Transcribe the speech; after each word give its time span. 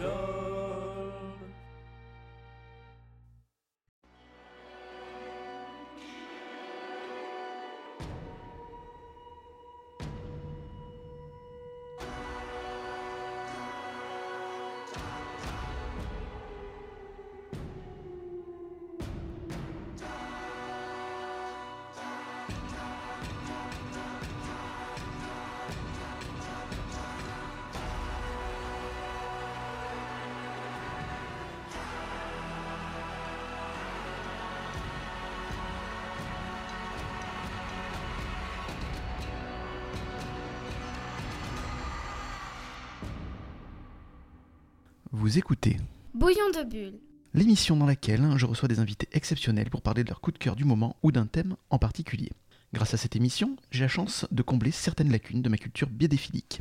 go. 0.00 0.37
Vous 45.20 45.36
écoutez 45.36 45.78
Bouillon 46.14 46.48
de 46.54 46.62
bulles. 46.62 47.00
l'émission 47.34 47.76
dans 47.76 47.86
laquelle 47.86 48.24
je 48.36 48.46
reçois 48.46 48.68
des 48.68 48.78
invités 48.78 49.08
exceptionnels 49.10 49.68
pour 49.68 49.82
parler 49.82 50.04
de 50.04 50.10
leur 50.10 50.20
coup 50.20 50.30
de 50.30 50.38
cœur 50.38 50.54
du 50.54 50.64
moment 50.64 50.94
ou 51.02 51.10
d'un 51.10 51.26
thème 51.26 51.56
en 51.70 51.78
particulier. 51.80 52.30
Grâce 52.72 52.94
à 52.94 52.98
cette 52.98 53.16
émission, 53.16 53.56
j'ai 53.72 53.80
la 53.80 53.88
chance 53.88 54.26
de 54.30 54.42
combler 54.42 54.70
certaines 54.70 55.10
lacunes 55.10 55.42
de 55.42 55.48
ma 55.48 55.56
culture 55.56 55.88
biodéphilique, 55.88 56.60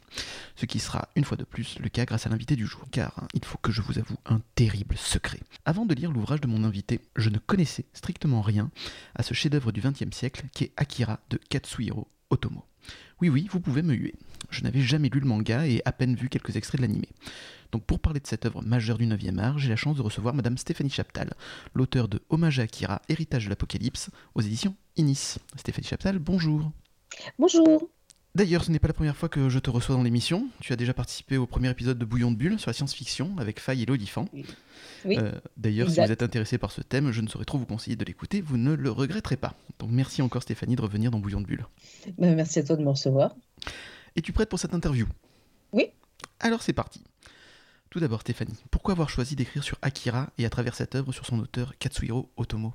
ce 0.55 0.65
qui 0.65 0.79
sera 0.79 1.07
une 1.15 1.23
fois 1.23 1.37
de 1.37 1.43
plus 1.43 1.77
le 1.77 1.89
cas 1.89 2.05
grâce 2.05 2.25
à 2.25 2.29
l'invité 2.29 2.55
du 2.55 2.65
jour, 2.65 2.81
car 2.89 3.13
hein, 3.19 3.27
il 3.35 3.45
faut 3.45 3.59
que 3.59 3.71
je 3.71 3.83
vous 3.83 3.99
avoue 3.99 4.17
un 4.25 4.41
terrible 4.55 4.97
secret. 4.97 5.41
Avant 5.65 5.85
de 5.85 5.93
lire 5.93 6.11
l'ouvrage 6.11 6.41
de 6.41 6.47
mon 6.47 6.63
invité, 6.63 6.99
je 7.15 7.29
ne 7.29 7.37
connaissais 7.37 7.85
strictement 7.93 8.41
rien 8.41 8.71
à 9.13 9.21
ce 9.21 9.35
chef-d'œuvre 9.35 9.71
du 9.71 9.81
XXe 9.81 10.17
siècle 10.17 10.45
qui 10.51 10.63
est 10.63 10.73
Akira 10.77 11.19
de 11.29 11.37
Katsuhiro 11.37 12.07
Otomo. 12.31 12.65
Oui, 13.19 13.29
oui, 13.29 13.47
vous 13.51 13.59
pouvez 13.59 13.81
me 13.81 13.95
huer. 13.95 14.13
Je 14.51 14.61
n'avais 14.63 14.81
jamais 14.81 15.09
lu 15.09 15.19
le 15.19 15.25
manga 15.25 15.65
et 15.65 15.81
à 15.85 15.91
peine 15.91 16.15
vu 16.15 16.29
quelques 16.29 16.55
extraits 16.55 16.79
de 16.79 16.85
l'animé. 16.85 17.09
Donc 17.71 17.83
pour 17.83 17.99
parler 17.99 18.19
de 18.19 18.27
cette 18.27 18.45
œuvre 18.45 18.61
majeure 18.61 18.97
du 18.97 19.07
9e 19.07 19.39
art, 19.39 19.57
j'ai 19.57 19.69
la 19.69 19.75
chance 19.75 19.97
de 19.97 20.01
recevoir 20.03 20.33
Madame 20.33 20.57
Stéphanie 20.57 20.89
Chaptal, 20.89 21.33
l'auteur 21.73 22.07
de 22.07 22.21
Hommage 22.29 22.59
à 22.59 22.63
Akira, 22.63 23.01
Héritage 23.09 23.45
de 23.45 23.49
l'Apocalypse, 23.49 24.09
aux 24.35 24.41
éditions 24.41 24.75
Inis. 24.95 25.37
Stéphanie 25.55 25.87
Chaptal, 25.87 26.19
bonjour. 26.19 26.71
Bonjour. 27.39 27.89
D'ailleurs, 28.35 28.63
ce 28.63 28.71
n'est 28.71 28.77
pas 28.77 28.87
la 28.87 28.93
première 28.93 29.17
fois 29.17 29.29
que 29.29 29.49
je 29.49 29.57
te 29.57 29.69
reçois 29.71 29.95
dans 29.95 30.03
l'émission. 30.03 30.47
Tu 30.61 30.71
as 30.71 30.75
déjà 30.75 30.93
participé 30.93 31.37
au 31.37 31.47
premier 31.47 31.69
épisode 31.71 31.97
de 31.97 32.05
Bouillon 32.05 32.31
de 32.31 32.35
Bulle 32.37 32.59
sur 32.59 32.69
la 32.69 32.73
science-fiction 32.73 33.35
avec 33.39 33.59
Faye 33.59 33.81
et 33.81 33.85
l'Olifant. 33.87 34.27
Oui. 34.33 34.45
Euh, 35.17 35.31
D'ailleurs, 35.57 35.89
si 35.89 35.99
vous 35.99 36.11
êtes 36.11 36.21
intéressé 36.21 36.59
par 36.59 36.71
ce 36.71 36.81
thème, 36.81 37.11
je 37.11 37.21
ne 37.21 37.27
saurais 37.27 37.45
trop 37.45 37.57
vous 37.57 37.65
conseiller 37.65 37.95
de 37.95 38.05
l'écouter, 38.05 38.41
vous 38.41 38.57
ne 38.57 38.73
le 38.73 38.91
regretterez 38.91 39.37
pas. 39.37 39.55
Donc 39.79 39.89
merci 39.91 40.21
encore 40.21 40.43
Stéphanie 40.43 40.75
de 40.75 40.81
revenir 40.81 41.09
dans 41.09 41.19
Bouillon 41.19 41.41
de 41.41 41.47
Bulle. 41.47 41.65
Ben, 42.19 42.35
merci 42.35 42.59
à 42.59 42.63
toi 42.63 42.75
de 42.75 42.83
me 42.83 42.89
recevoir. 42.89 43.35
Es-tu 44.15 44.33
prête 44.33 44.49
pour 44.49 44.59
cette 44.59 44.73
interview? 44.75 45.07
Oui. 45.71 45.87
Alors 46.39 46.61
c'est 46.61 46.73
parti. 46.73 47.03
Tout 47.89 47.99
d'abord 47.99 48.21
Stéphanie, 48.21 48.57
pourquoi 48.69 48.91
avoir 48.91 49.09
choisi 49.09 49.35
d'écrire 49.35 49.63
sur 49.63 49.77
Akira 49.81 50.29
et 50.37 50.45
à 50.45 50.49
travers 50.49 50.75
cette 50.75 50.93
œuvre 50.93 51.11
sur 51.11 51.25
son 51.25 51.39
auteur 51.39 51.75
Katsuhiro 51.79 52.29
Otomo? 52.37 52.73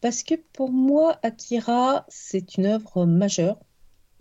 Parce 0.00 0.22
que 0.22 0.34
pour 0.52 0.70
moi, 0.70 1.18
Akira, 1.22 2.04
c'est 2.08 2.56
une 2.56 2.66
œuvre 2.66 3.04
majeure, 3.06 3.58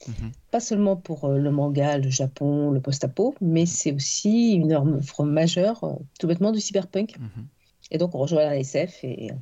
Mhm. 0.08 0.32
pas 0.52 0.60
seulement 0.60 0.96
pour 0.96 1.26
euh, 1.26 1.38
le 1.38 1.52
manga, 1.52 1.98
le 1.98 2.10
Japon, 2.10 2.70
le 2.72 2.80
post-apo, 2.82 3.36
mais 3.42 3.66
c'est 3.66 3.92
aussi 3.92 4.54
une 4.54 4.72
œuvre 4.72 5.24
majeure, 5.26 5.84
euh, 5.84 5.94
tout 6.20 6.28
bêtement, 6.28 6.52
du 6.52 6.60
cyberpunk. 6.60 7.18
Mhm. 7.20 7.48
Et 7.92 7.98
donc, 7.98 8.14
on 8.16 8.20
rejoint 8.20 8.44
la 8.46 8.58
SF 8.58 9.04
et 9.04 9.32
euh, 9.32 9.36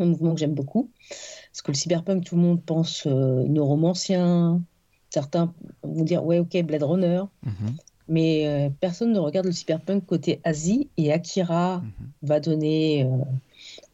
un 0.00 0.06
mouvement 0.06 0.34
que 0.34 0.40
j'aime 0.40 0.54
beaucoup. 0.54 0.90
Parce 1.08 1.62
que 1.62 1.70
le 1.72 1.76
cyberpunk, 1.76 2.24
tout 2.24 2.36
le 2.36 2.42
monde 2.42 2.62
pense 2.64 3.06
euh, 3.06 3.44
neuromancien. 3.48 4.62
Certains 5.10 5.54
vont 5.82 6.04
dire, 6.04 6.24
ouais, 6.24 6.38
ok, 6.38 6.60
Blade 6.62 6.82
Runner. 6.82 7.22
Mhm. 7.44 7.76
Mais 8.08 8.46
euh, 8.46 8.70
personne 8.80 9.12
ne 9.12 9.18
regarde 9.18 9.46
le 9.46 9.52
cyberpunk 9.52 10.06
côté 10.06 10.40
Asie. 10.44 10.90
Et 10.96 11.12
Akira 11.12 11.78
Mhm. 11.78 12.10
va 12.22 12.40
donner 12.40 13.04
euh, 13.04 13.08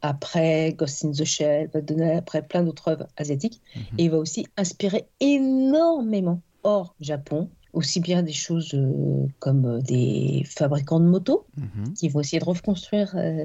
après 0.06 0.74
Ghost 0.78 1.04
in 1.04 1.12
the 1.12 1.24
Shell, 1.24 1.70
va 1.72 1.80
donner 1.80 2.12
après 2.12 2.42
plein 2.42 2.62
d'autres 2.62 2.88
œuvres 2.88 3.08
asiatiques. 3.16 3.60
Mhm. 3.74 3.82
Et 3.98 4.04
il 4.04 4.10
va 4.10 4.18
aussi 4.18 4.46
inspirer 4.56 5.06
énormément 5.20 6.40
hors 6.62 6.94
Japon. 7.00 7.48
Aussi 7.72 7.98
bien 8.00 8.22
des 8.22 8.32
choses 8.32 8.72
euh, 8.74 9.26
comme 9.40 9.64
euh, 9.66 9.80
des 9.80 10.44
fabricants 10.46 11.00
de 11.00 11.06
motos 11.06 11.44
Mhm. 11.56 11.94
qui 11.94 12.08
vont 12.08 12.20
essayer 12.20 12.38
de 12.38 12.44
reconstruire 12.44 13.12
euh, 13.16 13.44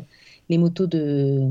les 0.49 0.57
motos 0.59 0.85
de 0.85 1.49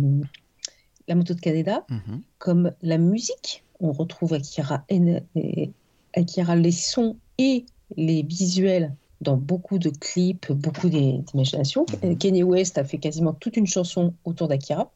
la 1.08 1.14
moto 1.14 1.32
de 1.34 1.40
Canada, 1.40 1.84
Mhm. 1.90 2.20
comme 2.38 2.72
la 2.82 2.98
musique. 2.98 3.64
On 3.80 3.92
retrouve 3.92 4.34
Akira, 4.34 4.84
et- 4.90 5.70
Akira 6.14 6.54
les 6.56 6.70
sons 6.72 7.16
et 7.38 7.64
les 7.96 8.22
visuels 8.22 8.94
dans 9.20 9.36
beaucoup 9.36 9.78
de 9.78 9.90
clips, 9.90 10.52
beaucoup 10.52 10.88
d'i- 10.88 11.19
d'imagination. 11.22 11.84
Mhm. 12.02 12.10
Euh, 12.10 12.14
Kanye 12.14 12.42
West 12.44 12.78
a 12.78 12.84
fait 12.84 12.98
quasiment 12.98 13.32
toute 13.32 13.56
une 13.56 13.66
chanson 13.66 14.14
autour 14.25 14.46
d'Akira. 14.48 14.92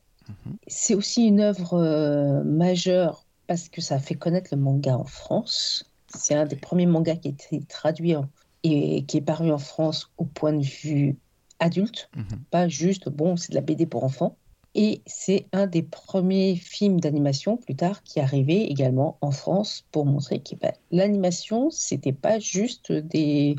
C'est 0.66 0.94
aussi 0.94 1.26
une 1.26 1.40
œuvre 1.40 1.74
euh, 1.74 2.42
majeure 2.44 3.26
parce 3.46 3.68
que 3.68 3.80
ça 3.80 3.96
a 3.96 3.98
fait 3.98 4.14
connaître 4.14 4.54
le 4.54 4.60
manga 4.60 4.96
en 4.96 5.04
France. 5.04 5.90
C'est 6.14 6.34
un 6.34 6.44
des 6.46 6.56
premiers 6.56 6.86
mangas 6.86 7.16
qui 7.16 7.28
a 7.28 7.30
été 7.32 7.60
traduit 7.64 8.14
en- 8.16 8.28
et 8.62 9.04
qui 9.06 9.16
est 9.16 9.22
paru 9.22 9.50
en 9.50 9.58
France 9.58 10.10
au 10.18 10.24
point 10.24 10.52
de 10.52 10.62
vue 10.64 11.16
adulte, 11.58 12.08
Mhm. 12.16 12.38
pas 12.50 12.68
juste, 12.68 13.08
bon, 13.08 13.36
c'est 13.36 13.50
de 13.50 13.54
la 13.56 13.60
BD 13.60 13.86
pour 13.86 14.04
enfants. 14.04 14.36
Et 14.74 15.02
c'est 15.04 15.46
un 15.52 15.66
des 15.66 15.82
premiers 15.82 16.56
films 16.56 16.98
d'animation 17.00 17.56
plus 17.58 17.76
tard 17.76 18.02
qui 18.04 18.20
arrivé 18.20 18.70
également 18.70 19.18
en 19.20 19.30
France 19.32 19.84
pour 19.92 20.06
montrer 20.06 20.40
que 20.42 20.54
ben, 20.56 20.72
l'animation, 20.90 21.70
c'était 21.70 22.12
pas 22.14 22.38
juste 22.38 22.90
des, 22.90 23.56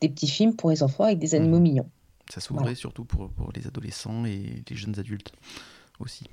des 0.00 0.08
petits 0.08 0.26
films 0.28 0.56
pour 0.56 0.70
les 0.70 0.82
enfants 0.82 1.04
avec 1.04 1.18
des 1.18 1.34
animaux 1.36 1.58
Mhm. 1.58 1.62
mignons. 1.62 1.90
Ça 2.30 2.40
s'ouvrait 2.40 2.62
Voilà. 2.64 2.74
surtout 2.74 3.04
pour, 3.04 3.28
pour 3.30 3.52
les 3.54 3.66
adolescents 3.66 4.24
et 4.24 4.64
les 4.68 4.76
jeunes 4.76 4.98
adultes 4.98 5.32
aussi. 6.00 6.24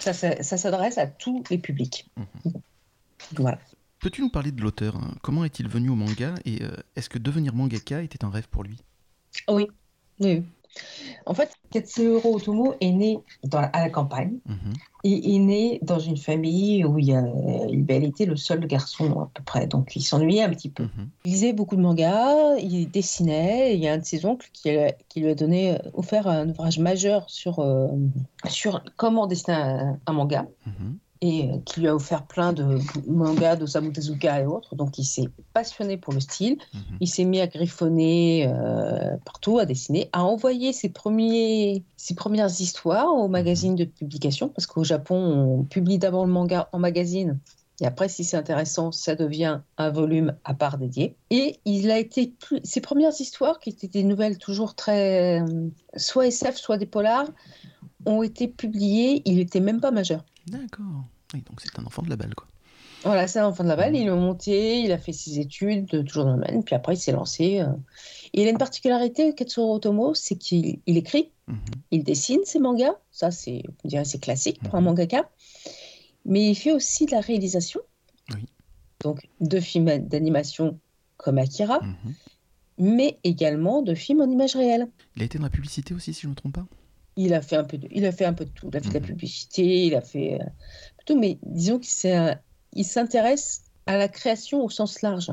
Ça, 0.00 0.12
ça, 0.12 0.42
ça 0.42 0.56
s'adresse 0.56 0.98
à 0.98 1.06
tous 1.06 1.42
les 1.50 1.58
publics. 1.58 2.08
Mhm. 2.16 2.52
Voilà. 3.36 3.58
Peux-tu 4.00 4.20
nous 4.20 4.30
parler 4.30 4.52
de 4.52 4.62
l'auteur 4.62 4.94
hein? 4.96 5.14
Comment 5.22 5.44
est-il 5.44 5.68
venu 5.68 5.88
au 5.88 5.96
manga? 5.96 6.34
Et 6.44 6.62
euh, 6.62 6.70
est-ce 6.94 7.08
que 7.08 7.18
devenir 7.18 7.54
mangaka 7.54 8.02
était 8.02 8.24
un 8.24 8.30
rêve 8.30 8.48
pour 8.48 8.62
lui? 8.62 8.78
Oui. 9.48 9.66
oui. 10.20 10.44
En 11.26 11.34
fait, 11.34 11.50
Katsuhiro 11.70 12.36
Otomo 12.36 12.74
est 12.80 12.90
né 12.92 13.18
dans- 13.44 13.68
à 13.72 13.80
la 13.80 13.90
campagne. 13.90 14.38
Mhm. 14.46 14.72
Il 15.04 15.34
est 15.36 15.38
né 15.38 15.78
dans 15.82 15.98
une 16.00 16.16
famille 16.16 16.84
où 16.84 16.98
il, 16.98 17.12
a, 17.14 17.22
il 17.68 17.86
était 18.04 18.26
le 18.26 18.36
seul 18.36 18.66
garçon 18.66 19.20
à 19.20 19.30
peu 19.32 19.42
près, 19.44 19.66
donc 19.66 19.94
il 19.94 20.02
s'ennuyait 20.02 20.42
un 20.42 20.50
petit 20.50 20.68
peu. 20.70 20.84
Mhm. 20.84 21.08
Il 21.24 21.32
lisait 21.32 21.52
beaucoup 21.52 21.76
de 21.76 21.80
mangas, 21.80 22.56
il 22.58 22.90
dessinait. 22.90 23.74
Il 23.76 23.80
y 23.82 23.88
a 23.88 23.92
un 23.92 23.98
de 23.98 24.04
ses 24.04 24.24
oncles 24.26 24.48
qui, 24.52 24.70
qui 25.08 25.20
lui 25.20 25.28
a 25.30 25.34
donné, 25.34 25.74
euh, 25.74 25.78
offert 25.94 26.26
un 26.26 26.48
ouvrage 26.48 26.78
majeur 26.80 27.28
sur, 27.30 27.60
euh, 27.60 27.88
sur 28.48 28.82
comment 28.96 29.26
dessiner 29.26 29.56
un, 29.56 29.98
un 30.06 30.12
manga 30.12 30.46
Mhm. 30.66 30.98
Et 31.20 31.50
euh, 31.50 31.58
qui 31.64 31.80
lui 31.80 31.88
a 31.88 31.94
offert 31.94 32.26
plein 32.26 32.52
de 32.52 32.78
mangas 33.06 33.56
d'Osamu 33.56 33.92
Tezuka 33.92 34.40
et 34.40 34.46
autres. 34.46 34.74
Donc 34.74 34.98
il 34.98 35.04
s'est 35.04 35.28
passionné 35.52 35.96
pour 35.96 36.12
le 36.12 36.20
style. 36.20 36.58
Mhm. 36.74 36.80
Il 37.00 37.08
s'est 37.08 37.24
mis 37.24 37.40
à 37.40 37.46
griffonner 37.46 38.46
euh, 38.48 39.16
partout, 39.24 39.58
à 39.58 39.66
dessiner, 39.66 40.08
à 40.12 40.24
envoyer 40.24 40.72
ses, 40.72 40.88
premiers, 40.88 41.84
ses 41.96 42.14
premières 42.14 42.60
histoires 42.60 43.14
aux 43.14 43.28
magazines 43.28 43.76
de 43.76 43.84
publication, 43.84 44.48
parce 44.48 44.66
qu'au 44.66 44.84
Japon, 44.84 45.16
on 45.60 45.64
publie 45.64 45.98
d'abord 45.98 46.26
le 46.26 46.32
manga 46.32 46.68
en 46.72 46.78
magazine, 46.78 47.38
et 47.80 47.86
après, 47.86 48.08
si 48.08 48.24
c'est 48.24 48.36
intéressant, 48.36 48.90
ça 48.90 49.14
devient 49.14 49.60
un 49.76 49.90
volume 49.90 50.34
à 50.44 50.54
part 50.54 50.78
dédié. 50.78 51.16
Et 51.30 51.60
il 51.64 51.90
a 51.90 51.98
été 51.98 52.34
plus... 52.40 52.60
ses 52.64 52.80
premières 52.80 53.12
histoires, 53.20 53.60
qui 53.60 53.70
étaient 53.70 53.88
des 53.88 54.02
nouvelles 54.02 54.38
toujours 54.38 54.74
très 54.74 55.40
euh, 55.40 55.68
soit 55.96 56.26
SF, 56.26 56.56
soit 56.56 56.76
des 56.76 56.86
polars, 56.86 57.28
ont 58.04 58.22
été 58.22 58.48
publiées. 58.48 59.22
Il 59.26 59.36
n'était 59.36 59.60
même 59.60 59.80
pas 59.80 59.92
majeur. 59.92 60.24
D'accord. 60.50 61.04
Donc 61.34 61.60
c'est 61.60 61.78
un 61.78 61.84
enfant 61.84 62.02
de 62.02 62.10
la 62.10 62.16
balle, 62.16 62.34
quoi. 62.34 62.46
Voilà, 63.04 63.28
c'est 63.28 63.40
l'enfant 63.40 63.62
de 63.62 63.68
la 63.68 63.76
balle. 63.76 63.92
Mhm. 63.92 64.00
Il 64.00 64.06
est 64.08 64.10
monté, 64.10 64.80
il 64.80 64.90
a 64.92 64.98
fait 64.98 65.12
ses 65.12 65.38
études, 65.38 65.92
euh, 65.94 66.02
toujours 66.02 66.24
dans 66.24 66.34
le 66.34 66.40
domaine, 66.44 66.64
puis 66.64 66.74
après, 66.74 66.94
il 66.94 66.98
s'est 66.98 67.12
lancé. 67.12 67.60
euh. 67.60 67.68
Et 68.34 68.42
il 68.42 68.48
a 68.48 68.50
une 68.50 68.58
particularité, 68.58 69.34
Katsuro 69.34 69.74
Otomo, 69.76 70.14
c'est 70.14 70.36
qu'il 70.36 70.80
il 70.86 70.96
écrit, 70.96 71.30
Mhm. 71.46 71.58
il 71.92 72.02
dessine 72.04 72.40
ses 72.44 72.58
mangas. 72.58 72.94
Ça, 73.12 73.30
c'est, 73.30 73.62
on 73.84 73.88
dirait, 73.88 74.04
c'est 74.04 74.18
classique 74.18 74.60
pour 74.62 74.74
un 74.74 74.80
Mhm. 74.80 74.86
mangaka. 74.86 75.30
Mais 76.24 76.50
il 76.50 76.54
fait 76.56 76.72
aussi 76.72 77.06
de 77.06 77.12
la 77.12 77.20
réalisation. 77.20 77.80
Oui. 78.34 78.44
Donc, 79.00 79.28
de 79.40 79.60
films 79.60 79.98
d'animation 79.98 80.78
comme 81.18 81.38
Akira, 81.38 81.80
mais 82.78 83.18
également 83.24 83.82
de 83.82 83.94
films 83.94 84.20
en 84.20 84.28
images 84.28 84.56
réelles. 84.56 84.88
Il 85.16 85.22
a 85.22 85.24
été 85.24 85.38
dans 85.38 85.44
la 85.44 85.50
publicité 85.50 85.94
aussi, 85.94 86.12
si 86.12 86.22
je 86.22 86.26
ne 86.26 86.32
me 86.32 86.36
trompe 86.36 86.54
pas? 86.54 86.66
Il 87.20 87.34
a 87.34 87.42
fait 87.42 87.56
un 87.56 87.64
peu 87.64 87.76
de, 87.78 87.88
il 87.90 88.06
a 88.06 88.12
fait 88.12 88.24
un 88.24 88.32
peu 88.32 88.44
de 88.44 88.50
tout. 88.50 88.68
Il 88.72 88.76
a 88.76 88.80
fait 88.80 88.88
de 88.90 88.94
la 88.94 89.00
Mhm. 89.00 89.06
publicité, 89.06 89.86
il 89.86 89.94
a 89.96 90.00
fait 90.00 90.34
euh, 90.40 90.44
tout. 91.04 91.18
Mais 91.18 91.38
disons 91.42 91.78
qu'il 91.80 92.84
s'intéresse 92.84 93.62
à 93.86 93.96
la 93.96 94.08
création 94.08 94.64
au 94.64 94.70
sens 94.70 95.02
large. 95.02 95.32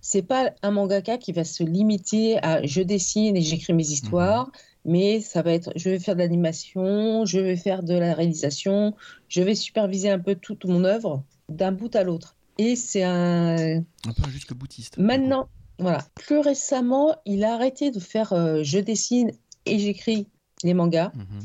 C'est 0.00 0.22
pas 0.22 0.52
un 0.62 0.70
mangaka 0.70 1.18
qui 1.18 1.32
va 1.32 1.44
se 1.44 1.64
limiter 1.64 2.38
à 2.42 2.64
je 2.64 2.80
dessine 2.80 3.36
et 3.36 3.42
j'écris 3.42 3.72
mes 3.74 3.86
histoires, 3.86 4.50
mais 4.84 5.20
ça 5.20 5.42
va 5.42 5.52
être 5.52 5.72
je 5.74 5.90
vais 5.90 5.98
faire 5.98 6.14
de 6.14 6.20
l'animation, 6.20 7.24
je 7.26 7.40
vais 7.40 7.56
faire 7.56 7.82
de 7.82 7.94
la 7.94 8.14
réalisation, 8.14 8.94
je 9.28 9.42
vais 9.42 9.56
superviser 9.56 10.08
un 10.10 10.20
peu 10.20 10.36
toute 10.36 10.64
mon 10.64 10.84
œuvre 10.84 11.24
d'un 11.48 11.72
bout 11.72 11.94
à 11.96 12.04
l'autre. 12.04 12.36
Et 12.58 12.76
c'est 12.76 13.02
un. 13.02 13.78
Un 13.78 14.12
peu 14.16 14.30
jusque 14.30 14.54
boutiste. 14.54 14.96
Maintenant, 14.96 15.48
voilà. 15.78 15.98
Plus 16.14 16.38
récemment, 16.38 17.16
il 17.26 17.44
a 17.44 17.52
arrêté 17.54 17.90
de 17.90 17.98
faire 18.00 18.32
euh, 18.32 18.62
je 18.62 18.78
dessine 18.78 19.32
et 19.66 19.78
j'écris 19.80 20.28
les 20.62 20.74
mangas. 20.74 21.12
Mhm. 21.14 21.40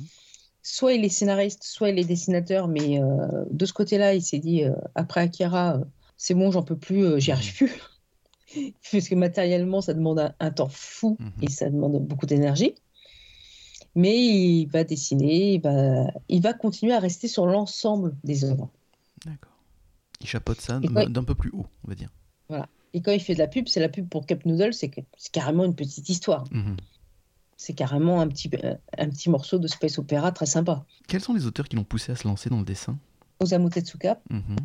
Soit 0.64 0.94
il 0.94 1.04
est 1.04 1.10
scénariste, 1.10 1.64
soit 1.64 1.90
il 1.90 1.98
est 2.00 2.06
dessinateur, 2.06 2.68
mais 2.68 3.02
euh, 3.02 3.44
de 3.50 3.66
ce 3.66 3.74
côté-là, 3.74 4.14
il 4.14 4.22
s'est 4.22 4.38
dit 4.40 4.64
euh, 4.64 4.74
après 4.96 5.22
Akira, 5.22 5.78
euh, 5.78 5.84
c'est 6.18 6.36
bon, 6.36 6.52
j'en 6.52 6.62
peux 6.64 6.78
plus, 6.78 7.20
j'y 7.20 7.32
arrive 7.32 7.56
plus. 7.56 7.72
Parce 8.92 9.08
que 9.10 9.16
matériellement, 9.16 9.82
ça 9.82 9.94
demande 9.94 10.20
un, 10.20 10.34
un 10.40 10.52
temps 10.52 10.70
fou 10.70 11.18
Mhm. 11.20 11.32
et 11.42 11.50
ça 11.50 11.70
demande 11.70 12.06
beaucoup 12.06 12.26
d'énergie. 12.28 12.76
Mais 13.96 14.18
il 14.18 14.68
va 14.68 14.84
dessiner, 14.84 15.54
il 15.56 15.62
va, 15.62 16.06
il 16.30 16.42
va 16.42 16.54
continuer 16.54 16.94
à 16.94 17.00
rester 17.00 17.28
sur 17.28 17.46
l'ensemble 17.46 18.16
des 18.24 18.46
œuvres. 18.46 18.70
D'accord. 19.26 19.52
Il 20.22 20.28
chapeaute 20.28 20.62
ça 20.62 20.80
d'un 20.80 21.24
peu 21.24 21.36
plus 21.36 21.50
haut, 21.52 21.66
on 21.84 21.88
va 21.90 21.96
dire. 21.96 22.10
Et 22.94 23.02
quand 23.02 23.12
il 23.14 23.22
fait 23.22 23.34
de 23.34 23.40
la 23.40 23.48
pub, 23.48 23.68
c'est 23.70 23.80
la 23.80 23.88
pub 23.88 24.08
pour 24.10 24.26
Cup 24.26 24.46
Noodle, 24.46 24.74
c'est 24.74 24.92
carrément 25.32 25.64
une 25.64 25.76
petite 25.76 26.10
histoire. 26.10 26.44
Mhm. 26.52 26.76
C'est 27.64 27.74
carrément 27.74 28.22
un 28.22 28.28
petit, 28.28 28.50
un 28.98 29.10
petit 29.10 29.30
morceau 29.30 29.60
de 29.60 29.68
space 29.68 30.00
opéra 30.00 30.32
très 30.32 30.48
sympa. 30.48 30.84
Quels 31.08 31.22
sont 31.22 31.32
les 31.36 31.46
auteurs 31.46 31.68
qui 31.70 31.76
l'ont 31.76 31.84
poussé 31.84 32.12
à 32.12 32.16
se 32.16 32.28
lancer 32.28 32.50
dans 32.50 32.58
le 32.58 32.66
dessin? 32.66 32.98
Osamu 33.40 33.70
Tezuka, 33.70 34.20
Mhm. 34.32 34.56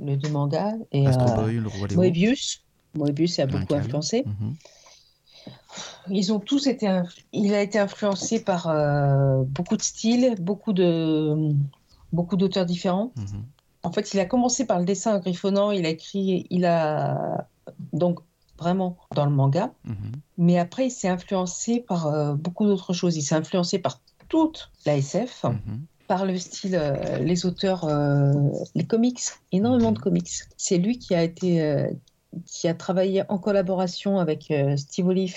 le 0.00 0.16
deux 0.16 0.30
mangas, 0.30 0.72
et 0.90 1.06
Astro 1.06 1.28
euh, 1.28 1.34
Boy, 1.34 1.56
le 1.56 1.68
roi 1.68 1.86
Léo. 1.86 1.98
Moebius. 2.00 2.64
Moebius 2.94 3.38
a 3.40 3.46
beaucoup 3.46 3.74
influencé. 3.74 4.24
Mhm. 4.24 4.54
Ils 6.08 6.32
ont 6.32 6.40
tous 6.40 6.66
été. 6.66 6.86
Il 7.34 7.52
a 7.52 7.60
été 7.60 7.78
influencé 7.78 8.42
par 8.42 8.68
euh, 8.68 9.42
beaucoup 9.44 9.76
de 9.76 9.82
styles, 9.82 10.34
beaucoup 10.40 10.72
de 10.72 11.52
beaucoup 12.14 12.36
d'auteurs 12.38 12.64
différents. 12.64 13.12
Mhm. 13.16 13.44
En 13.82 13.92
fait, 13.92 14.14
il 14.14 14.20
a 14.20 14.24
commencé 14.24 14.64
par 14.66 14.78
le 14.78 14.86
dessin 14.86 15.16
en 15.16 15.18
griffonnant. 15.18 15.72
Il 15.72 15.84
a 15.84 15.90
écrit. 15.90 16.46
Il 16.48 16.64
a 16.64 17.46
donc 17.92 18.20
vraiment 18.58 18.98
dans 19.14 19.24
le 19.24 19.30
manga. 19.30 19.72
Mhm. 19.84 20.12
Mais 20.36 20.58
après, 20.58 20.86
il 20.86 20.90
s'est 20.90 21.08
influencé 21.08 21.80
par 21.80 22.06
euh, 22.06 22.34
beaucoup 22.34 22.66
d'autres 22.66 22.92
choses. 22.92 23.16
Il 23.16 23.22
s'est 23.22 23.34
influencé 23.34 23.78
par 23.78 24.00
toute 24.28 24.70
la 24.86 24.96
SF, 24.96 25.44
Mhm. 25.44 25.86
par 26.06 26.24
le 26.26 26.36
style, 26.38 26.74
euh, 26.74 27.18
les 27.18 27.46
auteurs, 27.46 27.84
euh, 27.84 28.32
les 28.74 28.84
comics, 28.86 29.20
énormément 29.52 29.92
de 29.92 29.98
Mhm. 29.98 30.02
comics. 30.04 30.30
C'est 30.56 30.78
lui 30.78 30.98
qui 30.98 31.14
a 31.14 31.22
été, 31.22 31.86
qui 32.46 32.68
a 32.68 32.74
travaillé 32.74 33.22
en 33.28 33.38
collaboration 33.38 34.18
avec 34.18 34.52
Steve 34.76 35.06
Olive 35.06 35.36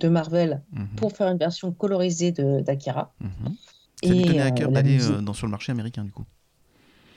de 0.00 0.08
Marvel 0.08 0.62
pour 0.96 1.12
faire 1.12 1.28
une 1.28 1.38
version 1.38 1.72
colorisée 1.72 2.32
d'Akira. 2.32 3.12
Ça 4.04 4.10
lui 4.12 4.24
tenait 4.24 4.40
à 4.42 4.50
cœur 4.50 4.72
d'aller 4.72 4.98
sur 5.00 5.46
le 5.46 5.50
marché 5.50 5.70
américain, 5.72 6.04
du 6.04 6.10
coup. 6.12 6.24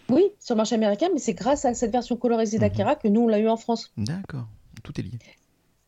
Oui, 0.10 0.24
sur 0.40 0.54
le 0.54 0.58
marché 0.58 0.76
américain, 0.76 1.08
mais 1.14 1.20
c'est 1.20 1.34
grâce 1.34 1.66
à 1.66 1.74
cette 1.74 1.92
version 1.92 2.16
colorisée 2.16 2.60
d'Akira 2.60 2.96
que 2.96 3.08
nous, 3.08 3.22
on 3.22 3.28
l'a 3.28 3.40
eu 3.40 3.50
en 3.50 3.58
France. 3.58 3.92
D'accord. 3.98 4.46
Tout 4.86 5.00
est 5.00 5.04
lié. 5.04 5.20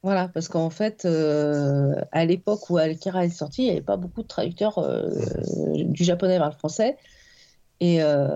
Voilà, 0.03 0.27
parce 0.27 0.47
qu'en 0.47 0.69
fait, 0.69 1.05
euh, 1.05 1.95
à 2.11 2.25
l'époque 2.25 2.69
où 2.69 2.77
Akira 2.77 3.25
est 3.25 3.29
sorti, 3.29 3.63
il 3.63 3.65
n'y 3.65 3.71
avait 3.71 3.81
pas 3.81 3.97
beaucoup 3.97 4.21
de 4.21 4.27
traducteurs 4.27 4.79
euh, 4.79 5.09
du 5.75 6.03
japonais 6.03 6.37
vers 6.37 6.49
le 6.49 6.55
français. 6.55 6.97
Et 7.79 8.01
euh, 8.01 8.27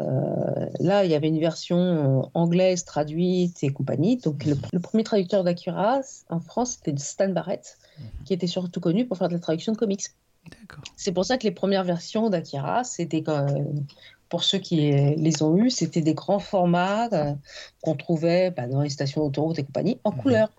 là, 0.79 1.03
il 1.03 1.11
y 1.11 1.15
avait 1.15 1.29
une 1.29 1.39
version 1.39 2.29
anglaise 2.35 2.85
traduite 2.85 3.63
et 3.63 3.69
compagnie. 3.69 4.17
Donc, 4.17 4.45
le, 4.45 4.55
le 4.71 4.79
premier 4.79 5.03
traducteur 5.03 5.43
d'Akira 5.43 6.01
en 6.29 6.39
France, 6.39 6.77
c'était 6.77 6.95
Stan 7.01 7.29
Barrett, 7.29 7.77
qui 8.25 8.33
était 8.33 8.47
surtout 8.47 8.79
connu 8.79 9.05
pour 9.07 9.17
faire 9.17 9.29
de 9.29 9.33
la 9.33 9.39
traduction 9.39 9.71
de 9.71 9.77
comics. 9.77 10.03
C'est 10.95 11.11
pour 11.11 11.25
ça 11.25 11.37
que 11.37 11.43
les 11.43 11.51
premières 11.51 11.83
versions 11.83 12.29
d'Akira, 12.29 12.83
c'était 12.83 13.23
pour 14.31 14.43
ceux 14.45 14.59
qui 14.59 14.77
les 15.17 15.43
ont 15.43 15.57
eues, 15.57 15.69
c'était 15.69 16.01
des 16.01 16.15
grands 16.15 16.39
formats 16.39 17.09
euh, 17.13 17.35
qu'on 17.83 17.95
trouvait 17.97 18.51
bah, 18.51 18.67
dans 18.67 18.81
les 18.81 18.89
stations 18.89 19.23
d'autoroute 19.25 19.59
et 19.59 19.65
compagnie 19.65 20.01
en 20.05 20.13
Mhm. 20.13 20.17
couleur. 20.17 20.49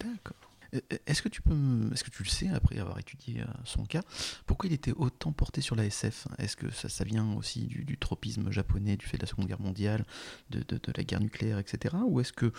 D'accord. 0.00 0.43
Euh, 0.74 0.80
euh, 0.92 0.96
Est-ce 1.06 1.22
que 1.22 1.28
tu 1.28 1.40
peux, 1.42 1.54
est-ce 1.92 2.02
que 2.04 2.10
tu 2.10 2.22
le 2.22 2.28
sais 2.28 2.48
après 2.48 2.78
avoir 2.78 2.98
étudié 2.98 3.40
euh, 3.40 3.44
son 3.64 3.84
cas, 3.84 4.02
pourquoi 4.46 4.68
il 4.68 4.72
était 4.72 4.92
autant 4.92 5.32
porté 5.32 5.60
sur 5.60 5.76
la 5.76 5.84
SF 5.84 6.26
Est-ce 6.38 6.56
que 6.56 6.70
ça, 6.70 6.88
ça 6.88 7.04
vient 7.04 7.32
aussi 7.34 7.66
du, 7.66 7.84
du 7.84 7.96
tropisme 7.98 8.50
japonais, 8.50 8.96
du 8.96 9.06
fait 9.06 9.16
de 9.16 9.22
la 9.22 9.28
Seconde 9.28 9.46
Guerre 9.46 9.60
mondiale, 9.60 10.04
de, 10.50 10.60
de- 10.60 10.76
de 10.82 10.92
la 10.96 11.04
guerre 11.04 11.20
nucléaire, 11.20 11.58
etc. 11.58 11.94
Ou 12.06 12.20
est-ce 12.20 12.32
que 12.32 12.52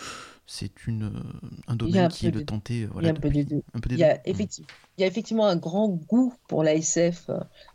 c'est 0.45 0.85
une 0.87 1.11
un 1.67 1.75
domaine 1.75 2.07
qui 2.09 2.31
des- 2.31 2.39
le 2.39 2.45
tentait 2.45 2.73
euh, 2.83 2.87
Il 2.87 2.93
voilà, 2.93 3.07
y 3.07 3.11
a 3.11 3.13
un 3.13 3.19
peu 3.19 3.29
des 3.29 3.43
deux. 3.43 3.55
des 3.57 3.95
Il 3.95 3.97
y 3.99 4.03
a 4.03 4.27
effectivement, 4.27 4.67
il 4.97 5.01
y 5.01 5.03
a 5.03 5.07
effectivement 5.07 5.47
un 5.47 5.55
grand 5.57 5.89
goût 5.89 6.33
pour 6.47 6.63
la 6.63 6.73
SF, 6.75 7.29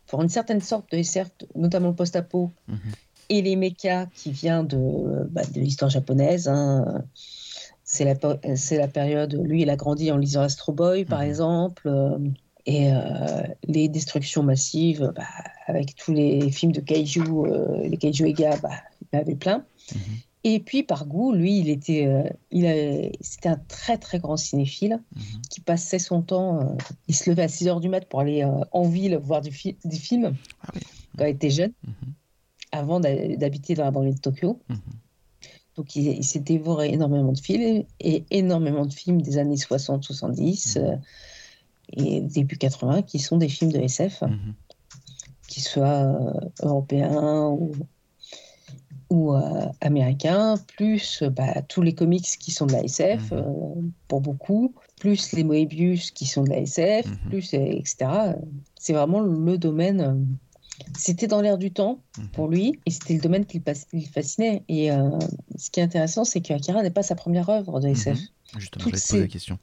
pour 0.07 0.21
une 0.23 0.29
certaine 0.29 0.61
sorte 0.61 0.91
de 0.91 0.97
SF, 0.97 1.29
notamment 1.55 1.89
le 1.89 1.95
post-apo 1.95 2.51
Mhm. 2.67 2.79
et 3.29 3.41
les 3.41 3.55
mechas 3.55 4.07
qui 4.07 4.31
vient 4.31 4.63
de, 4.63 4.77
bah, 5.29 5.43
de 5.45 5.59
l'histoire 5.59 5.89
japonaise. 5.91 6.47
hein. 6.47 7.03
C'est 7.93 8.05
la, 8.05 8.15
c'est 8.55 8.77
la 8.77 8.87
période, 8.87 9.33
lui, 9.43 9.63
il 9.63 9.69
a 9.69 9.75
grandi 9.75 10.11
en 10.13 10.17
lisant 10.17 10.39
Astro 10.43 10.71
Boy, 10.71 11.03
par 11.03 11.19
Mhm. 11.19 11.27
exemple, 11.27 11.87
euh, 11.89 12.17
et 12.65 12.89
euh, 12.93 13.43
les 13.65 13.89
destructions 13.89 14.43
massives, 14.43 15.11
bah, 15.13 15.23
avec 15.67 15.95
tous 15.95 16.13
les 16.13 16.51
films 16.51 16.71
de 16.71 16.79
kaiju, 16.79 17.19
euh, 17.47 17.85
les 17.89 17.97
kaiju 17.97 18.27
Ega, 18.27 18.55
bah, 18.63 18.69
il 19.01 19.17
en 19.17 19.21
avait 19.21 19.35
plein. 19.35 19.65
Mhm. 19.93 19.99
Et 20.45 20.59
puis, 20.61 20.83
par 20.83 21.05
goût, 21.05 21.33
lui, 21.33 21.59
il 21.59 21.67
était, 21.69 22.05
euh, 22.05 22.23
il 22.49 22.65
a- 22.65 23.09
c'était 23.19 23.49
un 23.49 23.59
très, 23.67 23.97
très 23.97 24.19
grand 24.19 24.37
cinéphile 24.37 25.01
Mhm. 25.13 25.41
qui 25.49 25.59
passait 25.59 25.99
son 25.99 26.21
temps, 26.21 26.61
euh, 26.61 26.75
il 27.09 27.15
se 27.15 27.29
levait 27.29 27.43
à 27.43 27.49
6 27.49 27.67
heures 27.67 27.81
du 27.81 27.89
mat 27.89 28.05
pour 28.07 28.21
aller 28.21 28.41
euh, 28.43 28.63
en 28.71 28.83
ville 28.87 29.17
voir 29.21 29.41
du 29.41 29.51
fi- 29.51 29.75
des 29.83 29.97
films 29.97 30.33
Ah 30.61 30.69
oui. 30.73 30.81
quand 31.17 31.25
il 31.25 31.31
était 31.31 31.49
jeune, 31.49 31.73
avant 32.71 33.01
d'habiter 33.01 33.73
dans 33.75 33.83
la 33.83 33.91
banlieue 33.91 34.13
de 34.13 34.19
Tokyo. 34.19 34.61
Donc 35.77 35.95
il, 35.95 36.07
il 36.07 36.23
s'est 36.23 36.39
dévoré 36.39 36.91
énormément 36.93 37.31
de 37.31 37.39
films 37.39 37.83
et 37.99 38.25
énormément 38.29 38.85
de 38.85 38.93
films 38.93 39.21
des 39.21 39.37
années 39.37 39.55
60-70 39.55 40.77
Mhm. 40.79 40.83
euh, 40.85 40.97
et 41.93 42.21
début 42.21 42.57
80 42.57 43.01
qui 43.03 43.19
sont 43.19 43.37
des 43.37 43.49
films 43.49 43.71
de 43.71 43.79
SF, 43.79 44.21
Mhm. 44.21 44.53
qu'ils 45.47 45.63
soient 45.63 46.03
euh, 46.05 46.39
européens 46.63 47.47
ou, 47.49 47.71
ou 49.09 49.33
euh, 49.33 49.65
américains, 49.81 50.55
plus 50.77 51.23
bah, 51.23 51.61
tous 51.63 51.81
les 51.81 51.93
comics 51.93 52.25
qui 52.39 52.51
sont 52.51 52.65
de 52.65 52.73
la 52.73 52.83
SF 52.83 53.33
euh, 53.33 53.41
pour 54.07 54.21
beaucoup, 54.21 54.73
plus 54.99 55.33
les 55.33 55.43
Moebius 55.43 56.11
qui 56.11 56.25
sont 56.25 56.43
de 56.43 56.49
la 56.49 56.59
SF, 56.59 57.07
plus 57.29 57.53
etc. 57.53 58.35
C'est 58.79 58.93
vraiment 58.93 59.19
le 59.19 59.57
domaine. 59.57 60.25
C'était 60.97 61.27
dans 61.27 61.41
l'air 61.41 61.57
du 61.57 61.71
temps 61.71 61.99
Mhm. 62.17 62.27
pour 62.29 62.47
lui 62.47 62.79
et 62.85 62.91
c'était 62.91 63.15
le 63.15 63.21
domaine 63.21 63.45
qui 63.45 63.61
le, 63.65 64.05
fascinait. 64.05 64.63
Et 64.67 64.91
euh, 64.91 65.09
ce 65.57 65.69
qui 65.69 65.79
est 65.79 65.83
intéressant, 65.83 66.23
c'est 66.23 66.41
que 66.41 66.53
Akira 66.53 66.81
n'est 66.81 66.91
pas 66.91 67.03
sa 67.03 67.15
première 67.15 67.49
œuvre 67.49 67.79
de 67.79 67.87
SF. 67.89 68.17
Mhm. 68.17 68.59
Justement, 68.59 68.83
Toutes 68.83 69.11
la 69.11 69.27
question. 69.27 69.59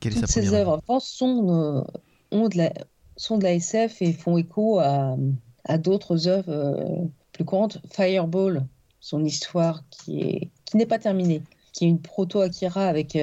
Quelle 0.00 0.12
est 0.12 0.16
Toutes 0.16 0.26
sa 0.26 0.40
ces 0.42 0.52
œuvres 0.54 0.82
sont, 1.00 1.48
euh, 1.50 1.82
ont 2.30 2.48
de 2.48 2.58
la, 2.58 2.72
sont 3.16 3.38
de 3.38 3.44
la 3.44 3.54
SF 3.54 4.02
et 4.02 4.12
font 4.12 4.36
écho 4.36 4.78
à, 4.78 5.16
à 5.64 5.78
d'autres 5.78 6.26
œuvres 6.28 6.50
euh, 6.50 7.04
plus 7.32 7.44
courantes. 7.44 7.78
Fireball, 7.92 8.66
son 9.00 9.24
histoire 9.24 9.82
qui 9.90 10.20
est 10.20 10.50
qui 10.64 10.76
n'est 10.76 10.86
pas 10.86 10.98
terminée, 11.00 11.42
qui 11.72 11.84
est 11.84 11.88
une 11.88 12.00
proto-Akira 12.00 12.86
avec 12.86 13.18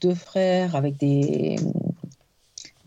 deux 0.00 0.14
frères, 0.14 0.74
avec 0.76 0.96
des, 0.96 1.56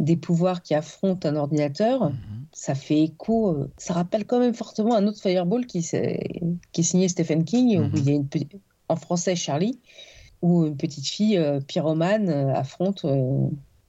des 0.03 0.17
pouvoirs 0.17 0.61
qui 0.61 0.75
affrontent 0.75 1.27
un 1.27 1.35
ordinateur. 1.35 2.09
Mhm. 2.09 2.15
Ça 2.51 2.75
fait 2.75 3.01
écho, 3.01 3.49
euh, 3.49 3.71
ça 3.77 3.93
rappelle 3.93 4.25
quand 4.25 4.39
même 4.39 4.53
fortement 4.53 4.95
un 4.95 5.07
autre 5.07 5.19
Fireball 5.21 5.65
qui, 5.65 5.79
est 5.79 6.81
signé 6.81 7.07
Stephen 7.07 7.43
King, 7.43 7.79
où 7.79 7.83
Mhm. 7.83 7.91
il 7.95 8.03
y 8.05 8.09
a 8.11 8.13
une, 8.13 8.27
en 8.89 8.95
français 8.95 9.35
Charlie, 9.35 9.79
où 10.41 10.65
une 10.65 10.77
petite 10.77 11.07
fille 11.07 11.37
euh, 11.37 11.59
pyromane 11.61 12.29
euh, 12.29 12.53
affronte, 12.53 13.05
euh, 13.05 13.47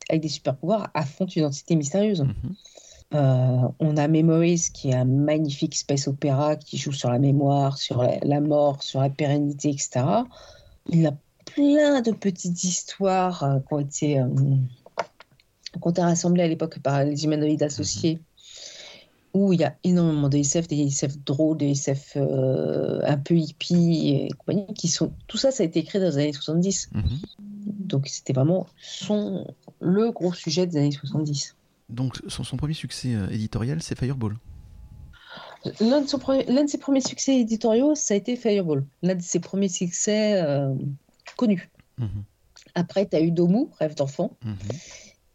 avec 0.09 0.23
des 0.23 0.29
super 0.29 0.57
pouvoirs, 0.57 0.91
affronte 0.95 1.35
une 1.37 1.45
entité 1.45 1.77
mystérieuse. 1.77 2.23
Mhm. 2.23 2.55
Euh, 3.15 3.69
on 3.81 3.97
a 3.97 4.09
Memories, 4.09 4.71
qui 4.73 4.91
est 4.91 4.95
un 4.95 5.05
magnifique 5.05 5.75
space 5.77 6.09
opéra 6.09 6.57
qui 6.57 6.79
joue 6.79 6.93
sur 6.93 7.11
la 7.11 7.19
mémoire, 7.19 7.77
sur 7.77 8.03
la, 8.03 8.19
la 8.23 8.41
mort, 8.41 8.83
sur 8.83 9.01
la 9.01 9.11
pérennité, 9.11 9.71
etc. 9.71 10.25
Il 10.89 11.07
a 11.07 11.13
plein 11.45 12.01
de 12.01 12.13
petites 12.13 12.65
histoires 12.65 13.61
qui 13.69 13.75
ont 13.75 13.79
été, 13.79 14.21
qui 15.81 15.89
ont 15.89 15.91
été 15.91 16.03
rassemblées 16.03 16.43
à 16.43 16.49
l'époque 16.49 16.79
par 16.81 17.05
les 17.05 17.25
humanoïdes 17.25 17.63
associés, 17.63 18.21
où 19.33 19.53
il 19.53 19.61
y 19.61 19.65
a 19.65 19.77
énormément 19.83 20.29
de 20.29 20.39
SF, 20.39 20.69
des 20.69 20.87
SF 20.87 21.19
drôles, 21.19 21.59
des 21.59 21.71
SF 21.71 22.13
euh, 22.17 23.01
un 23.05 23.19
peu 23.19 23.35
hippies 23.35 24.09
et 24.09 24.29
compagnie, 24.39 24.73
qui 24.75 24.89
sont... 24.89 25.13
Tout 25.27 25.37
ça, 25.37 25.51
ça 25.51 25.65
a 25.65 25.67
été 25.67 25.81
écrit 25.81 25.99
dans 25.99 26.07
les 26.07 26.19
années 26.19 26.33
70. 26.33 26.91
Mhm. 26.95 27.03
Donc 27.67 28.07
c'était 28.07 28.33
vraiment 28.33 28.67
son... 28.81 29.47
le 29.81 30.13
gros 30.13 30.33
sujet 30.33 30.67
des 30.67 30.79
années 30.79 30.93
70. 30.93 31.57
Donc 31.89 32.21
son, 32.29 32.45
son 32.45 32.57
premier 32.57 32.75
succès 32.75 33.15
euh, 33.15 33.29
éditorial, 33.29 33.83
c'est 33.83 33.99
Fireball. 33.99 34.37
L'un 35.81 36.03
de, 36.03 36.69
ses 36.69 36.79
premiers 36.79 37.01
succès 37.01 37.41
éditoriaux, 37.41 37.95
ça 37.95 38.15
a 38.15 38.17
été 38.17 38.37
Fireball. 38.37 38.85
L'un 39.03 39.15
de 39.15 39.23
ses 39.23 39.41
premiers 39.41 39.69
succès 39.69 40.43
euh, 40.43 40.75
connus. 41.37 41.71
Mhm. 41.99 42.25
Après, 42.75 43.07
tu 43.09 43.17
as 43.17 43.21
eu 43.21 43.31
Domu, 43.31 43.67
Rêve 43.79 43.95
d'enfant, 43.95 44.37
Mhm. 44.45 44.57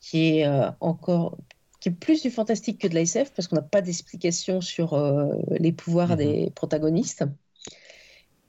Qui 0.10 0.38
est 0.40 0.46
euh, 0.48 0.70
encore 0.80 1.38
qui 1.82 1.90
est 1.90 1.94
plus 1.94 2.22
du 2.24 2.30
fantastique 2.30 2.82
que 2.82 2.88
de 2.88 2.94
la 2.96 3.02
SF 3.02 3.32
parce 3.34 3.48
qu'on 3.48 3.56
n'a 3.56 3.62
pas 3.62 3.82
d'explication 3.82 4.60
sur 4.60 4.94
euh, 4.96 5.28
les 5.60 5.72
pouvoirs 5.72 6.10
Mhm. 6.10 6.18
des 6.18 6.52
protagonistes 6.56 7.24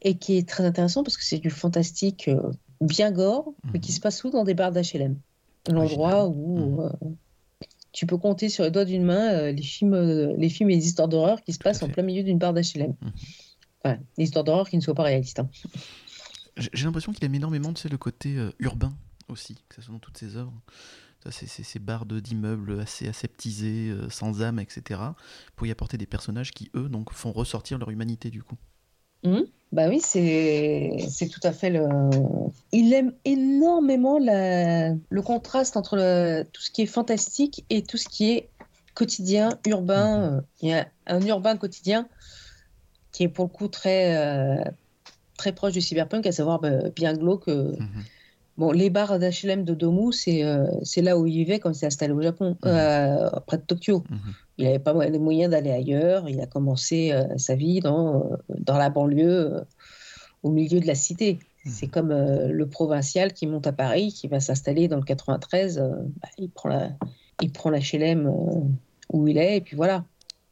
et 0.02 0.16
qui 0.18 0.36
est 0.38 0.48
très 0.48 0.64
intéressant 0.64 1.02
parce 1.04 1.16
que 1.16 1.24
c'est 1.24 1.38
du 1.38 1.50
fantastique 1.50 2.28
euh, 2.28 2.50
bien 2.80 3.12
gore 3.12 3.52
mais 3.66 3.74
Mhm. 3.74 3.80
qui 3.80 3.92
se 3.92 4.00
passe 4.00 4.24
où 4.24 4.30
dans 4.30 4.44
des 4.44 4.54
bars 4.54 4.72
d'HLM 4.72 5.16
l'endroit 5.68 6.26
où 6.28 6.82
Mhm. 7.02 7.16
tu 7.92 8.06
peux 8.06 8.16
compter 8.16 8.48
sur 8.48 8.64
les 8.64 8.70
doigts 8.70 8.84
d'une 8.84 9.04
main 9.04 9.52
les 9.52 9.62
films 9.62 10.34
les 10.36 10.48
films 10.48 10.70
et 10.70 10.76
les 10.76 10.86
histoires 10.86 11.08
d'horreur 11.08 11.42
qui 11.42 11.52
se 11.52 11.58
passent 11.58 11.82
en 11.82 11.88
plein 11.88 12.02
milieu 12.04 12.22
d'une 12.22 12.38
barre 12.38 12.54
d'HLM 12.54 12.94
Mhm. 13.00 13.12
Enfin, 13.84 13.98
des 14.18 14.24
histoires 14.24 14.44
d'horreur 14.44 14.68
qui 14.68 14.76
ne 14.76 14.82
soient 14.82 14.94
pas 14.94 15.04
réalistes 15.04 15.38
hein. 15.40 15.48
J'ai 16.56 16.84
l'impression 16.84 17.12
qu'il 17.12 17.24
aime 17.24 17.34
énormément 17.34 17.72
tu 17.72 17.82
sais, 17.82 17.88
le 17.88 17.96
côté 17.96 18.36
urbain 18.58 18.92
aussi, 19.28 19.54
que 19.68 19.76
ce 19.76 19.82
soit 19.82 19.92
dans 19.94 20.00
toutes 20.00 20.18
ses 20.18 20.36
œuvres. 20.36 20.52
Ces 21.28 21.78
barres 21.78 22.06
d'immeubles 22.06 22.80
assez 22.80 23.08
aseptisés, 23.08 23.90
euh, 23.90 24.08
sans 24.08 24.40
âme, 24.42 24.58
etc. 24.58 25.14
Pour 25.56 25.66
y 25.66 25.70
apporter 25.70 25.98
des 25.98 26.06
personnages 26.06 26.52
qui, 26.52 26.70
eux, 26.74 26.88
donc, 26.88 27.12
font 27.12 27.32
ressortir 27.32 27.78
leur 27.78 27.90
humanité, 27.90 28.30
du 28.30 28.42
coup. 28.42 28.56
Bah 29.72 29.88
oui, 29.88 30.00
c'est 30.00 31.28
tout 31.28 31.40
à 31.44 31.52
fait 31.52 31.70
le. 31.70 31.86
Il 32.72 32.92
aime 32.92 33.12
énormément 33.24 34.18
la- 34.18 34.94
le 34.94 35.22
contraste 35.22 35.76
entre 35.76 35.96
le- 35.96 36.44
tout 36.52 36.60
ce 36.62 36.70
qui 36.70 36.82
est 36.82 36.86
fantastique 36.86 37.64
et 37.70 37.82
tout 37.82 37.96
ce 37.96 38.08
qui 38.08 38.30
est 38.32 38.50
quotidien, 38.94 39.50
urbain. 39.66 40.22
Euh, 40.38 40.40
Il 40.62 40.70
y 40.70 40.72
a 40.72 40.88
un 41.06 41.20
urbain 41.24 41.56
quotidien 41.56 42.08
qui 43.12 43.24
est 43.24 43.28
pour 43.28 43.44
le 43.44 43.50
coup 43.50 43.68
très, 43.68 44.16
euh, 44.16 44.64
très 45.36 45.52
proche 45.52 45.72
du 45.74 45.80
cyberpunk, 45.80 46.26
à 46.26 46.32
savoir 46.32 46.58
bah, 46.60 46.88
bien 46.96 47.14
glauque. 47.14 47.48
euh. 47.48 47.76
Mhm. 47.78 48.04
Bon, 48.56 48.72
les 48.72 48.90
bars 48.90 49.18
d'HLM 49.18 49.64
de 49.64 49.74
Domu, 49.74 50.12
c'est 50.12 50.44
euh, 50.44 50.66
c'est 50.82 51.02
là 51.02 51.16
où 51.16 51.26
il 51.26 51.32
vivait 51.32 51.58
quand 51.60 51.70
il 51.70 51.74
s'est 51.74 51.86
installé 51.86 52.12
au 52.12 52.20
Japon, 52.20 52.56
euh, 52.66 53.30
près 53.46 53.56
de 53.56 53.62
Tokyo. 53.62 54.04
Mhm. 54.10 54.18
Il 54.58 54.64
n'avait 54.66 54.78
pas 54.78 54.92
les 55.06 55.18
moyens 55.18 55.50
d'aller 55.50 55.70
ailleurs. 55.70 56.28
Il 56.28 56.40
a 56.40 56.46
commencé 56.46 57.12
euh, 57.12 57.24
sa 57.38 57.54
vie 57.54 57.80
dans, 57.80 58.38
dans 58.50 58.76
la 58.76 58.90
banlieue, 58.90 59.62
au 60.42 60.50
milieu 60.50 60.80
de 60.80 60.86
la 60.86 60.94
cité. 60.94 61.38
Mhm. 61.64 61.72
C'est 61.72 61.86
comme 61.86 62.10
le 62.10 62.66
provincial 62.68 63.32
qui 63.32 63.46
monte 63.46 63.66
à 63.66 63.72
Paris, 63.72 64.12
qui 64.12 64.28
va 64.28 64.40
s'installer 64.40 64.88
dans 64.88 64.96
le 64.96 65.04
93. 65.04 65.78
euh, 65.78 65.88
bah, 66.22 66.28
il 66.36 66.50
prend 66.50 66.68
la, 66.68 66.90
il 67.40 67.52
prend 67.52 67.70
l'HLM 67.70 68.30
où 69.12 69.28
il 69.28 69.38
est, 69.38 69.56
et 69.56 69.60
puis 69.60 69.76
voilà. 69.76 70.04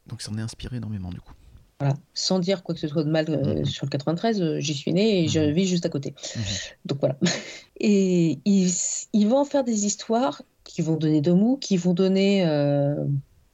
Donc, 0.07 0.21
ça 0.21 0.31
en 0.31 0.37
est 0.37 0.41
inspiré 0.41 0.77
énormément, 0.77 1.11
du 1.11 1.21
coup. 1.21 1.33
Voilà. 1.79 1.95
Sans 2.13 2.39
dire 2.39 2.61
quoi 2.63 2.75
que 2.75 2.81
ce 2.81 2.87
soit 2.89 3.03
de 3.03 3.09
mal 3.09 3.25
euh, 3.29 3.59
Mhm. 3.59 3.65
sur 3.65 3.85
le 3.85 3.89
93, 3.89 4.41
euh, 4.41 4.59
j'y 4.59 4.73
suis 4.73 4.91
né 4.91 5.23
et 5.23 5.27
je 5.29 5.39
Mhm. 5.39 5.51
vis 5.51 5.65
juste 5.67 5.85
à 5.85 5.89
côté. 5.89 6.13
Mhm. 6.35 6.43
Donc 6.85 6.99
voilà. 6.99 7.17
Et 7.81 8.39
ils, 8.43 8.69
ils 9.13 9.27
vont 9.27 9.37
en 9.37 9.45
faire 9.45 9.63
des 9.63 9.85
histoires 9.85 10.41
qui 10.65 10.81
vont 10.81 10.97
donner 10.97 11.21
de 11.21 11.31
mou, 11.31 11.55
qui 11.55 11.77
vont 11.77 11.93
donner 11.93 12.45
euh, 12.45 13.05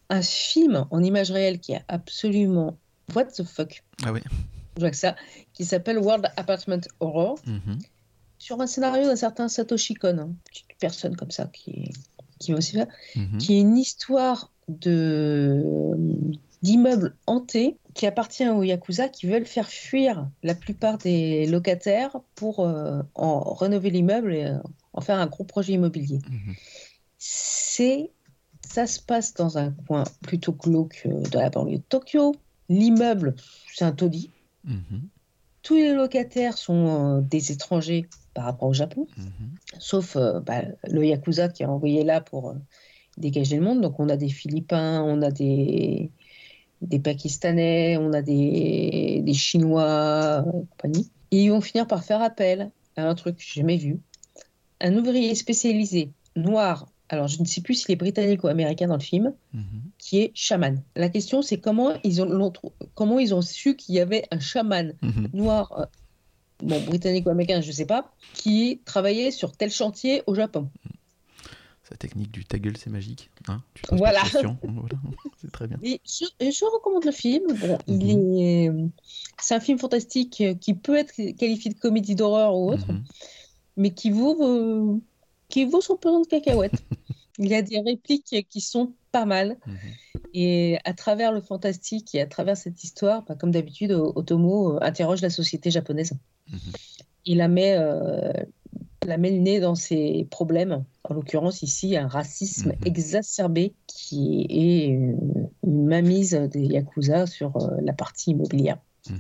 un 0.10 0.22
film 0.24 0.88
en 0.90 1.04
image 1.04 1.30
réelle 1.30 1.60
qui 1.60 1.74
est 1.74 1.84
absolument 1.88 2.76
what 3.14 3.26
the 3.26 3.44
fuck, 3.44 3.84
Ah 4.04 4.12
ouais. 4.12 4.24
je 4.78 4.82
vois 4.82 4.90
que 4.90 4.98
ça, 4.98 5.16
qui 5.54 5.64
s'appelle 5.64 6.00
World 6.00 6.26
Apartment 6.38 6.82
Horror, 7.00 7.38
sur 8.40 8.60
un 8.62 8.66
scénario 8.68 9.04
d'un 9.06 9.16
certain 9.16 9.48
Satoshi 9.48 9.94
Kon, 9.94 10.18
hein, 10.18 10.30
petite 10.46 10.66
personne 10.80 11.16
comme 11.16 11.30
ça 11.32 11.46
qui, 11.54 11.92
qui 12.40 12.52
va 12.52 12.58
aussi 12.58 12.72
faire, 12.72 12.88
qui 13.38 13.54
est 13.58 13.60
une 13.62 13.78
histoire 13.78 14.52
de 14.68 15.64
d'immeubles 16.64 17.16
hantés 17.28 17.78
qui 17.96 18.06
appartient 18.06 18.48
aux 18.48 18.62
Yakuza 18.62 19.08
qui 19.08 19.26
veulent 19.26 19.46
faire 19.46 19.70
fuir 19.70 20.30
la 20.44 20.54
plupart 20.54 20.98
des 20.98 21.48
locataires 21.48 22.18
pour 22.36 22.60
euh, 22.60 23.02
en 23.16 23.54
rénover 23.54 23.90
l'immeuble 23.90 24.36
et 24.36 24.44
euh, 24.44 24.58
en 24.94 25.02
faire 25.02 25.18
un 25.18 25.28
gros 25.28 25.46
projet 25.46 25.74
immobilier. 25.74 26.20
Mhm. 26.30 26.56
C'est 27.18 28.12
ça 28.68 28.86
se 28.86 29.00
passe 29.00 29.34
dans 29.34 29.58
un 29.58 29.72
coin 29.72 30.04
plutôt 30.22 30.52
glauque 30.52 31.04
euh, 31.06 31.22
de 31.22 31.38
la 31.38 31.50
banlieue 31.50 31.78
de 31.78 31.84
Tokyo. 31.84 32.36
L'immeuble, 32.68 33.36
c'est 33.74 33.86
un 33.86 33.94
taudis. 33.94 34.30
Mhm. 34.66 35.08
Tous 35.62 35.76
les 35.76 35.94
locataires 35.94 36.58
sont 36.58 37.20
euh, 37.20 37.22
des 37.22 37.54
étrangers 37.54 38.08
par 38.34 38.44
rapport 38.44 38.68
au 38.68 38.74
Japon 38.74 39.08
Mhm. 39.18 39.56
sauf 39.80 40.18
bah, 40.46 40.64
le 40.84 41.06
Yakuza 41.06 41.48
qui 41.48 41.64
est 41.64 41.66
envoyé 41.66 42.04
là 42.04 42.20
pour 42.20 42.56
dégager 43.18 43.56
le 43.56 43.64
monde. 43.64 43.80
Donc 43.80 44.02
on 44.02 44.10
a 44.10 44.18
des 44.18 44.30
Philippins, 44.30 45.02
on 45.02 45.22
a 45.22 45.32
des, 45.32 46.12
des 46.86 47.00
Pakistanais, 47.00 47.98
on 47.98 48.14
a 48.14 48.22
des, 48.22 49.22
des 49.24 49.34
Chinois, 49.34 50.44
euh, 50.46 50.52
compagnie. 50.72 51.10
Et 51.32 51.44
ils 51.44 51.50
vont 51.50 51.62
finir 51.62 51.88
par 51.88 52.04
faire 52.04 52.22
appel 52.22 52.72
à 52.96 53.08
un 53.08 53.16
truc 53.16 53.38
que 53.38 53.44
j'ai 53.44 53.62
jamais 53.62 53.78
vu. 53.78 54.00
Un 54.82 54.96
ouvrier 54.96 55.34
spécialisé 55.36 56.12
noir, 56.36 56.88
alors 57.10 57.28
je 57.28 57.40
ne 57.42 57.46
sais 57.46 57.62
plus 57.62 57.76
s'il 57.76 57.92
est 57.92 57.96
britannique 57.98 58.44
ou 58.44 58.48
américain 58.48 58.88
dans 58.88 58.96
le 58.98 59.02
film, 59.02 59.34
Mhm. 59.54 59.64
qui 59.98 60.20
est 60.20 60.32
chaman. 60.34 60.82
La 60.96 61.10
question 61.10 61.42
c'est 61.42 61.58
comment 61.60 61.94
ils 62.04 62.22
ont, 62.22 62.52
comment 62.94 63.20
ils 63.20 63.34
ont 63.34 63.42
su 63.42 63.76
qu'il 63.76 63.96
y 63.96 64.00
avait 64.00 64.24
un 64.32 64.40
chaman 64.40 64.94
Mhm. 65.02 65.30
noir, 65.34 65.72
euh, 65.80 65.86
bon, 66.64 66.80
britannique 66.82 67.26
ou 67.26 67.30
américain, 67.30 67.62
je 67.62 67.68
ne 67.68 67.74
sais 67.74 67.86
pas, 67.86 68.12
qui 68.34 68.82
travaillait 68.86 69.32
sur 69.32 69.56
tel 69.56 69.72
chantier 69.72 70.24
au 70.28 70.36
Japon. 70.36 70.70
Sa 71.88 71.96
technique 71.96 72.32
du 72.32 72.44
ta 72.46 72.58
gueule, 72.58 72.78
c'est 72.78 72.90
magique. 72.90 73.30
Hein? 73.48 73.62
Tu 73.76 73.84
Voilà. 73.92 74.24
C'est 75.38 75.52
très 75.52 75.68
bien. 75.68 75.78
Et 75.84 76.02
je, 76.04 76.26
je 76.40 76.66
recommande 76.74 77.06
le 77.06 77.12
film. 77.12 77.44
Bon, 77.60 77.78
il 77.88 78.18
Mhm. 78.18 78.40
est, 78.40 78.72
c'est 79.40 79.54
un 79.54 79.60
film 79.60 79.78
fantastique 79.78 80.42
euh, 80.42 80.56
qui 80.56 80.74
peut 80.74 80.96
être 80.96 81.14
qualifié 81.38 81.72
de 81.72 81.78
comédie 81.78 82.16
d'horreur 82.16 82.56
ou 82.56 82.72
autre, 82.72 82.92
Mhm. 82.92 83.04
mais 83.78 83.92
qui 83.94 84.10
vaut, 84.10 84.42
euh, 84.42 84.98
qui 85.50 85.66
vaut 85.66 85.82
son 85.82 85.96
pesant 85.96 86.22
de 86.22 86.28
cacahuètes. 86.28 86.84
il 87.38 87.50
y 87.50 87.56
a 87.56 87.62
des 87.62 87.80
répliques 87.80 88.48
qui 88.50 88.62
sont 88.62 88.94
pas 89.12 89.26
mal. 89.26 89.58
Mhm. 89.68 89.78
Et 90.34 90.78
à 90.86 90.94
travers 90.94 91.32
le 91.32 91.40
fantastique 91.42 92.16
et 92.16 92.22
à 92.22 92.26
travers 92.26 92.58
cette 92.58 92.84
histoire, 92.84 93.24
bah, 93.26 93.36
comme 93.36 93.52
d'habitude, 93.52 93.92
Otomo 93.92 94.74
euh, 94.74 94.80
interroge 94.82 95.22
la 95.22 95.30
société 95.30 95.70
japonaise. 95.70 96.14
Il 97.26 97.38
la 97.38 97.48
met, 97.48 97.76
euh, 97.78 98.32
la 99.06 99.18
met 99.18 99.32
le 99.32 99.40
nez 99.40 99.60
dans 99.60 99.76
ses 99.76 100.28
problèmes. 100.32 100.84
En 101.04 101.14
l'occurrence, 101.14 101.62
ici, 101.62 101.96
un 101.98 102.08
racisme 102.08 102.70
Mhm. 102.70 102.78
exacerbé 102.86 103.74
qui 103.88 104.48
est 104.50 104.86
une, 104.88 105.50
une 105.64 105.86
mainmise 105.86 106.34
des 106.34 106.62
Yakuza 106.66 107.28
sur 107.28 107.56
euh, 107.58 107.78
la 107.82 107.94
partie 107.94 108.32
immobilière. 108.32 108.78
Mhm. 109.10 109.20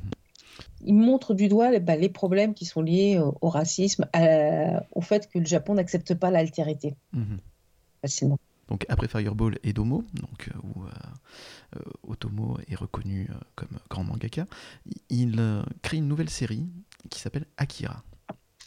Il 0.88 0.94
montre 0.96 1.34
du 1.34 1.48
doigt 1.48 1.72
les, 1.72 1.80
bah, 1.80 1.96
les 1.96 2.10
problèmes 2.10 2.54
qui 2.54 2.66
sont 2.66 2.82
liés 2.82 3.18
au, 3.20 3.38
au 3.42 3.50
racisme, 3.50 4.08
à- 4.14 4.84
au 4.94 5.02
fait 5.02 5.30
que 5.30 5.40
le 5.40 5.46
Japon 5.46 5.76
n'accepte 5.76 6.14
pas 6.16 6.32
l'altérité 6.32 6.96
Mhm. 7.14 7.38
facilement. 8.02 8.38
Donc 8.68 8.86
après 8.90 9.08
Fireball 9.08 9.60
et 9.64 9.74
Domo, 9.74 10.04
donc, 10.16 10.50
euh, 10.50 10.58
où 10.64 10.84
euh, 10.86 11.80
Otomo 12.08 12.58
est 12.68 12.76
reconnu 12.76 13.30
comme 13.56 13.78
grand 13.92 14.04
mangaka, 14.04 14.46
il 15.10 15.40
crée 15.84 15.98
une 15.98 16.08
nouvelle 16.08 16.30
série 16.32 16.66
qui 17.12 17.20
s'appelle 17.20 17.46
Akira. 17.58 18.04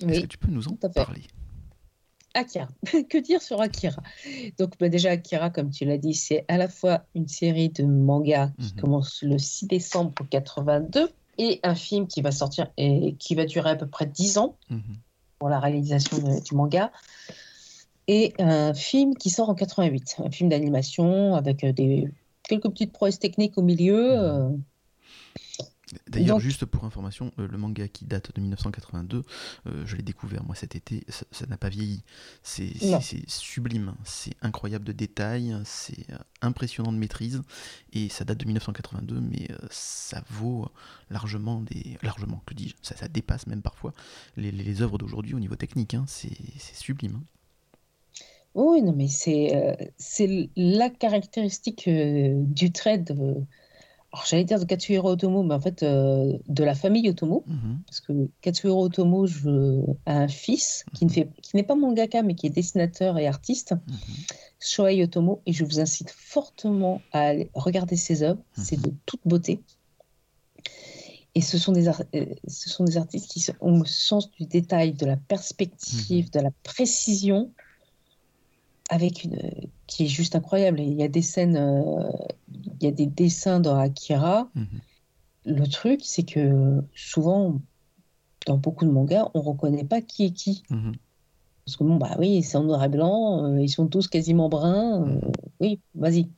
Est-ce 0.01 0.07
Oui. 0.07 0.23
que 0.23 0.27
tu 0.27 0.39
peux 0.39 0.51
nous 0.51 0.69
en 0.69 0.75
parler? 0.77 1.23
Akira. 2.35 2.69
que 3.09 3.19
dire 3.19 3.43
sur 3.43 3.61
Akira? 3.61 4.03
Donc 4.59 4.75
bah, 4.79 4.89
déjà 4.89 5.11
Akira, 5.11 5.51
comme 5.51 5.71
tu 5.71 5.85
l'as 5.85 5.99
dit, 5.99 6.15
c'est 6.15 6.45
à 6.49 6.57
la 6.57 6.69
fois 6.69 7.05
une 7.15 7.27
série 7.27 7.69
de 7.71 7.85
mangas 7.85 8.51
qui 8.61 8.75
Mhm. 8.75 8.81
commence 8.81 9.23
le 9.23 9.39
6 9.39 9.67
décembre 9.67 10.13
82 10.31 11.11
et 11.39 11.59
un 11.63 11.75
film 11.75 12.07
qui 12.07 12.21
va 12.23 12.31
sortir 12.31 12.71
et 12.77 13.15
qui 13.19 13.35
va 13.35 13.45
durer 13.45 13.71
à 13.71 13.77
peu 13.77 13.87
près 13.87 14.07
10 14.07 14.39
ans 14.39 14.57
Mhm. 14.71 14.83
pour 15.39 15.49
la 15.49 15.59
réalisation 15.59 16.19
de- 16.19 16.43
du 16.45 16.55
manga. 16.55 16.93
Et 18.07 18.35
un 18.39 18.73
film 18.75 19.17
qui 19.17 19.31
sort 19.31 19.49
en 19.51 19.55
88, 19.55 20.17
un 20.25 20.31
film 20.31 20.49
d'animation 20.49 21.35
avec 21.35 21.65
euh, 21.65 21.73
des 21.73 22.09
quelques 22.43 22.69
petites 22.71 22.93
prouesses 22.93 23.19
techniques 23.19 23.59
au 23.59 23.63
milieu. 23.63 24.17
Mhm. 24.17 24.63
D'ailleurs, 26.09 26.37
Donc- 26.37 26.43
juste 26.43 26.65
pour 26.67 26.85
information, 26.85 27.33
euh, 27.39 27.49
le 27.49 27.57
manga 27.59 27.89
qui 27.89 28.05
date 28.05 28.35
de 28.35 28.41
1982, 28.41 29.23
euh, 29.67 29.87
je 29.87 29.97
l'ai 29.97 30.03
découvert 30.03 30.45
moi 30.45 30.55
cet 30.55 30.77
été, 30.77 31.05
ça 31.09 31.47
n'a 31.47 31.57
pas 31.57 31.69
vieilli. 31.69 32.03
C'est 32.43 32.73
sublime, 33.29 33.95
c'est 34.05 34.35
incroyable 34.43 34.85
de 34.85 34.93
détails, 34.93 35.57
c'est 35.65 36.11
euh, 36.11 36.19
impressionnant 36.43 36.93
de 36.93 36.99
maîtrise, 36.99 37.43
et 37.93 38.09
ça 38.09 38.25
date 38.25 38.39
de 38.39 38.45
1982, 38.45 39.21
mais 39.21 39.49
ça 39.71 40.23
vaut 40.31 40.69
largement 41.11 41.63
des. 41.63 41.97
largement, 42.03 42.43
que 42.47 42.55
dis-je, 42.55 42.75
ça, 42.83 42.97
ça 42.97 43.09
dépasse 43.09 43.47
même 43.47 43.63
parfois 43.63 43.93
les, 44.37 44.51
les, 44.51 44.65
les 44.65 44.83
œuvres 44.83 44.99
d'aujourd'hui 44.99 45.35
au 45.35 45.41
niveau 45.41 45.57
technique, 45.57 45.95
hein, 45.95 46.05
c'est 46.07 46.31
sublime. 46.75 47.17
hein. 47.17 47.25
Oui, 48.55 48.83
non, 48.83 48.93
mais 48.97 49.09
c'est 49.09 49.55
euh, 49.55 50.47
la 50.57 50.91
caractéristique 50.91 51.87
euh, 51.87 52.33
du 52.45 52.73
trait 52.73 52.99
de. 52.99 53.15
Alors, 54.13 54.25
j'allais 54.27 54.45
dire 54.45 54.59
de 54.59 54.65
Katsuhiro 54.65 55.11
Otomo, 55.11 55.43
mais 55.43 55.55
en 55.55 55.61
fait, 55.61 55.83
euh, 55.83 56.33
de 56.49 56.65
la 56.65 56.75
famille 56.75 57.09
Otomo. 57.11 57.45
Mhm. 57.47 57.81
Parce 57.87 58.01
que 58.01 58.31
Katsuhiro 58.41 58.85
Otomo 58.85 59.27
je, 59.27 59.83
a 60.07 60.15
un 60.21 60.29
fils 60.29 60.85
qui 60.95 61.05
ne 61.05 61.11
fait, 61.11 61.29
qui 61.43 61.57
n'est 61.57 61.63
pas 61.63 61.75
mangaka, 61.75 62.23
mais 62.23 62.35
qui 62.35 62.47
est 62.47 62.51
dessinateur 62.51 63.19
et 63.19 63.27
artiste, 63.27 63.73
Mhm. 63.73 63.97
Shohei 64.61 65.03
Otomo. 65.05 65.43
Et 65.47 65.53
je 65.53 65.65
vous 65.65 65.79
incite 65.79 66.11
fortement 66.11 67.03
à 67.13 67.21
aller 67.21 67.51
regarder 67.55 67.97
ses 67.97 68.23
œuvres. 68.23 68.41
C'est 68.57 68.81
de 68.81 68.93
toute 69.05 69.21
beauté. 69.27 69.61
Et 71.35 71.41
ce 71.41 71.59
sont, 71.59 71.73
des 71.73 71.85
ce 72.49 72.69
sont 72.69 72.85
des 72.85 72.97
artistes 72.97 73.31
qui 73.31 73.47
ont 73.61 73.79
le 73.79 73.87
sens 73.87 74.31
du 74.33 74.47
détail, 74.47 74.95
de 74.95 75.07
la 75.07 75.17
perspective, 75.17 76.31
de 76.31 76.41
la 76.41 76.51
précision, 76.65 77.53
avec 78.89 79.25
une 79.25 79.39
qui 79.87 80.05
est 80.05 80.09
juste 80.09 80.35
incroyable. 80.35 80.81
il 80.81 80.95
y 80.95 81.03
a 81.03 81.09
des 81.09 81.23
scènes, 81.23 82.11
il 82.81 82.85
y 82.85 82.87
a 82.87 82.93
des 82.93 83.07
dessins 83.07 83.61
dans 83.61 83.79
Akira. 83.79 84.51
Mmh 84.55 84.65
le 85.45 85.67
truc, 85.67 86.01
c'est 86.05 86.25
que 86.25 86.83
souvent, 86.95 87.59
dans 88.47 88.59
beaucoup 88.59 88.85
de 88.85 88.91
mangas, 88.91 89.31
on 89.33 89.41
reconnaît 89.41 89.85
pas 89.85 90.03
qui 90.03 90.27
est 90.27 90.31
qui. 90.31 90.63
Mmh 90.69 90.93
Parce 91.65 91.77
que 91.77 91.85
bon, 91.85 91.97
bah 91.97 92.17
oui, 92.19 92.43
c'est 92.43 92.59
en 92.59 92.65
noir 92.65 92.85
et 92.85 92.89
blanc, 92.91 93.57
ils 93.57 93.71
sont 93.71 93.87
tous 93.87 94.09
quasiment 94.09 94.51
bruns. 94.51 95.21
oui, 95.61 95.81
vas-y. 95.95 96.29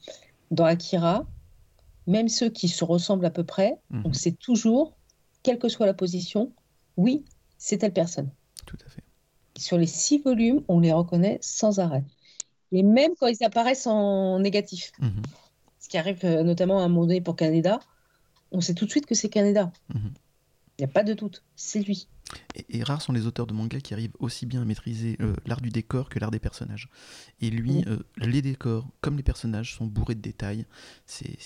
Dans 0.52 0.64
Akira, 0.64 1.26
même 2.06 2.28
ceux 2.28 2.50
qui 2.50 2.68
se 2.68 2.84
ressemblent 2.84 3.26
à 3.26 3.30
peu 3.30 3.44
près, 3.44 3.78
on 3.92 4.08
mhm. 4.08 4.14
sait 4.14 4.32
toujours, 4.32 4.96
quelle 5.42 5.58
que 5.58 5.68
soit 5.68 5.86
la 5.86 5.94
position, 5.94 6.52
oui, 6.96 7.24
c'est 7.58 7.78
telle 7.78 7.92
personne. 7.92 8.30
Tout 8.66 8.78
à 8.84 8.88
fait. 8.88 9.02
Sur 9.56 9.78
les 9.78 9.86
six 9.86 10.18
volumes, 10.18 10.62
on 10.68 10.80
les 10.80 10.92
reconnaît 10.92 11.38
sans 11.40 11.78
arrêt. 11.78 12.04
Et 12.72 12.82
même 12.82 13.12
quand 13.18 13.26
ils 13.26 13.42
apparaissent 13.44 13.86
en 13.86 14.38
négatif, 14.38 14.92
mhm. 15.00 15.22
ce 15.78 15.88
qui 15.88 15.98
arrive 15.98 16.24
euh, 16.24 16.42
notamment 16.42 16.80
à 16.80 16.84
un 16.84 16.88
moment 16.88 17.06
donné 17.06 17.20
pour 17.20 17.36
Canada, 17.36 17.80
on 18.52 18.60
sait 18.60 18.74
tout 18.74 18.86
de 18.86 18.90
suite 18.90 19.06
que 19.06 19.14
c'est 19.14 19.28
Canada. 19.28 19.72
Mhm. 19.94 20.12
Il 20.78 20.84
n'y 20.84 20.90
a 20.90 20.92
pas 20.92 21.04
de 21.04 21.12
doute, 21.12 21.42
c'est 21.56 21.80
lui. 21.80 22.08
Et, 22.68 22.82
rares 22.82 23.02
sont 23.02 23.12
les 23.12 23.26
auteurs 23.26 23.46
de 23.46 23.52
manga 23.52 23.80
qui 23.80 23.92
arrivent 23.92 24.14
aussi 24.18 24.46
bien 24.46 24.62
à 24.62 24.64
maîtriser 24.64 25.16
euh, 25.20 25.34
l'art 25.46 25.60
du 25.60 25.70
décor 25.70 26.08
que 26.08 26.18
l'art 26.18 26.30
des 26.30 26.38
personnages. 26.38 26.88
Et 27.40 27.50
lui, 27.50 27.84
euh, 27.86 27.98
les 28.16 28.42
décors, 28.42 28.86
comme 29.00 29.16
les 29.16 29.22
personnages, 29.22 29.74
sont 29.74 29.86
bourrés 29.86 30.14
de 30.14 30.20
détails. 30.20 30.64
C'est 31.06 31.38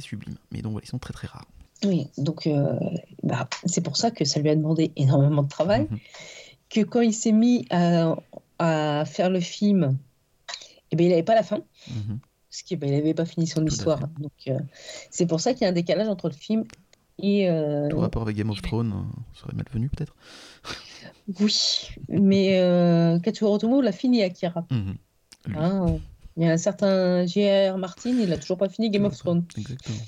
sublime. 0.00 0.36
Mais 0.50 0.60
donc, 0.60 0.72
voilà, 0.72 0.84
ils 0.84 0.90
sont 0.90 0.98
très 0.98 1.12
très 1.12 1.28
rares. 1.28 1.46
Oui, 1.84 2.08
donc 2.18 2.46
euh, 2.46 2.74
bah, 3.22 3.48
c'est 3.64 3.82
pour 3.82 3.96
ça 3.96 4.10
que 4.10 4.24
ça 4.24 4.40
lui 4.40 4.50
a 4.50 4.56
demandé 4.56 4.92
énormément 4.96 5.42
de 5.42 5.48
travail. 5.48 5.86
Mhm. 5.90 5.98
Que 6.70 6.80
quand 6.80 7.00
il 7.00 7.14
s'est 7.14 7.32
mis 7.32 7.66
à, 7.70 8.14
faire 9.06 9.30
le 9.30 9.40
film, 9.40 9.96
eh 10.90 10.96
bien, 10.96 11.06
il 11.06 11.10
n'avait 11.10 11.22
pas 11.22 11.34
la 11.34 11.42
fin. 11.42 11.60
Mhm. 11.88 12.18
Parce 12.50 12.62
qu'il 12.62 12.78
n'avait 12.78 13.14
pas 13.14 13.26
fini 13.26 13.46
son 13.46 13.64
histoire. 13.66 14.00
Donc, 14.18 14.60
c'est 15.10 15.26
pour 15.26 15.40
ça 15.40 15.52
qu'il 15.52 15.62
y 15.62 15.64
a 15.66 15.68
un 15.68 15.72
décalage 15.72 16.08
entre 16.08 16.28
le 16.28 16.34
film 16.34 16.64
et, 17.20 17.50
euh... 17.50 17.88
Tout 17.88 17.98
rapport 17.98 18.22
avec 18.22 18.36
Game 18.36 18.50
of 18.50 18.62
Thrones 18.62 18.92
euh, 18.92 19.20
serait 19.34 19.54
malvenu 19.54 19.88
peut-être 19.88 20.14
Oui, 21.40 21.88
mais 22.08 22.60
euh, 22.60 23.18
Katsuhiro 23.18 23.54
Otomo 23.54 23.80
l'a 23.80 23.92
fini 23.92 24.22
Akira. 24.22 24.66
Mhm. 24.70 24.96
Hein, 25.56 25.98
il 26.36 26.44
y 26.44 26.46
a 26.48 26.52
un 26.52 26.56
certain 26.56 27.26
J.R. 27.26 27.78
Martin, 27.78 28.10
il 28.10 28.28
n'a 28.28 28.36
toujours 28.36 28.58
pas 28.58 28.68
fini 28.68 28.90
Game 28.90 29.04
of 29.04 29.16
Thrones. 29.16 29.44
Exactement. 29.56 29.98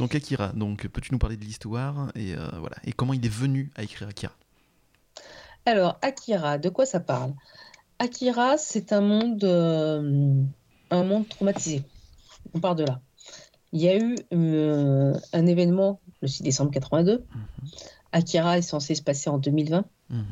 Donc 0.00 0.14
Akira, 0.16 0.48
donc 0.48 0.88
peux-tu 0.88 1.12
nous 1.12 1.18
parler 1.18 1.36
de 1.36 1.44
l'histoire 1.44 2.10
et 2.16 2.34
euh, 2.34 2.48
voilà 2.58 2.76
et 2.84 2.92
comment 2.92 3.12
il 3.12 3.24
est 3.24 3.32
venu 3.32 3.70
à 3.76 3.84
écrire 3.84 4.08
Akira? 4.08 4.32
Alors 5.64 5.96
Akira, 6.02 6.58
de 6.58 6.70
quoi 6.70 6.86
ça 6.86 6.98
parle? 6.98 7.34
Akira, 8.00 8.56
c'est 8.56 8.92
un 8.94 9.02
monde, 9.02 9.44
un 9.44 11.04
monde 11.04 11.28
traumatisé. 11.28 11.84
On 12.54 12.60
part 12.60 12.74
de 12.74 12.84
là. 12.84 13.00
Il 13.72 13.80
y 13.80 13.88
a 13.88 13.96
eu 13.96 14.16
euh, 14.32 15.14
un 15.32 15.46
événement 15.46 16.00
le 16.22 16.28
6 16.28 16.42
décembre 16.42 16.70
82. 16.70 17.18
Mhm. 17.18 17.44
Akira 18.12 18.58
est 18.58 18.62
censé 18.62 18.94
se 18.94 19.02
passer 19.02 19.30
en 19.30 19.38
2020, 19.38 19.84
mhm. 20.08 20.24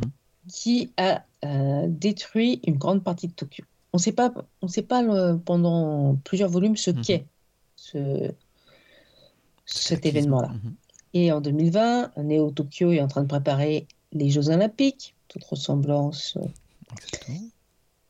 qui 0.49 0.91
a 0.97 1.25
euh, 1.45 1.87
détruit 1.89 2.61
une 2.67 2.77
grande 2.77 3.05
partie 3.05 3.29
de 3.29 3.33
Tokyo. 3.33 3.65
On 3.93 3.99
ne 3.99 4.03
sait 4.03 4.13
pas, 4.13 4.33
on 4.63 4.69
sait 4.69 4.83
pas 4.83 5.05
pendant 5.45 6.17
plusieurs 6.25 6.51
volumes 6.51 6.77
ce 6.77 6.91
mhm. 6.91 7.03
qu'est 7.03 7.27
ce, 7.77 8.33
cet 9.67 10.05
événement-là. 10.07 10.53
Et 11.15 11.33
en 11.33 11.41
2020, 11.41 12.17
Neo 12.17 12.51
Tokyo 12.51 12.93
est 12.93 13.01
en 13.01 13.09
train 13.09 13.23
de 13.23 13.29
préparer 13.29 13.87
les 14.13 14.31
Jeux 14.31 14.49
Olympiques. 14.49 15.15
Toute 15.29 15.45
ressemblance 15.45 16.37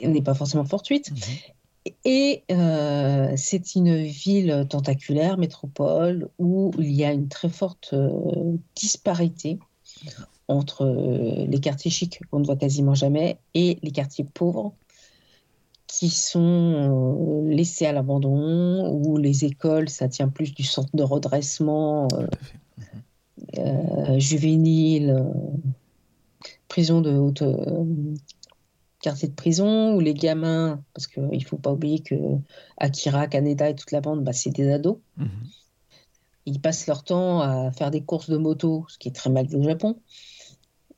n'est 0.01 0.23
pas 0.23 0.35
forcément 0.35 0.65
fortuite. 0.65 1.11
Et 2.05 2.45
euh, 2.51 3.33
c'est 3.37 3.75
une 3.75 4.03
ville 4.03 4.67
tentaculaire, 4.69 5.39
métropole, 5.39 6.29
où 6.39 6.73
il 6.79 6.93
y 6.93 7.05
a 7.05 7.13
une 7.13 7.29
très 7.29 7.49
forte 7.49 7.91
euh, 7.93 8.57
disparité 8.75 9.59
entre 10.49 10.85
euh, 10.85 11.47
les 11.47 11.61
quartiers 11.61 11.91
chics 11.91 12.21
qu'on 12.31 12.41
ne 12.41 12.45
voit 12.45 12.57
quasiment 12.57 12.95
jamais 12.95 13.39
et 13.55 13.79
les 13.83 13.91
quartiers 13.91 14.25
pauvres 14.25 14.75
qui 15.87 16.11
sont 16.11 17.47
laissés 17.49 17.87
à 17.87 17.93
l'abandon, 17.93 18.91
où 18.93 19.17
les 19.17 19.47
écoles, 19.47 19.89
ça 19.89 20.07
tient 20.09 20.29
plus 20.29 20.53
du 20.53 20.63
centre 20.63 20.95
de 20.95 21.03
redressement 21.03 22.09
juvénile, 24.19 25.25
prison 26.69 27.01
de 27.01 27.13
haute 27.17 27.43
quartier 29.09 29.29
de 29.29 29.35
prison 29.35 29.95
où 29.95 30.01
les 30.01 30.13
gamins, 30.13 30.83
parce 30.93 31.07
qu'il 31.07 31.31
ne 31.31 31.41
faut 31.41 31.57
pas 31.57 31.73
oublier 31.73 32.01
que 32.01 32.15
Akira, 32.77 33.27
Kaneda 33.27 33.71
et 33.71 33.75
toute 33.75 33.91
la 33.91 34.03
bande, 34.03 34.23
bah, 34.23 34.35
c'est 34.35 34.51
des 34.51 34.71
ados. 34.71 34.99
Mhm. 35.17 35.29
Ils 36.45 36.61
passent 36.61 36.87
leur 36.87 37.05
temps 37.05 37.41
à 37.41 37.73
faire 37.73 37.91
des 37.91 38.03
courses 38.03 38.29
de 38.29 38.37
moto, 38.37 38.85
ce 38.89 38.99
qui 38.99 39.09
est 39.09 39.13
très 39.13 39.31
mal 39.31 39.47
vu 39.47 39.57
au 39.57 39.63
Japon, 39.63 39.97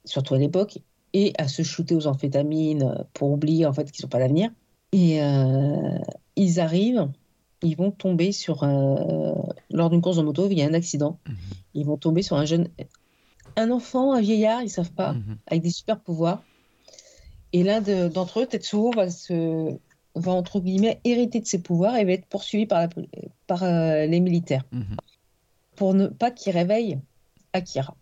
surtout 0.05 0.35
à 0.35 0.39
l'époque, 0.39 0.81
et 1.13 1.33
à 1.39 1.47
se 1.47 1.63
shooter 1.63 1.95
aux 1.95 2.09
amphétamines 2.09 3.05
pour 3.13 3.31
oublier 3.31 3.65
en 3.65 3.73
fait 3.73 3.93
qu'ils 3.93 4.05
n'ont 4.05 4.11
pas 4.11 4.19
d'avenir. 4.19 4.51
Et 4.91 5.23
euh, 5.23 5.99
ils 6.35 6.59
arrivent, 6.59 7.09
ils 7.63 7.77
vont 7.77 7.93
tomber 7.93 8.33
sur 8.33 8.65
un... 8.65 9.37
lors 9.71 9.89
d'une 9.89 10.01
course 10.01 10.17
de 10.17 10.23
moto, 10.23 10.49
il 10.51 10.59
y 10.59 10.63
a 10.63 10.67
un 10.67 10.75
accident. 10.75 11.21
Mhm. 11.29 11.37
Ils 11.75 11.87
vont 11.87 11.97
tomber 11.97 12.23
sur 12.23 12.37
un 12.37 12.45
jeune, 12.45 12.67
un 13.55 13.71
enfant, 13.71 14.15
un 14.15 14.21
vieillard, 14.21 14.63
ils 14.65 14.69
savent 14.69 14.93
pas, 14.93 15.13
mhm. 15.13 15.39
avec 15.47 15.63
des 15.63 15.71
super 15.71 16.01
pouvoirs 16.01 16.43
et 17.53 17.63
l'un 17.63 17.81
d'entre 17.81 18.41
eux, 18.41 18.47
Tetsuo, 18.47 18.93
va, 18.93 19.11
se, 19.11 19.77
va 20.15 20.33
entre 20.33 20.61
guillemets 20.61 21.01
hériter 21.05 21.41
de 21.41 21.47
ses 21.47 21.61
pouvoirs 21.61 21.97
et 21.97 22.05
va 22.05 22.13
être 22.13 22.27
poursuivi 22.27 22.67
par, 22.67 22.81
la, 22.81 22.89
par 23.47 23.63
euh, 23.63 24.07
les 24.07 24.21
militaires 24.21 24.65
mhm. 24.73 24.97
pour 25.77 25.95
ne 25.95 26.07
pas 26.07 26.31
qu'il 26.31 26.53
réveille 26.53 26.99
Akira. 27.53 27.97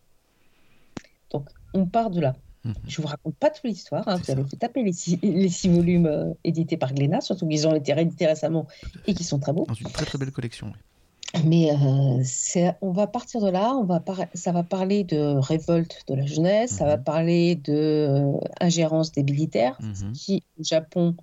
Donc, 1.30 1.48
on 1.74 1.86
part 1.86 2.10
de 2.10 2.20
là. 2.20 2.36
Mhm. 2.64 2.74
Je 2.86 3.00
vous 3.00 3.08
raconte 3.08 3.36
pas 3.36 3.50
toute 3.50 3.64
l'histoire. 3.64 4.06
Hein. 4.06 4.16
Vous 4.16 4.30
avez 4.30 4.44
fait 4.44 4.56
taper 4.56 4.82
les 4.82 4.92
six, 4.92 5.18
les 5.22 5.48
six 5.48 5.68
volumes 5.68 6.06
euh, 6.06 6.34
édités 6.44 6.76
par 6.76 6.92
Glénat, 6.92 7.20
surtout 7.20 7.48
qu'ils 7.48 7.66
ont 7.66 7.74
été 7.74 7.92
réédités 7.92 8.26
récemment 8.26 8.66
et 9.06 9.14
qui 9.14 9.24
sont 9.24 9.38
très 9.38 9.52
beaux. 9.52 9.64
Dans 9.66 9.74
une 9.74 9.90
très 9.90 10.04
très 10.04 10.18
belle 10.18 10.32
collection. 10.32 10.72
Mais 11.44 11.70
euh, 11.70 12.72
on 12.80 12.92
va 12.92 13.06
partir 13.06 13.40
de 13.40 13.50
là, 13.50 13.74
on 13.74 13.84
va 13.84 14.02
ça 14.32 14.52
va 14.52 14.62
parler 14.62 15.04
de 15.04 15.36
révolte 15.38 16.04
de 16.08 16.14
la 16.14 16.24
jeunesse, 16.24 16.72
ça 16.72 16.86
va 16.86 16.96
mhm. 16.96 17.04
parler 17.04 17.54
de 17.54 17.72
euh, 17.74 18.32
ingérence 18.60 19.12
des 19.12 19.22
militaires, 19.22 19.78
mhm. 19.80 20.12
qui 20.12 20.42
au 20.58 20.64
Japon, 20.64 21.14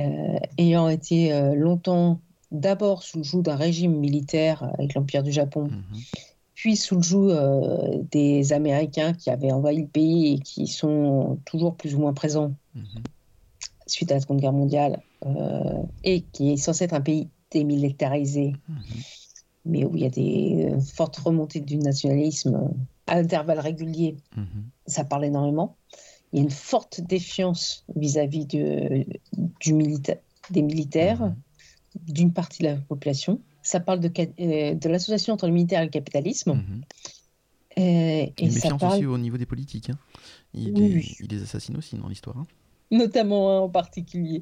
euh, 0.00 0.38
ayant 0.58 0.88
été 0.88 1.32
longtemps 1.54 2.20
d'abord 2.52 3.02
sous 3.02 3.18
le 3.18 3.24
joug 3.24 3.42
d'un 3.42 3.56
régime 3.56 3.96
militaire 3.96 4.70
avec 4.78 4.94
l'Empire 4.94 5.22
du 5.22 5.32
Japon, 5.32 5.64
mhm. 5.64 6.00
puis 6.54 6.76
sous 6.76 6.96
le 6.96 7.02
joug 7.02 7.32
des 8.10 8.52
Américains 8.52 9.14
qui 9.14 9.30
avaient 9.30 9.52
envahi 9.52 9.80
le 9.80 9.86
pays 9.86 10.34
et 10.34 10.38
qui 10.40 10.66
sont 10.66 11.38
toujours 11.46 11.74
plus 11.74 11.94
ou 11.94 12.00
moins 12.00 12.12
présents 12.12 12.52
suite 13.86 14.12
à 14.12 14.14
la 14.14 14.20
Seconde 14.20 14.40
Guerre 14.40 14.52
mondiale, 14.52 15.00
et 16.04 16.20
qui 16.20 16.52
est 16.52 16.56
censé 16.58 16.84
être 16.84 16.92
un 16.92 17.00
pays 17.00 17.28
démilitarisé, 17.50 18.54
mhm. 18.68 18.82
mais 19.64 19.84
où 19.84 19.96
il 19.96 20.02
y 20.02 20.06
a 20.06 20.10
des 20.10 20.70
euh, 20.70 20.80
fortes 20.80 21.16
remontées 21.16 21.60
du 21.60 21.76
nationalisme 21.76 22.54
euh, 22.54 22.68
à 23.06 23.16
intervalles 23.16 23.60
réguliers, 23.60 24.16
mhm. 24.36 24.64
ça 24.86 25.04
parle 25.04 25.24
énormément. 25.24 25.76
Il 26.32 26.38
y 26.38 26.40
a 26.40 26.44
une 26.44 26.50
forte 26.50 27.00
défiance 27.00 27.84
vis-à-vis 27.96 28.46
de, 28.46 29.04
du 29.60 29.72
des 30.50 30.62
militaires, 30.62 31.22
mhm. 31.22 31.34
d'une 32.06 32.32
partie 32.32 32.62
de 32.62 32.68
la 32.68 32.76
population. 32.76 33.40
Ça 33.62 33.80
parle 33.80 34.00
de, 34.00 34.10
euh, 34.40 34.74
de 34.74 34.88
l'association 34.88 35.34
entre 35.34 35.46
le 35.46 35.52
militaire 35.52 35.82
et 35.82 35.84
le 35.84 35.90
capitalisme. 35.90 36.62
et 37.76 38.32
une 38.40 38.50
ça 38.50 38.74
parle... 38.76 38.94
aussi 38.94 39.06
au 39.06 39.18
niveau 39.18 39.36
des 39.36 39.46
politiques. 39.46 39.90
Hein. 39.90 39.98
Il, 40.54 40.72
les, 41.28 41.42
assassine 41.42 41.76
aussi 41.76 41.96
dans 41.96 42.08
l'histoire. 42.08 42.38
Hein. 42.38 42.46
Notamment 42.90 43.56
un 43.56 43.60
en 43.60 43.68
particulier 43.68 44.40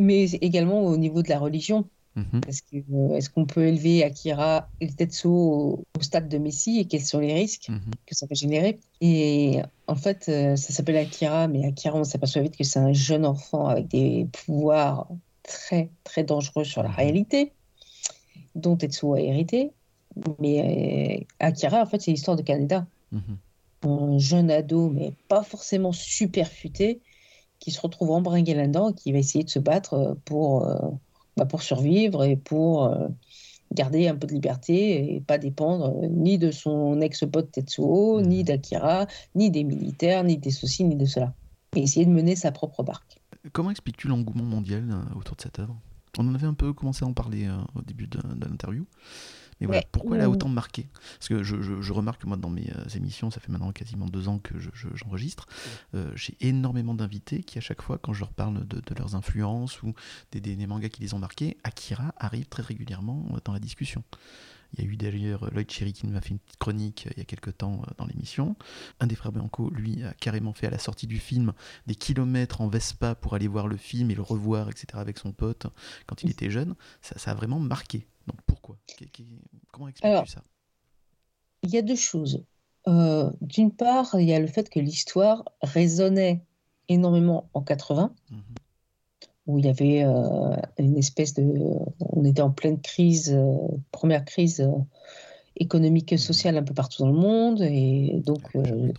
mais 0.00 0.24
également 0.24 0.82
au 0.82 0.96
niveau 0.96 1.22
de 1.22 1.28
la 1.28 1.38
religion. 1.38 1.86
Mhm. 2.16 2.40
Euh, 2.48 3.14
est-ce 3.16 3.30
qu'on 3.30 3.46
peut 3.46 3.66
élever 3.66 4.02
Akira 4.02 4.68
et 4.80 4.88
Tetsuo 4.88 5.30
au, 5.30 5.84
au, 5.96 6.02
stade 6.02 6.28
de 6.28 6.38
Messie 6.38 6.80
et 6.80 6.84
quels 6.86 7.04
sont 7.04 7.20
les 7.20 7.32
risques 7.32 7.68
mhm. 7.68 7.92
que 8.06 8.14
ça 8.14 8.26
va 8.26 8.34
générer? 8.34 8.80
Et 9.00 9.60
en 9.86 9.94
fait, 9.94 10.26
euh, 10.28 10.56
ça 10.56 10.72
s'appelle 10.72 10.96
Akira, 10.96 11.46
mais 11.46 11.64
Akira, 11.64 11.96
on 11.96 12.04
s'aperçoit 12.04 12.42
vite 12.42 12.56
que 12.56 12.64
c'est 12.64 12.80
un 12.80 12.92
jeune 12.92 13.24
enfant 13.24 13.66
avec 13.66 13.88
des 13.88 14.26
pouvoirs 14.32 15.06
très, 15.44 15.90
très 16.02 16.24
dangereux 16.24 16.64
sur 16.64 16.82
la 16.82 16.88
mhm. 16.88 16.96
réalité, 16.96 17.52
dont 18.54 18.76
Tetsuo 18.76 19.14
a 19.14 19.20
hérité. 19.20 19.70
Mais 20.40 21.20
euh, 21.20 21.24
Akira, 21.38 21.82
en 21.82 21.86
fait, 21.86 22.00
c'est 22.00 22.10
l'histoire 22.10 22.36
de 22.36 22.42
Canada. 22.42 22.86
Un 23.82 24.18
jeune 24.18 24.50
ado, 24.50 24.90
mais 24.90 25.12
pas 25.28 25.42
forcément 25.42 25.92
super 25.92 26.48
futé, 26.48 27.00
qui 27.60 27.70
se 27.70 27.80
retrouve 27.80 28.10
embringué 28.10 28.54
là-dedans 28.54 28.90
et 28.90 28.94
qui 28.94 29.12
va 29.12 29.18
essayer 29.18 29.44
de 29.44 29.50
se 29.50 29.58
battre 29.58 29.94
euh, 29.94 30.14
pour, 30.24 30.66
euh, 30.66 30.76
bah, 31.36 31.44
pour 31.44 31.62
survivre 31.62 32.24
et 32.24 32.36
pour 32.36 32.84
euh, 32.84 33.06
garder 33.72 34.08
un 34.08 34.16
peu 34.16 34.26
de 34.26 34.32
liberté 34.32 35.14
et 35.14 35.20
pas 35.20 35.38
dépendre 35.38 35.94
ni 36.10 36.38
de 36.38 36.50
son 36.50 37.00
ex-pote 37.00 37.52
Tetsuo, 37.52 38.20
ni 38.22 38.42
d'Akira, 38.42 39.06
ni 39.36 39.50
des 39.50 39.62
militaires, 39.62 40.24
ni 40.24 40.38
des 40.38 40.50
ceci, 40.50 40.84
ni 40.84 40.96
de 40.96 41.04
cela. 41.04 41.34
Et 41.76 41.82
essayer 41.82 42.04
de 42.04 42.10
mener 42.10 42.34
sa 42.34 42.50
propre 42.50 42.82
barque. 42.82 43.18
Comment 43.52 43.70
expliques-tu 43.70 44.08
l'engouement 44.08 44.42
mondial 44.44 44.92
autour 45.16 45.36
de 45.36 45.42
cette 45.42 45.60
œuvre? 45.60 45.78
On 46.18 46.26
en 46.26 46.34
avait 46.34 46.48
un 46.48 46.54
peu 46.54 46.72
commencé 46.72 47.04
à 47.04 47.08
en 47.08 47.12
parler 47.12 47.48
au 47.76 47.82
début 47.82 48.08
de 48.08 48.18
l'interview. 48.44 48.86
Mais 49.60 49.66
voilà, 49.66 49.82
pourquoi 49.92 50.16
elle 50.16 50.22
a 50.22 50.30
autant 50.30 50.48
marqué? 50.48 50.88
Parce 51.18 51.28
que 51.28 51.42
je, 51.42 51.92
remarque 51.92 52.22
que 52.22 52.26
moi, 52.26 52.36
dans 52.36 52.50
mes 52.50 52.70
euh, 52.70 52.88
émissions, 52.96 53.30
ça 53.30 53.40
fait 53.40 53.52
maintenant 53.52 53.72
quasiment 53.72 54.06
deux 54.06 54.28
ans 54.28 54.38
que 54.38 54.54
j'enregistre, 54.94 55.46
euh, 55.94 56.10
j'ai 56.14 56.36
énormément 56.40 56.94
d'invités 56.94 57.42
qui, 57.42 57.58
à 57.58 57.60
chaque 57.60 57.82
fois, 57.82 57.98
quand 57.98 58.12
je 58.12 58.20
leur 58.20 58.32
parle 58.32 58.66
de, 58.66 58.80
leurs 58.96 59.14
influences 59.14 59.82
ou 59.82 59.94
des, 60.32 60.66
mangas 60.66 60.88
qui 60.88 61.02
les 61.02 61.14
ont 61.14 61.18
marqués, 61.18 61.56
Akira 61.64 62.14
arrive 62.16 62.46
très 62.46 62.62
régulièrement 62.62 63.26
euh, 63.32 63.38
dans 63.44 63.52
la 63.52 63.60
discussion. 63.60 64.02
Il 64.74 64.84
y 64.84 64.86
a 64.86 64.90
eu 64.90 64.96
d'ailleurs 64.96 65.50
Lloyd 65.52 65.70
Cherry 65.70 65.92
qui 65.92 66.06
m'a 66.06 66.20
fait 66.20 66.30
une 66.30 66.38
petite 66.38 66.58
chronique 66.58 67.08
il 67.10 67.18
y 67.18 67.20
a 67.20 67.24
quelques 67.24 67.56
temps 67.56 67.82
dans 67.98 68.06
l'émission. 68.06 68.56
Un 69.00 69.06
des 69.06 69.14
frères 69.14 69.32
Bianco, 69.32 69.70
lui, 69.70 70.02
a 70.04 70.12
carrément 70.14 70.52
fait 70.52 70.66
à 70.66 70.70
la 70.70 70.78
sortie 70.78 71.06
du 71.06 71.18
film 71.18 71.52
des 71.86 71.94
kilomètres 71.94 72.60
en 72.60 72.68
Vespa 72.68 73.14
pour 73.14 73.34
aller 73.34 73.48
voir 73.48 73.66
le 73.66 73.76
film 73.76 74.10
et 74.10 74.14
le 74.14 74.22
revoir, 74.22 74.68
etc., 74.68 74.86
avec 74.94 75.18
son 75.18 75.32
pote 75.32 75.66
quand 76.06 76.22
il 76.22 76.30
était 76.30 76.50
jeune. 76.50 76.74
Ça, 77.00 77.18
ça 77.18 77.30
a 77.32 77.34
vraiment 77.34 77.58
marqué. 77.58 78.06
Donc 78.26 78.36
pourquoi? 78.46 78.78
Comment 79.72 79.88
expliques-tu 79.88 80.30
ça? 80.30 80.44
Il 81.62 81.70
y 81.70 81.78
a 81.78 81.82
deux 81.82 81.96
choses. 81.96 82.44
Euh, 82.88 83.30
d'une 83.40 83.72
part, 83.72 84.14
il 84.14 84.28
y 84.28 84.32
a 84.32 84.40
le 84.40 84.46
fait 84.46 84.70
que 84.70 84.80
l'histoire 84.80 85.44
résonnait 85.62 86.42
énormément 86.88 87.48
en 87.54 87.62
80, 87.62 88.14
mhm. 88.30 88.42
Où 89.50 89.58
il 89.58 89.66
y 89.66 89.68
avait 89.68 90.04
euh, 90.04 90.56
une 90.78 90.96
espèce 90.96 91.34
de... 91.34 91.44
On 92.00 92.24
était 92.24 92.42
en 92.42 92.50
pleine 92.50 92.80
crise, 92.80 93.32
euh, 93.34 93.56
première 93.90 94.24
crise 94.24 94.66
économique 95.56 96.12
et 96.12 96.16
mhm. 96.16 96.20
sociale 96.20 96.56
un 96.56 96.62
peu 96.62 96.74
partout 96.74 97.02
dans 97.02 97.10
le 97.10 97.18
monde, 97.18 97.62
et 97.62 98.22
donc 98.24 98.40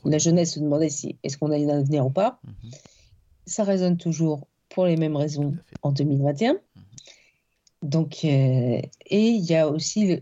la 0.05 0.17
jeunesse 0.17 0.55
se 0.55 0.59
demandait 0.59 0.89
si 0.89 1.17
est-ce 1.23 1.37
qu'on 1.37 1.51
a 1.51 1.57
un 1.57 1.69
avenir 1.69 2.05
ou 2.05 2.09
pas. 2.09 2.39
Mhm. 2.43 2.71
Ça 3.45 3.63
résonne 3.63 3.97
toujours 3.97 4.47
pour 4.69 4.85
les 4.85 4.97
mêmes 4.97 5.15
raisons 5.15 5.55
en 5.81 5.91
2021. 5.91 6.57
Donc, 7.81 8.19
euh, 8.23 8.81
et 9.07 9.27
il 9.27 9.43
y 9.43 9.55
a 9.55 9.67
aussi 9.67 10.21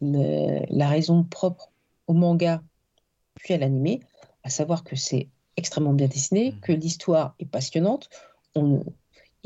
la 0.00 0.88
raison 0.88 1.24
propre 1.24 1.70
au 2.06 2.12
manga 2.12 2.62
puis 3.36 3.54
à 3.54 3.58
l'animé, 3.58 4.00
à 4.42 4.50
savoir 4.50 4.82
que 4.82 4.96
c'est 4.96 5.28
extrêmement 5.56 5.92
bien 5.92 6.08
dessiné, 6.08 6.52
mmh. 6.52 6.60
que 6.60 6.72
l'histoire 6.72 7.34
est 7.38 7.46
passionnante. 7.46 8.08
On, 8.54 8.82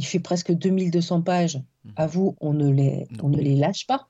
il 0.00 0.06
fait 0.06 0.18
presque 0.18 0.52
2200 0.52 1.20
pages. 1.20 1.56
Mmh. 1.84 1.90
À 1.96 2.06
vous, 2.06 2.34
on 2.40 2.54
ne 2.54 2.72
les, 2.72 3.06
on 3.22 3.28
ne 3.28 3.36
les 3.36 3.54
lâche 3.54 3.86
pas. 3.86 4.08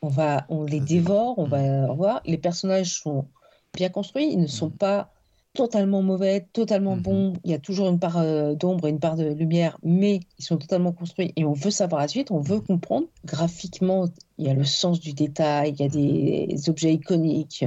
On, 0.00 0.08
va, 0.08 0.46
on 0.48 0.62
les 0.62 0.80
dévore, 0.80 1.38
on 1.38 1.44
va 1.44 1.88
mmh. 1.88 1.96
voir. 1.96 2.20
Les 2.24 2.38
personnages 2.38 3.00
sont 3.00 3.26
bien 3.74 3.88
construits, 3.88 4.30
ils 4.32 4.40
ne 4.40 4.46
sont 4.46 4.70
pas 4.70 5.10
totalement 5.52 6.02
mauvais, 6.02 6.46
totalement 6.52 6.94
mhm. 6.94 7.02
bons. 7.02 7.32
Il 7.44 7.50
y 7.50 7.54
a 7.54 7.58
toujours 7.58 7.88
une 7.88 7.98
part 7.98 8.18
euh, 8.18 8.54
d'ombre 8.54 8.86
et 8.86 8.90
une 8.90 9.00
part 9.00 9.16
de 9.16 9.24
lumière, 9.24 9.78
mais 9.82 10.20
ils 10.38 10.44
sont 10.44 10.56
totalement 10.56 10.92
construits 10.92 11.32
et 11.34 11.44
on 11.44 11.52
veut 11.52 11.72
savoir 11.72 12.00
la 12.00 12.08
suite, 12.08 12.30
on 12.30 12.40
veut 12.40 12.60
comprendre. 12.60 13.06
Graphiquement, 13.24 14.06
il 14.38 14.46
y 14.46 14.48
a 14.48 14.54
le 14.54 14.64
sens 14.64 15.00
du 15.00 15.12
détail, 15.12 15.74
il 15.76 15.80
y 15.80 15.84
a 15.84 15.88
des 15.88 16.70
objets 16.70 16.94
iconiques, 16.94 17.64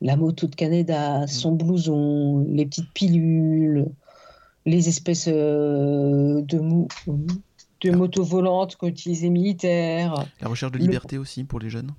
la 0.00 0.16
moto 0.16 0.46
de 0.46 0.54
Canada, 0.54 1.26
son 1.26 1.52
blouson, 1.52 2.44
les 2.48 2.66
petites 2.66 2.92
pilules, 2.92 3.86
les 4.68 4.88
espèces 4.88 5.28
euh, 5.28 6.42
de, 6.42 6.58
de 6.58 7.90
ah. 7.90 7.96
motos 7.96 8.24
volantes 8.24 8.76
qu'utilisent 8.76 9.22
les 9.22 9.30
militaires. 9.30 10.26
La 10.40 10.48
recherche 10.48 10.72
de 10.72 10.78
liberté 10.78 11.18
aussi 11.18 11.44
pour 11.44 11.58
les 11.58 11.70
jeunes. 11.70 11.92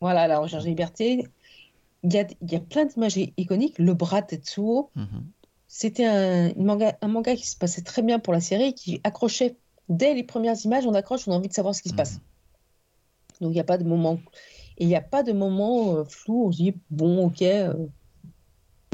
Voilà, 0.00 0.26
la 0.26 0.38
recherche 0.38 0.64
de 0.64 0.68
liberté 0.68 1.26
il 2.02 2.12
y 2.12 2.18
a, 2.18 2.26
y 2.42 2.56
a, 2.56 2.60
plein 2.60 2.84
d'images 2.84 3.16
iconiques. 3.36 3.78
Le 3.78 3.94
bras 3.94 4.22
Tetsuo, 4.22 4.90
mhm. 4.94 5.24
c'était 5.66 6.04
un, 6.04 6.52
manga, 6.56 6.96
un 7.00 7.08
manga 7.08 7.34
qui 7.34 7.46
se 7.46 7.56
passait 7.56 7.82
très 7.82 8.02
bien 8.02 8.18
pour 8.18 8.32
la 8.32 8.40
série, 8.40 8.74
qui 8.74 9.00
accrochait 9.04 9.56
dès 9.88 10.14
les 10.14 10.22
premières 10.22 10.56
images, 10.64 10.86
on 10.86 10.94
accroche, 10.94 11.26
on 11.26 11.32
a 11.32 11.36
envie 11.36 11.48
de 11.48 11.54
savoir 11.54 11.74
ce 11.74 11.82
qui 11.82 11.88
se 11.88 11.94
passe. 11.94 12.14
Mhm. 12.14 12.20
Donc 13.40 13.50
il 13.50 13.54
n'y 13.54 13.60
a 13.60 13.64
pas 13.64 13.78
de 13.78 13.84
moment, 13.84 14.18
et 14.78 14.84
il 14.84 14.88
n'y 14.88 14.96
a 14.96 15.02
pas 15.02 15.22
de 15.22 15.32
moment 15.32 15.96
euh, 15.96 16.04
flou. 16.04 16.46
On 16.46 16.52
se 16.52 16.56
dit 16.56 16.74
bon, 16.90 17.26
ok, 17.26 17.42
euh, 17.42 17.74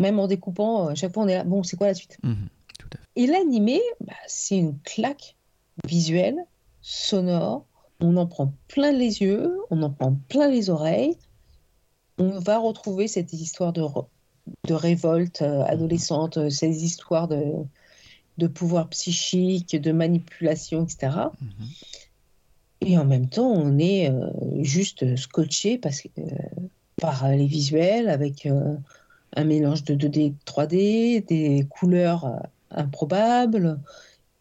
même 0.00 0.18
en 0.18 0.26
découpant, 0.26 0.88
à 0.88 0.94
chaque 0.94 1.12
fois 1.12 1.24
on 1.24 1.28
est 1.28 1.36
là, 1.36 1.44
bon, 1.44 1.62
c'est 1.62 1.76
quoi 1.76 1.88
la 1.88 1.94
suite? 1.94 2.18
Mhm. 2.22 2.48
Et 3.16 3.26
l'animé, 3.26 3.80
bah, 4.00 4.14
c'est 4.26 4.56
une 4.56 4.78
claque 4.80 5.36
visuelle, 5.86 6.38
sonore. 6.80 7.66
On 8.00 8.16
en 8.16 8.26
prend 8.26 8.52
plein 8.68 8.92
les 8.92 9.22
yeux, 9.22 9.58
on 9.70 9.82
en 9.82 9.90
prend 9.90 10.16
plein 10.28 10.48
les 10.48 10.70
oreilles 10.70 11.16
on 12.18 12.38
va 12.38 12.58
retrouver 12.58 13.08
cette 13.08 13.32
histoire 13.32 13.72
de, 13.72 13.82
de 14.66 14.74
révolte 14.74 15.42
euh, 15.42 15.64
adolescente, 15.64 16.36
euh, 16.36 16.50
ces 16.50 16.84
histoires 16.84 17.28
de, 17.28 17.42
de 18.38 18.46
pouvoir 18.46 18.88
psychique, 18.88 19.80
de 19.80 19.92
manipulation, 19.92 20.84
etc. 20.84 21.08
Mm-hmm. 21.08 21.88
Et 22.82 22.98
en 22.98 23.04
même 23.04 23.28
temps, 23.28 23.50
on 23.50 23.78
est 23.78 24.10
euh, 24.10 24.28
juste 24.62 25.16
scotché 25.16 25.78
parce 25.78 26.02
par 27.00 27.28
les 27.28 27.46
visuels, 27.46 28.08
avec 28.08 28.46
un 28.46 29.44
mélange 29.44 29.82
de 29.84 29.94
2D, 29.94 30.34
3D, 30.46 31.26
des 31.26 31.66
couleurs 31.68 32.40
improbables 32.74 33.80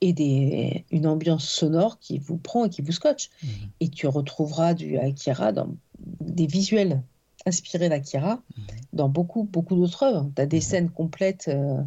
et 0.01 0.13
des, 0.13 0.85
une 0.91 1.05
ambiance 1.05 1.47
sonore 1.47 1.99
qui 1.99 2.17
vous 2.17 2.37
prend 2.37 2.65
et 2.65 2.69
qui 2.69 2.81
vous 2.81 2.91
scotche. 2.91 3.29
Mm-hmm. 3.43 3.69
Et 3.81 3.89
tu 3.89 4.07
retrouveras 4.07 4.73
du 4.73 4.97
Akira 4.97 5.51
dans 5.51 5.75
des 5.99 6.47
visuels 6.47 7.03
inspiré 7.45 7.89
d'Akira 7.89 8.35
mhm. 8.35 8.63
dans 8.93 9.09
beaucoup, 9.09 9.43
beaucoup 9.43 9.75
d'autres 9.75 10.03
œuvres. 10.03 10.29
Tu 10.35 10.41
as 10.41 10.45
des 10.45 10.57
mhm. 10.57 10.61
scènes 10.61 10.89
complètes 10.89 11.47
euh, 11.47 11.81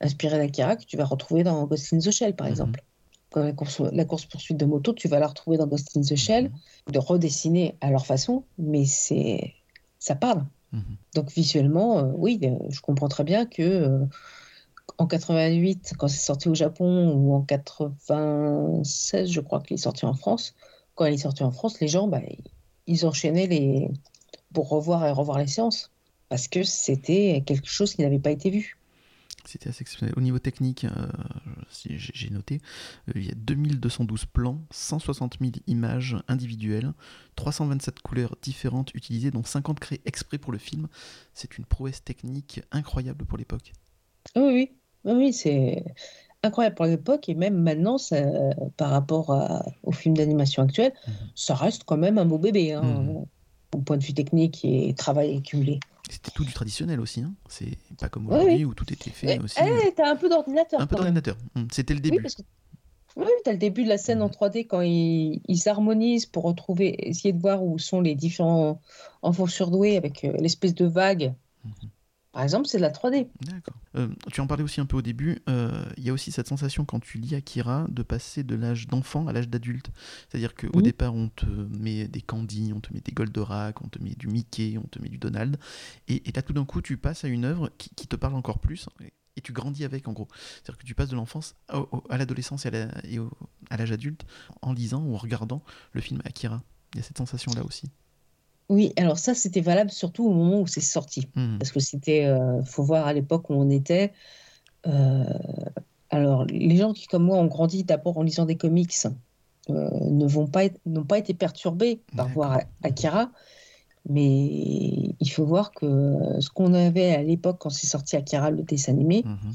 inspirées 0.00 0.38
d'Akira 0.38 0.76
que 0.76 0.84
tu 0.84 0.96
vas 0.96 1.04
retrouver 1.04 1.44
dans 1.44 1.66
Ghost 1.66 1.92
in 1.92 1.98
the 1.98 2.10
Shell, 2.10 2.34
par 2.34 2.46
exemple. 2.46 2.82
la 3.34 4.04
course-poursuite 4.04 4.58
de 4.58 4.64
moto, 4.64 4.92
tu 4.92 5.08
vas 5.08 5.18
la 5.18 5.26
retrouver 5.26 5.56
dans 5.56 5.66
Ghost 5.66 5.96
in 5.96 6.02
the 6.02 6.16
Shell, 6.16 6.50
de 6.90 6.98
redessiner 6.98 7.76
à 7.80 7.90
leur 7.90 8.06
façon, 8.06 8.44
mais 8.58 8.84
c'est 8.84 9.54
ça 9.98 10.14
parle. 10.16 10.44
Donc 11.14 11.30
visuellement, 11.30 11.98
euh, 11.98 12.12
oui, 12.14 12.40
euh, 12.44 12.56
je 12.70 12.80
comprends 12.80 13.08
très 13.08 13.24
bien 13.24 13.44
que 13.44 14.00
en 15.02 15.06
88, 15.06 15.94
quand 15.98 16.08
c'est 16.08 16.24
sorti 16.24 16.48
au 16.48 16.54
Japon, 16.54 17.12
ou 17.12 17.34
en 17.34 17.42
96, 17.42 19.30
je 19.30 19.40
crois 19.40 19.60
qu'il 19.60 19.74
est 19.74 19.78
sorti 19.78 20.06
en 20.06 20.14
France, 20.14 20.54
quand 20.94 21.06
il 21.06 21.14
est 21.14 21.18
sorti 21.18 21.42
en 21.42 21.50
France, 21.50 21.80
les 21.80 21.88
gens, 21.88 22.06
bah, 22.06 22.20
ils 22.86 23.04
enchaînaient 23.04 23.48
les, 23.48 23.90
pour 24.54 24.68
revoir 24.68 25.04
et 25.04 25.10
revoir 25.10 25.38
les 25.38 25.48
séances, 25.48 25.90
parce 26.28 26.46
que 26.46 26.62
c'était 26.62 27.42
quelque 27.44 27.68
chose 27.68 27.94
qui 27.94 28.02
n'avait 28.02 28.20
pas 28.20 28.30
été 28.30 28.50
vu. 28.50 28.78
C'était 29.44 29.70
assez 29.70 29.82
exceptionnel. 29.82 30.14
Au 30.16 30.20
niveau 30.20 30.38
technique, 30.38 30.84
euh, 30.84 31.08
j'ai 31.84 32.30
noté, 32.30 32.60
euh, 33.08 33.12
il 33.16 33.26
y 33.26 33.30
a 33.30 33.34
2212 33.34 34.26
plans, 34.26 34.60
160 34.70 35.38
000 35.40 35.52
images 35.66 36.16
individuelles, 36.28 36.92
327 37.34 37.98
couleurs 38.02 38.36
différentes 38.40 38.94
utilisées, 38.94 39.32
dont 39.32 39.42
50 39.42 39.80
créées 39.80 40.00
exprès 40.04 40.38
pour 40.38 40.52
le 40.52 40.58
film. 40.58 40.86
C'est 41.34 41.58
une 41.58 41.64
prouesse 41.64 42.04
technique 42.04 42.60
incroyable 42.70 43.24
pour 43.24 43.36
l'époque. 43.36 43.72
Oui, 44.36 44.42
oui, 44.42 44.70
oui, 45.04 45.32
c'est 45.32 45.84
incroyable 46.42 46.74
pour 46.74 46.86
l'époque 46.86 47.28
et 47.28 47.34
même 47.34 47.60
maintenant, 47.60 47.98
ça, 47.98 48.16
par 48.76 48.90
rapport 48.90 49.62
au 49.82 49.92
film 49.92 50.16
d'animation 50.16 50.62
actuel, 50.62 50.92
mhm. 51.06 51.14
ça 51.34 51.54
reste 51.54 51.84
quand 51.84 51.96
même 51.96 52.18
un 52.18 52.24
beau 52.24 52.38
bébé. 52.38 52.72
Hein. 52.72 52.82
Mhm 52.82 53.26
au 53.74 53.78
point 53.78 53.96
de 53.96 54.04
vue 54.04 54.14
technique 54.14 54.64
et 54.64 54.94
travail 54.94 55.36
accumulé. 55.36 55.80
C'était 56.08 56.30
tout 56.30 56.44
du 56.44 56.52
traditionnel 56.52 57.00
aussi, 57.00 57.20
hein 57.20 57.32
c'est 57.48 57.78
pas 57.98 58.08
comme 58.08 58.28
aujourd'hui 58.28 58.64
où 58.64 58.74
tout 58.74 58.90
était 58.92 59.10
fait 59.10 59.38
aussi. 59.38 59.58
Eh, 59.60 59.92
t'as 59.94 60.10
un 60.10 60.16
peu 60.16 60.28
d'ordinateur. 60.28 60.80
Un 60.80 60.86
peu 60.86 60.96
d'ordinateur, 60.96 61.36
hum, 61.54 61.68
c'était 61.72 61.94
le 61.94 62.00
début. 62.00 62.16
Oui, 62.16 62.22
parce 62.22 62.34
que... 62.34 62.42
oui 63.16 63.26
t'as 63.44 63.52
le 63.52 63.58
début 63.58 63.84
de 63.84 63.88
la 63.88 63.98
scène 63.98 64.20
en 64.20 64.28
3D 64.28 64.66
quand 64.66 64.82
ils 64.82 65.58
s'harmonisent 65.58 66.26
pour 66.26 66.44
retrouver, 66.44 67.08
essayer 67.08 67.32
de 67.32 67.40
voir 67.40 67.62
où 67.64 67.78
sont 67.78 68.00
les 68.00 68.14
différents 68.14 68.80
enfants 69.22 69.46
surdoués 69.46 69.96
avec 69.96 70.24
euh, 70.24 70.32
l'espèce 70.38 70.74
de 70.74 70.86
vague. 70.86 71.34
Par 72.32 72.42
exemple, 72.42 72.66
c'est 72.66 72.78
de 72.78 72.82
la 72.82 72.90
3D. 72.90 73.28
D'accord. 73.42 73.74
Euh, 73.94 74.08
tu 74.32 74.40
en 74.40 74.46
parlais 74.46 74.64
aussi 74.64 74.80
un 74.80 74.86
peu 74.86 74.96
au 74.96 75.02
début. 75.02 75.42
Euh, 75.50 75.84
il 75.98 76.04
y 76.04 76.08
a 76.08 76.14
aussi 76.14 76.32
cette 76.32 76.48
sensation 76.48 76.86
quand 76.86 76.98
tu 76.98 77.18
lis 77.18 77.34
Akira 77.34 77.86
de 77.90 78.02
passer 78.02 78.42
de 78.42 78.54
l'âge 78.54 78.88
d'enfant 78.88 79.26
à 79.28 79.34
l'âge 79.34 79.50
d'adulte. 79.50 79.90
C'est-à-dire 80.28 80.54
qu'au 80.54 80.80
départ, 80.80 81.14
on 81.14 81.28
te 81.28 81.44
met 81.46 82.08
des 82.08 82.22
Candy, 82.22 82.72
on 82.74 82.80
te 82.80 82.92
met 82.94 83.00
des 83.00 83.12
Goldorak, 83.12 83.82
on 83.82 83.88
te 83.88 84.02
met 84.02 84.14
du 84.14 84.28
Mickey, 84.28 84.78
on 84.82 84.86
te 84.86 84.98
met 84.98 85.10
du 85.10 85.18
Donald. 85.18 85.58
Et, 86.08 86.22
là, 86.34 86.40
tout 86.40 86.54
d'un 86.54 86.64
coup, 86.64 86.80
tu 86.80 86.96
passes 86.96 87.24
à 87.24 87.28
une 87.28 87.44
œuvre 87.44 87.70
qui, 87.76 88.06
te 88.06 88.16
parle 88.16 88.34
encore 88.34 88.60
plus. 88.60 88.88
Et, 89.36 89.42
tu 89.42 89.52
grandis 89.52 89.84
avec, 89.84 90.08
en 90.08 90.12
gros. 90.12 90.28
C'est-à-dire 90.32 90.78
que 90.78 90.86
tu 90.86 90.94
passes 90.94 91.10
de 91.10 91.16
l'enfance 91.16 91.54
à, 91.68 92.16
l'adolescence 92.16 92.64
et 92.64 93.18
à 93.68 93.76
l'âge 93.76 93.92
adulte 93.92 94.24
en 94.62 94.72
lisant 94.72 95.02
ou 95.02 95.14
en 95.14 95.18
regardant 95.18 95.62
le 95.92 96.00
film 96.00 96.22
Akira. 96.24 96.62
Il 96.94 96.98
y 96.98 97.00
a 97.00 97.02
cette 97.02 97.18
sensation-là 97.18 97.62
aussi. 97.64 97.90
Oui, 98.68 98.92
alors 98.96 99.18
ça, 99.18 99.34
c'était 99.34 99.60
valable 99.60 99.90
surtout 99.90 100.24
au 100.26 100.32
moment 100.32 100.60
où 100.60 100.66
c'est 100.66 100.80
sorti. 100.80 101.28
Mmh. 101.34 101.58
Parce 101.58 101.72
que 101.72 101.80
c'était, 101.80 102.24
euh, 102.24 102.62
faut 102.64 102.82
voir 102.82 103.06
à 103.06 103.12
l'époque 103.12 103.50
où 103.50 103.54
on 103.54 103.70
était. 103.70 104.12
Euh, 104.86 105.24
alors, 106.10 106.44
les 106.46 106.76
gens 106.76 106.92
qui, 106.92 107.06
comme 107.06 107.24
moi, 107.24 107.38
ont 107.38 107.46
grandi 107.46 107.84
d'abord 107.84 108.18
en 108.18 108.22
lisant 108.22 108.44
des 108.44 108.56
comics, 108.56 108.94
ne 109.68 110.26
vont 110.26 110.46
pas 110.46 110.64
n'ont 110.86 111.04
pas 111.04 111.18
été 111.18 111.34
perturbés 111.34 112.00
par 112.16 112.28
voir 112.28 112.60
Akira. 112.82 113.30
Mais 114.08 115.14
il 115.20 115.30
faut 115.30 115.44
voir 115.44 115.72
que 115.72 116.18
ce 116.40 116.50
qu'on 116.50 116.74
avait 116.74 117.14
à 117.14 117.22
l'époque 117.22 117.58
quand 117.60 117.70
c'est 117.70 117.86
sorti 117.86 118.16
Akira, 118.16 118.50
le 118.50 118.62
dessin 118.64 118.92
animé, 118.92 119.22
mhm. 119.24 119.52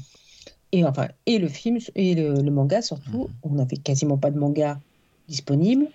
et 0.72 0.84
enfin 0.84 1.08
et 1.26 1.38
le 1.38 1.48
film 1.48 1.78
et 1.94 2.14
le, 2.14 2.50
manga 2.50 2.80
surtout, 2.80 3.24
mhm. 3.24 3.34
on 3.42 3.50
n'avait 3.50 3.76
quasiment 3.76 4.16
pas 4.16 4.30
de 4.30 4.38
manga 4.38 4.80
disponible. 5.28 5.88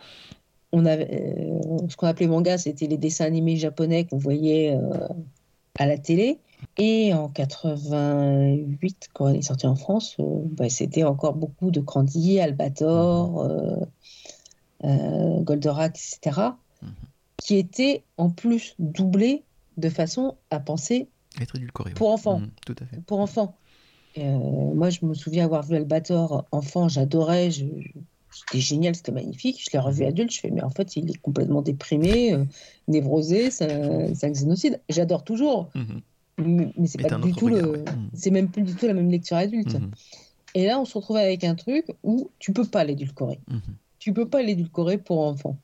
On 0.73 0.85
avait 0.85 1.07
euh, 1.11 1.87
ce 1.87 1.95
qu'on 1.95 2.07
appelait 2.07 2.27
manga, 2.27 2.57
c'était 2.57 2.87
les 2.87 2.97
dessins 2.97 3.25
animés 3.25 3.55
japonais 3.55 4.05
qu'on 4.05 4.17
voyait 4.17 4.75
euh, 4.75 5.07
à 5.77 5.85
la 5.85 5.97
télé. 5.97 6.39
Et 6.77 7.13
en 7.13 7.29
88, 7.29 9.09
quand 9.13 9.29
elle 9.29 9.37
est 9.37 9.41
sortie 9.41 9.67
en 9.67 9.75
France, 9.75 10.17
euh, 10.19 10.23
bah, 10.45 10.69
c'était 10.69 11.03
encore 11.03 11.35
beaucoup 11.35 11.71
de 11.71 11.79
Candy, 11.79 12.39
Albator, 12.39 13.47
mhm. 14.83 15.43
Goldorak, 15.43 15.97
etc 15.97 16.51
qui 17.43 17.57
était 17.57 18.03
en 18.17 18.29
plus 18.29 18.75
doublé 18.79 19.43
de 19.77 19.89
façon 19.89 20.35
à 20.49 20.59
penser 20.59 21.09
être 21.41 21.55
édulcoré 21.55 21.93
pour 21.93 22.11
enfants. 22.11 22.39
Mmh, 22.39 22.51
tout 22.65 22.75
à 22.79 22.85
fait. 22.85 23.01
Pour 23.01 23.19
enfants. 23.19 23.57
Euh, 24.19 24.21
moi, 24.21 24.91
je 24.91 25.03
me 25.03 25.15
souviens 25.15 25.45
avoir 25.45 25.63
vu 25.63 25.75
Albator 25.75 26.45
enfant, 26.51 26.87
j'adorais, 26.87 27.49
c'était 28.33 28.59
génial, 28.59 28.95
c'était 28.95 29.11
magnifique. 29.11 29.63
Je 29.63 29.69
l'ai 29.71 29.79
revu 29.79 30.05
adulte, 30.05 30.31
je 30.31 30.39
fais, 30.39 30.49
mais 30.49 30.63
en 30.63 30.69
fait, 30.69 30.95
il 30.95 31.09
est 31.09 31.17
complètement 31.17 31.61
déprimé, 31.61 32.33
euh, 32.33 32.45
névrosé, 32.87 33.51
c'est 33.51 33.71
un, 33.71 34.33
génocide. 34.33 34.81
J'adore 34.89 35.23
toujours, 35.23 35.69
mmh. 35.75 36.43
mais, 36.77 36.87
c'est 36.87 37.01
pas 37.01 37.17
du 37.17 37.33
tout 37.33 37.47
le, 37.47 37.83
c'est 38.13 38.31
même 38.31 38.49
plus 38.49 38.63
du 38.63 38.73
tout 38.73 38.87
la 38.87 38.93
même 38.93 39.09
lecture 39.09 39.37
adulte. 39.37 39.77
Et 40.55 40.65
là, 40.67 40.79
on 40.79 40.85
se 40.85 40.97
retrouve 40.97 41.17
avec 41.17 41.43
un 41.43 41.55
truc 41.55 41.87
où 42.03 42.29
tu 42.39 42.53
peux 42.53 42.65
pas 42.65 42.83
l'édulcorer. 42.83 43.39
Tu 43.99 44.13
peux 44.13 44.27
pas 44.27 44.41
l'édulcorer 44.41 44.97
pour 44.97 45.21
enfants. 45.21 45.57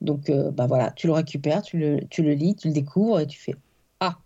Donc, 0.00 0.28
euh, 0.28 0.50
bah 0.50 0.66
voilà, 0.66 0.90
tu 0.90 1.06
le 1.06 1.14
récupères, 1.14 1.62
tu 1.62 1.78
le, 1.78 2.00
tu 2.10 2.22
le 2.22 2.34
lis, 2.34 2.54
tu 2.56 2.68
le 2.68 2.74
découvres 2.74 3.20
et 3.20 3.26
tu 3.26 3.38
fais 3.38 3.54
Ah, 4.00 4.18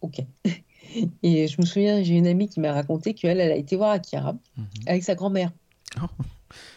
ok. 0.00 0.22
et 1.22 1.46
je 1.46 1.60
me 1.60 1.66
souviens, 1.66 2.02
j'ai 2.02 2.14
une 2.14 2.26
amie 2.26 2.48
qui 2.48 2.60
m'a 2.60 2.72
raconté 2.72 3.12
qu'elle, 3.12 3.40
elle 3.40 3.52
a 3.52 3.56
été 3.56 3.76
voir 3.76 3.90
Akira 3.90 4.32
mhm. 4.56 4.66
avec 4.86 5.04
sa 5.04 5.14
grand-mère. 5.14 5.52
Oh. 6.00 6.06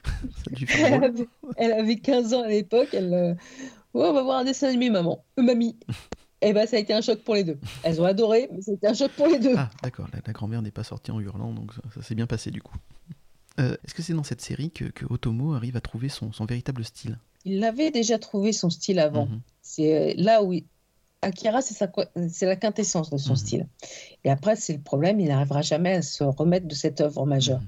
elle, 0.78 1.04
avait, 1.04 1.28
elle, 1.58 1.72
avait, 1.74 1.96
15 1.98 2.34
ans 2.34 2.44
à 2.44 2.48
l'époque. 2.48 2.90
Elle, 2.94 3.14
euh, 3.14 3.34
on 3.94 4.14
va 4.14 4.24
voir 4.24 4.40
un 4.40 4.44
dessin 4.44 4.68
animé, 4.68 4.90
maman. 4.90 5.24
Euh, 5.38 5.44
mamie. 5.44 5.78
Et 6.42 6.50
eh 6.50 6.54
ben, 6.54 6.68
ça 6.68 6.78
a 6.78 6.80
été 6.80 6.94
un 6.94 7.02
choc 7.02 7.20
pour 7.24 7.36
les 7.36 7.44
deux. 7.44 7.60
Elles 7.84 8.02
ont 8.02 8.06
adoré, 8.06 8.50
mais 8.52 8.62
c'était 8.62 8.88
un 8.88 8.94
choc 8.94 9.12
pour 9.12 9.28
les 9.28 9.40
deux. 9.40 9.56
Ah, 9.58 9.70
d'accord. 9.84 10.08
La, 10.14 10.34
grand-mère 10.34 10.62
n'est 10.62 10.72
pas 10.72 10.84
sortie 10.84 11.12
en 11.12 11.20
hurlant, 11.20 11.54
donc 11.54 11.72
ça, 11.94 12.02
s'est 12.02 12.16
bien 12.16 12.28
passé 12.28 12.52
du 12.52 12.62
coup. 12.62 12.76
Est-ce 13.58 13.94
que 13.94 14.02
c'est 14.02 14.14
dans 14.14 14.24
cette 14.24 14.40
série 14.40 14.72
que, 14.72 14.86
que, 14.86 15.06
Otomo 15.10 15.54
arrive 15.54 15.76
à 15.76 15.82
trouver 15.82 16.08
son, 16.08 16.32
son 16.32 16.46
véritable 16.46 16.86
style? 16.86 17.18
Il 17.46 17.64
avait 17.64 17.92
déjà 17.92 18.20
trouvé 18.20 18.54
son 18.54 18.70
style 18.70 19.00
avant. 19.00 19.26
Mhm. 19.26 19.42
C'est 19.62 19.96
euh, 19.96 20.14
là 20.18 20.44
où 20.44 20.54
Akira, 21.22 21.62
c'est 21.62 22.46
la 22.46 22.56
quintessence 22.56 23.10
de 23.10 23.18
son 23.18 23.32
mhm. 23.32 23.38
style. 23.38 23.68
Et 24.24 24.30
après, 24.30 24.56
c'est 24.56 24.74
le 24.74 24.82
problème, 24.82 25.20
il 25.20 25.28
n'arrivera 25.28 25.62
jamais 25.62 25.94
à 25.94 26.02
se 26.02 26.24
remettre 26.24 26.68
de 26.68 26.76
cette 26.76 27.02
œuvre 27.02 27.26
majeure. 27.26 27.62
Mhm. 27.62 27.68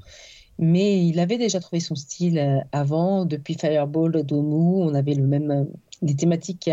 Mais 0.62 1.06
il 1.06 1.20
avait 1.20 1.40
déjà 1.40 1.60
trouvé 1.60 1.80
son 1.80 1.96
style 1.96 2.38
euh, 2.38 2.60
avant, 2.72 3.26
depuis 3.26 3.56
Fireball, 3.56 4.24
Domu, 4.24 4.84
on 4.84 4.94
avait 4.94 5.16
le 5.16 5.26
même, 5.26 5.52
euh, 5.52 5.64
des 6.04 6.16
thématiques 6.16 6.60
qui 6.60 6.72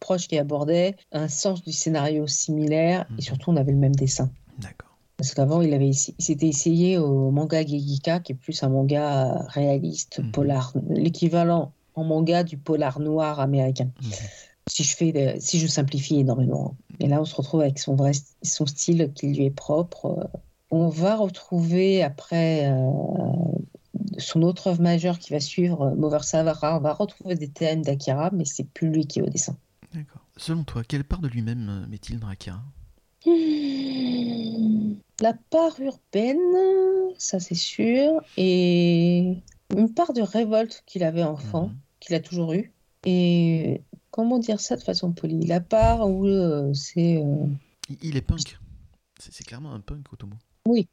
proches 0.00 0.28
qui 0.28 0.38
abordaient, 0.38 0.96
un 1.12 1.28
sens 1.28 1.62
du 1.62 1.72
scénario 1.72 2.26
similaire, 2.26 3.06
et 3.18 3.22
surtout 3.22 3.50
on 3.50 3.56
avait 3.56 3.72
le 3.72 3.78
même 3.78 3.94
dessin. 3.94 4.30
D'accord. 4.58 4.96
Parce 5.16 5.34
qu'avant, 5.34 5.60
il 5.60 5.74
avait 5.74 5.92
s'était 5.92 6.46
essayé 6.46 6.98
au 6.98 7.30
manga 7.30 7.64
Gegika, 7.66 8.20
qui 8.20 8.32
est 8.32 8.36
plus 8.36 8.62
un 8.62 8.68
manga 8.68 9.44
réaliste, 9.48 10.20
polar, 10.32 10.72
l'équivalent 10.88 11.72
en 11.94 12.04
manga 12.04 12.44
du 12.44 12.56
polar 12.56 13.00
noir 13.00 13.40
américain. 13.40 13.90
Mhm. 14.00 14.12
Si 14.68 14.84
je 14.84 14.94
fais, 14.94 15.36
si 15.40 15.58
je 15.58 15.66
simplifie 15.66 16.20
énormément. 16.20 16.76
Et 17.00 17.08
là, 17.08 17.20
on 17.20 17.24
se 17.24 17.34
retrouve 17.34 17.62
avec 17.62 17.78
son 17.78 17.96
vrai, 17.96 18.12
son 18.42 18.66
style 18.66 19.12
qui 19.14 19.28
lui 19.28 19.46
est 19.46 19.50
propre. 19.50 20.28
On 20.70 20.88
va 20.88 21.16
retrouver 21.16 22.02
après 22.02 22.70
euh, 22.70 22.90
son 24.18 24.42
autre 24.42 24.68
œuvre 24.68 24.82
majeure 24.82 25.18
qui 25.18 25.32
va 25.32 25.40
suivre, 25.40 25.94
Mover 25.96 26.22
Savara. 26.22 26.76
On 26.76 26.80
va 26.80 26.92
retrouver 26.92 27.34
des 27.34 27.48
thèmes 27.48 27.82
d'Akira, 27.82 28.30
mais 28.32 28.44
c'est 28.44 28.68
plus 28.68 28.90
lui 28.90 29.06
qui 29.06 29.20
est 29.20 29.22
au 29.22 29.30
dessin. 29.30 29.56
D'accord. 29.94 30.22
Selon 30.36 30.64
toi, 30.64 30.82
quelle 30.86 31.04
part 31.04 31.20
de 31.20 31.28
lui-même 31.28 31.68
euh, 31.68 31.86
met-il 31.88 32.20
dans 32.20 32.28
Akira? 32.28 32.62
La 35.20 35.34
part 35.50 35.80
urbaine, 35.80 36.38
ça 37.18 37.40
c'est 37.40 37.54
sûr, 37.54 38.20
et 38.36 39.42
une 39.76 39.92
part 39.92 40.12
de 40.12 40.22
révolte 40.22 40.84
qu'il 40.86 41.02
avait 41.02 41.24
enfant. 41.24 41.68
Mhm 41.68 41.76
qu'il 42.00 42.14
a 42.14 42.20
toujours 42.20 42.52
eu. 42.52 42.72
Et 43.04 43.82
comment 44.10 44.38
dire 44.38 44.60
ça 44.60 44.76
de 44.76 44.82
façon 44.82 45.12
polie? 45.12 45.46
La 45.46 45.60
part 45.60 46.08
où 46.08 46.26
euh, 46.26 46.72
c'est. 46.74 47.22
Euh, 47.22 47.46
il 48.02 48.16
est 48.16 48.22
punk. 48.22 48.58
C'est 49.18 49.44
clairement 49.44 49.72
un 49.72 49.80
punk, 49.80 50.12
Otomo. 50.12 50.36
Oui. 50.68 50.88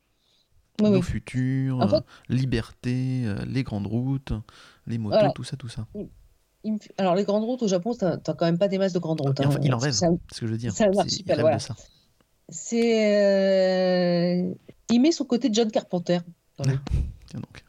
oui 0.82 0.90
Nos 0.90 1.02
futurs, 1.02 1.82
euh, 1.82 2.00
liberté, 2.30 3.26
les 3.48 3.64
grandes 3.64 3.88
routes, 3.88 4.34
les 4.88 4.98
motos, 4.98 5.32
tout 5.34 5.44
ça, 5.44 5.58
tout 5.58 5.70
ça. 5.70 5.88
Alors, 6.98 7.16
les 7.16 7.24
grandes 7.24 7.44
routes 7.44 7.62
au 7.62 7.68
Japon, 7.68 7.94
t'as 7.94 8.18
quand 8.18 8.46
même 8.46 8.58
pas 8.58 8.68
des 8.68 8.78
masses 8.78 8.94
de 8.94 9.00
grandes 9.00 9.22
routes. 9.22 9.40
Hein. 9.40 9.50
il 9.62 9.74
en 9.74 9.78
rêve, 9.78 9.94
c'est 9.94 10.08
ce 10.34 10.40
que 10.40 10.48
je 10.48 10.52
veux 10.52 10.58
dire. 10.58 10.74
Ça 10.74 10.90
marche 10.90 11.10
super, 11.10 11.40
voilà. 11.40 11.58
C'est. 12.50 12.96
Il 14.92 15.02
met 15.02 15.12
son 15.12 15.26
côté 15.26 15.50
John 15.52 15.72
Carpenter. 15.72 16.20
Tiens 16.64 16.82
donc. 17.34 17.66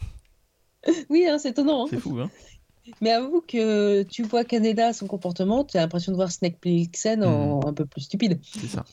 oui, 1.11 1.27
hein, 1.27 1.39
c'est 1.39 1.51
étonnant. 1.51 1.85
Hein. 1.85 1.89
C'est 1.91 2.01
fou, 2.01 2.19
hein 2.21 2.31
mais 3.01 3.11
avoue 3.11 3.41
que 3.41 4.03
tu 4.05 4.23
vois 4.23 4.45
Canada, 4.45 4.93
son 4.93 5.07
comportement, 5.07 5.65
tu 5.65 5.77
as 5.77 5.81
l'impression 5.81 6.13
de 6.13 6.17
voir 6.17 6.31
Snake 6.31 6.59
Plissken 6.61 7.25
en 7.25 7.61
hmm. 7.61 7.67
un 7.67 7.73
peu 7.73 7.87
plus 7.87 8.03
stupide. 8.03 8.39
C'est 8.43 8.69
ça. 8.69 8.85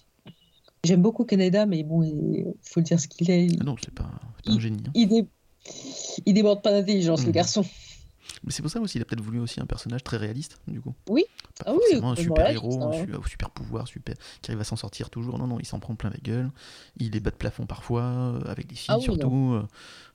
J'aime 0.84 1.02
beaucoup 1.02 1.24
Canada, 1.24 1.65
mais 1.65 1.84
bon, 1.84 2.04
il 2.04 2.46
faut 2.62 2.82
dire 2.82 3.00
ce 3.00 3.08
qu'il 3.08 3.32
est. 3.32 3.48
Ah 3.62 3.63
non, 3.63 3.76
c'est 3.82 3.93
pas, 3.93 4.04
pas 4.46 4.52
un 4.52 4.60
génie. 4.60 4.84
Hein. 4.86 4.91
Il, 4.96 5.28
il, 6.26 6.34
déborde 6.34 6.62
pas 6.62 6.72
d'intelligence, 6.72 7.24
le 7.24 7.30
hmm. 7.30 7.34
garçon. 7.34 7.65
Mais 8.43 8.51
c'est 8.51 8.62
pour 8.62 8.71
ça 8.71 8.79
aussi, 8.79 8.97
il 8.97 9.01
a 9.01 9.05
peut-être 9.05 9.21
voulu 9.21 9.39
aussi 9.39 9.59
un 9.59 9.65
personnage 9.65 10.03
très 10.03 10.17
réaliste, 10.17 10.59
du 10.67 10.81
coup. 10.81 10.93
Oui. 11.09 11.25
Pas 11.59 11.65
ah 11.67 11.73
forcément 11.73 12.12
un 12.12 12.15
super 12.15 12.49
héros, 12.49 12.83
un 12.83 13.27
super 13.27 13.49
pouvoir, 13.51 13.88
super, 13.88 14.15
qui 14.41 14.51
arrive 14.51 14.62
à 14.62 14.63
s'en 14.63 14.75
sortir 14.75 15.09
toujours. 15.09 15.38
Non, 15.38 15.47
non, 15.47 15.59
il 15.59 15.65
s'en 15.65 15.79
prend 15.79 15.95
plein 15.95 16.09
la 16.09 16.17
gueule. 16.17 16.51
Il 16.97 17.15
est 17.15 17.19
bas 17.19 17.31
de 17.31 17.36
plafond 17.36 17.65
parfois, 17.65 18.03
euh, 18.03 18.41
avec 18.45 18.67
des 18.67 18.75
filles 18.75 18.95
ah 18.97 18.99
surtout. 18.99 19.53
Euh, 19.53 19.67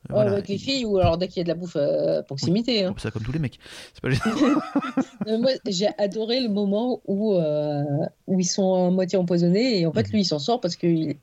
voilà, 0.09 0.33
avec 0.33 0.49
les 0.49 0.59
filles, 0.59 0.85
ou 0.85 0.99
alors 0.99 1.18
dès 1.18 1.29
qu'il 1.29 1.38
y 1.38 1.40
a 1.40 1.44
de 1.44 1.49
la 1.49 1.55
bouffe 1.55 1.77
à 1.77 2.23
proximité. 2.23 2.85
Hein. 2.85 2.94
Ça 2.99 3.11
comme 3.11 3.23
tous 3.23 3.33
les 3.33 3.38
mecs. 3.38 3.59
Pas... 4.01 4.09
Moi, 5.38 5.53
j'ai 5.66 5.88
adoré 5.99 6.40
le 6.40 6.49
moment 6.49 7.01
où, 7.07 7.35
euh, 7.35 7.85
où 8.27 8.40
ils 8.40 8.44
sont 8.44 8.75
à 8.75 8.90
moitié 8.90 9.18
empoisonnés, 9.18 9.81
et 9.81 9.87
en 9.87 9.92
fait, 9.92 10.07
mhm. 10.07 10.12
lui, 10.12 10.21
il 10.23 10.25
s'en 10.25 10.38
sort 10.38 10.61
parce 10.61 10.77
qu'il 10.77 11.16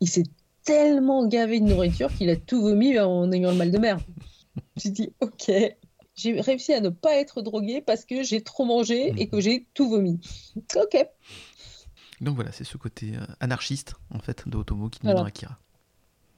il, 0.00 0.08
s'est 0.08 0.26
tellement 0.64 1.26
gavé 1.26 1.60
de 1.60 1.66
nourriture 1.66 2.12
qu'il 2.12 2.30
a 2.30 2.36
tout 2.36 2.62
vomi 2.62 2.98
en 2.98 3.30
ayant 3.32 3.50
le 3.50 3.56
mal 3.56 3.70
de 3.70 3.78
mer. 3.78 3.98
J'ai 4.76 4.90
dit, 4.90 5.12
ok, 5.20 5.50
j'ai 6.14 6.40
réussi 6.40 6.72
à 6.72 6.80
ne 6.80 6.88
pas 6.88 7.16
être 7.16 7.42
drogué 7.42 7.80
parce 7.80 8.04
que 8.04 8.22
j'ai 8.22 8.42
trop 8.42 8.64
mangé 8.64 9.12
et 9.16 9.28
que 9.28 9.40
j'ai 9.40 9.66
tout 9.74 9.88
vomi. 9.88 10.20
Ok. 10.76 11.06
Donc 12.20 12.36
voilà, 12.36 12.52
c'est 12.52 12.64
ce 12.64 12.76
côté 12.76 13.12
euh, 13.16 13.24
anarchiste 13.40 13.94
en 14.14 14.20
fait 14.20 14.48
de 14.48 14.56
Otomo 14.56 14.88
qui 14.88 15.00
nous 15.04 15.12
dans 15.12 15.24
Akira. 15.24 15.58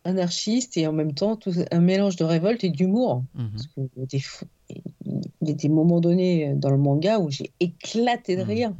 Anarchiste 0.04 0.76
et 0.76 0.86
en 0.86 0.92
même 0.92 1.14
temps 1.14 1.36
tout, 1.36 1.52
un 1.70 1.80
mélange 1.80 2.16
de 2.16 2.24
révolte 2.24 2.64
et 2.64 2.70
d'humour. 2.70 3.24
Mhm. 3.34 3.50
Parce 3.52 3.66
que 3.66 4.46
il 4.70 5.48
y 5.48 5.50
a 5.50 5.54
des 5.54 5.68
moments 5.68 6.00
donnés 6.00 6.54
dans 6.54 6.70
le 6.70 6.78
manga 6.78 7.18
où 7.18 7.30
j'ai 7.30 7.52
éclaté 7.60 8.36
de 8.36 8.42
mhm. 8.42 8.48
rire 8.48 8.74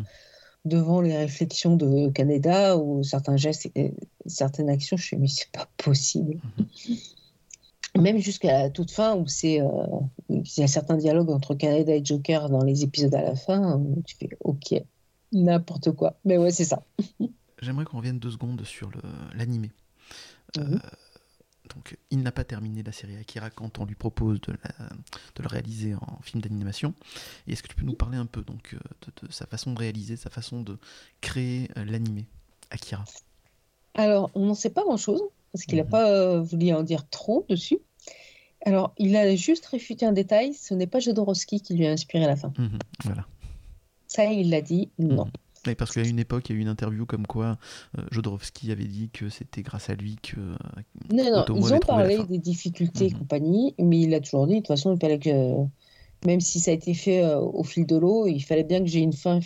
devant 0.65 1.03
les 1.03 1.17
réflexions 1.17 1.77
de 1.77 2.09
Canada 2.11 2.79
ou 2.79 3.03
certains 3.03 3.37
gestes 3.37 3.71
et 3.75 3.93
certaines 4.27 4.71
actions. 4.71 4.97
Je 4.97 5.03
me 5.03 5.07
suis 5.07 5.17
dit, 5.17 5.23
mais 5.23 5.29
c'est 5.29 5.53
pas 5.53 5.69
possible. 5.77 6.41
Mhm 7.97 8.03
même 8.05 8.19
jusqu'à 8.19 8.65
la 8.65 8.71
toute 8.71 8.91
fin 8.91 9.15
où 9.15 9.27
c'est 9.27 9.61
euh, 9.61 9.87
il 10.29 10.43
y 10.59 10.63
a 10.63 10.67
certains 10.67 10.97
dialogues 10.97 11.31
entre 11.31 11.55
Canada 11.55 11.95
et 11.95 12.05
Joker 12.05 12.49
dans 12.51 12.63
les 12.63 12.83
épisodes 12.83 13.15
à 13.15 13.23
la 13.23 13.37
fin 13.37 13.77
où 13.77 14.03
tu 14.07 14.17
fais 14.17 14.29
ok 14.41 14.75
n'importe 15.33 15.91
quoi. 15.93 16.17
Mais 16.25 16.39
ouais 16.39 16.51
c'est 16.51 16.65
ça. 16.65 16.85
J'aimerais 17.63 17.85
qu'on 17.85 17.99
revienne 17.99 18.19
deux 18.19 18.31
secondes 18.31 18.63
sur 18.65 18.91
l'animé. 19.35 19.71
Euh, 20.59 20.79
donc 21.75 21.97
il 22.11 22.23
n'a 22.23 22.31
pas 22.31 22.45
terminé 22.45 22.83
la 22.83 22.93
série 22.93 23.17
Akira 23.17 23.51
quand 23.51 23.79
on 23.79 23.85
lui 23.85 23.95
propose 23.95 24.41
de, 24.43 24.53
de 24.53 25.43
le 25.43 25.49
réaliser 25.49 25.95
en 25.95 26.21
film 26.23 26.43
d'animation. 26.43 26.95
Est-ce 27.49 27.63
que 27.63 27.69
tu 27.69 27.75
peux 27.75 27.87
nous 27.87 27.95
parler 27.95 28.19
un 28.19 28.27
peu 28.27 28.43
donc 28.43 28.75
euh, 28.75 28.79
de, 29.07 29.27
de, 29.27 29.33
sa 29.33 29.47
façon 29.47 29.73
de 29.73 29.79
réaliser 29.79 30.17
sa 30.17 30.31
façon 30.31 30.63
de 30.63 30.79
créer 31.21 31.69
l'animé 31.77 32.27
Akira? 32.71 33.05
Alors 33.95 34.31
on 34.35 34.47
n'en 34.47 34.55
sait 34.55 34.71
pas 34.71 34.83
grand 34.83 34.97
chose 34.97 35.23
parce 35.55 35.67
qu'il 35.67 35.79
n'a 35.79 35.85
mhm. 35.85 35.91
pas 35.91 36.11
euh, 36.11 36.41
voulu 36.41 36.73
en 36.73 36.83
dire 36.83 37.09
trop 37.09 37.47
dessus. 37.49 37.79
Alors, 38.67 38.93
il 38.99 39.15
a 39.15 39.37
juste 39.37 39.67
réfuté 39.67 40.05
un 40.05 40.11
détail, 40.11 40.53
ce 40.53 40.75
n'est 40.75 40.89
pas 40.89 40.99
Jodorowsky 40.99 41.61
qui 41.61 41.75
lui 41.75 41.87
a 41.87 41.93
inspiré 41.93 42.27
la 42.27 42.35
fin. 42.35 42.53
Mhm, 42.59 42.79
voilà. 43.05 43.25
Ça, 44.09 44.25
il 44.25 44.51
l'a 44.51 44.63
dit, 44.63 44.91
non. 44.99 45.27
Mhm. 45.65 45.75
parce 45.77 45.93
qu'à 45.93 46.03
une 46.03 46.19
époque, 46.19 46.49
il 46.49 46.53
y 46.53 46.57
a 46.57 46.59
eu 46.59 46.63
une 46.63 46.69
interview 46.69 47.07
comme 47.07 47.25
quoi 47.29 47.57
euh, 47.97 48.03
Jodorowsky 48.11 48.73
avait 48.73 48.87
dit 48.87 49.11
que 49.13 49.29
c'était 49.29 49.63
grâce 49.63 49.91
à 49.91 49.95
lui 49.95 50.17
que. 50.17 50.41
Euh, 50.41 50.57
non, 51.13 51.31
non, 51.31 51.57
ils 51.57 51.73
ont 51.73 51.79
parlé 51.79 52.19
des 52.25 52.39
difficultés 52.39 53.07
et 53.07 53.11
compagnie, 53.13 53.77
mais 53.79 54.01
il 54.01 54.13
a 54.13 54.19
toujours 54.19 54.49
dit, 54.49 54.55
de 54.55 54.59
toute 54.59 54.67
façon, 54.67 54.93
il 54.93 55.01
fallait 55.01 55.21
que 55.21 55.55
même 56.27 56.41
si 56.41 56.59
ça 56.59 56.73
a 56.73 56.75
été 56.75 56.95
fait 56.95 57.23
euh, 57.23 57.39
au 57.39 57.63
fil 57.63 57.87
de 57.87 57.97
l'eau, 57.97 58.27
il 58.27 58.41
fallait 58.41 58.65
bien 58.65 58.81
que 58.81 58.87
j'ai 58.87 59.01
une 59.01 59.13
fin 59.13 59.39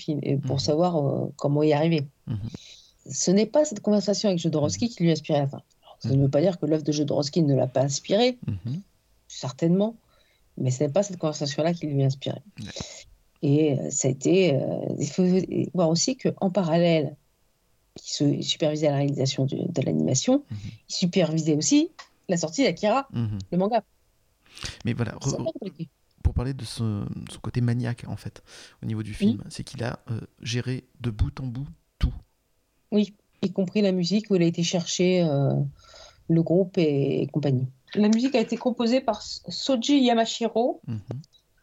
pour 0.46 0.62
savoir 0.62 1.28
comment 1.36 1.62
y 1.62 1.74
arriver. 1.74 2.06
Ce 3.10 3.30
n'est 3.30 3.46
pas 3.46 3.66
cette 3.66 3.80
conversation 3.80 4.30
avec 4.30 4.38
Jodorowsky 4.40 4.88
qui 4.88 5.02
lui 5.02 5.10
a 5.10 5.12
inspiré 5.12 5.40
la 5.40 5.48
fin. 5.48 5.62
Ça 6.00 6.10
ne 6.10 6.22
veut 6.22 6.28
pas 6.28 6.40
dire 6.40 6.58
que 6.58 6.66
l'œuvre 6.66 6.82
de 6.84 6.92
Jodorowsky 6.92 7.42
ne 7.42 7.54
l'a 7.54 7.66
pas 7.66 7.82
inspiré, 7.82 8.38
Mhm. 8.46 8.80
certainement, 9.26 9.96
mais 10.56 10.70
ce 10.70 10.84
n'est 10.84 10.90
pas 10.90 11.02
cette 11.02 11.18
conversation-là 11.18 11.74
qui 11.74 11.86
lui 11.86 12.02
a 12.02 12.06
inspiré. 12.06 12.40
Et 13.42 13.78
euh, 13.78 13.90
ça 13.90 14.08
a 14.08 14.10
été. 14.10 14.54
euh, 14.54 14.78
il 14.98 15.08
faut 15.08 15.24
voir 15.74 15.88
aussi 15.90 16.16
qu'en 16.16 16.50
parallèle, 16.50 17.16
il 17.96 18.02
se- 18.02 18.42
supervisait 18.42 18.88
la 18.88 18.96
réalisation 18.96 19.44
de 19.46 19.82
l'animation, 19.82 20.44
Mhm. 20.50 20.56
il 20.88 20.94
supervisait 20.94 21.56
aussi 21.56 21.90
la 22.28 22.36
sortie 22.36 22.62
d'Akira, 22.64 23.08
Mhm. 23.12 23.38
le 23.52 23.58
manga. 23.58 23.82
Mais 24.84 24.92
voilà, 24.92 25.12
pour 26.22 26.34
parler 26.34 26.54
de 26.54 26.64
son, 26.64 27.06
son 27.30 27.40
côté 27.40 27.60
maniaque 27.60 28.04
en 28.06 28.16
fait 28.16 28.42
au 28.82 28.86
niveau 28.86 29.02
du 29.02 29.14
film, 29.14 29.42
c'est 29.50 29.64
qu'il 29.64 29.82
a 29.84 29.98
euh, 30.10 30.20
géré 30.42 30.84
de 31.00 31.10
bout 31.10 31.38
en 31.40 31.46
bout 31.46 31.66
tout. 31.98 32.12
Oui, 32.92 33.14
y 33.42 33.52
compris 33.52 33.82
la 33.82 33.92
musique 33.92 34.30
où 34.30 34.36
il 34.36 34.42
a 34.42 34.46
été 34.46 34.62
chercher 34.62 35.22
euh, 35.22 35.54
le 36.28 36.42
groupe 36.42 36.76
et, 36.78 37.22
et 37.22 37.26
compagnie. 37.26 37.66
La 37.94 38.08
musique 38.08 38.34
a 38.34 38.40
été 38.40 38.56
composée 38.56 39.00
par 39.00 39.22
Soji 39.22 40.00
Yamashiro 40.00 40.80
Mhm. 40.86 41.00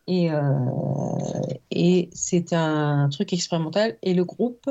et, 0.07 0.31
euh, 0.31 0.41
et 1.71 2.09
c'est 2.13 2.53
un 2.53 3.09
truc 3.09 3.31
expérimental. 3.33 3.97
Et 4.01 4.13
le 4.13 4.25
groupe, 4.25 4.69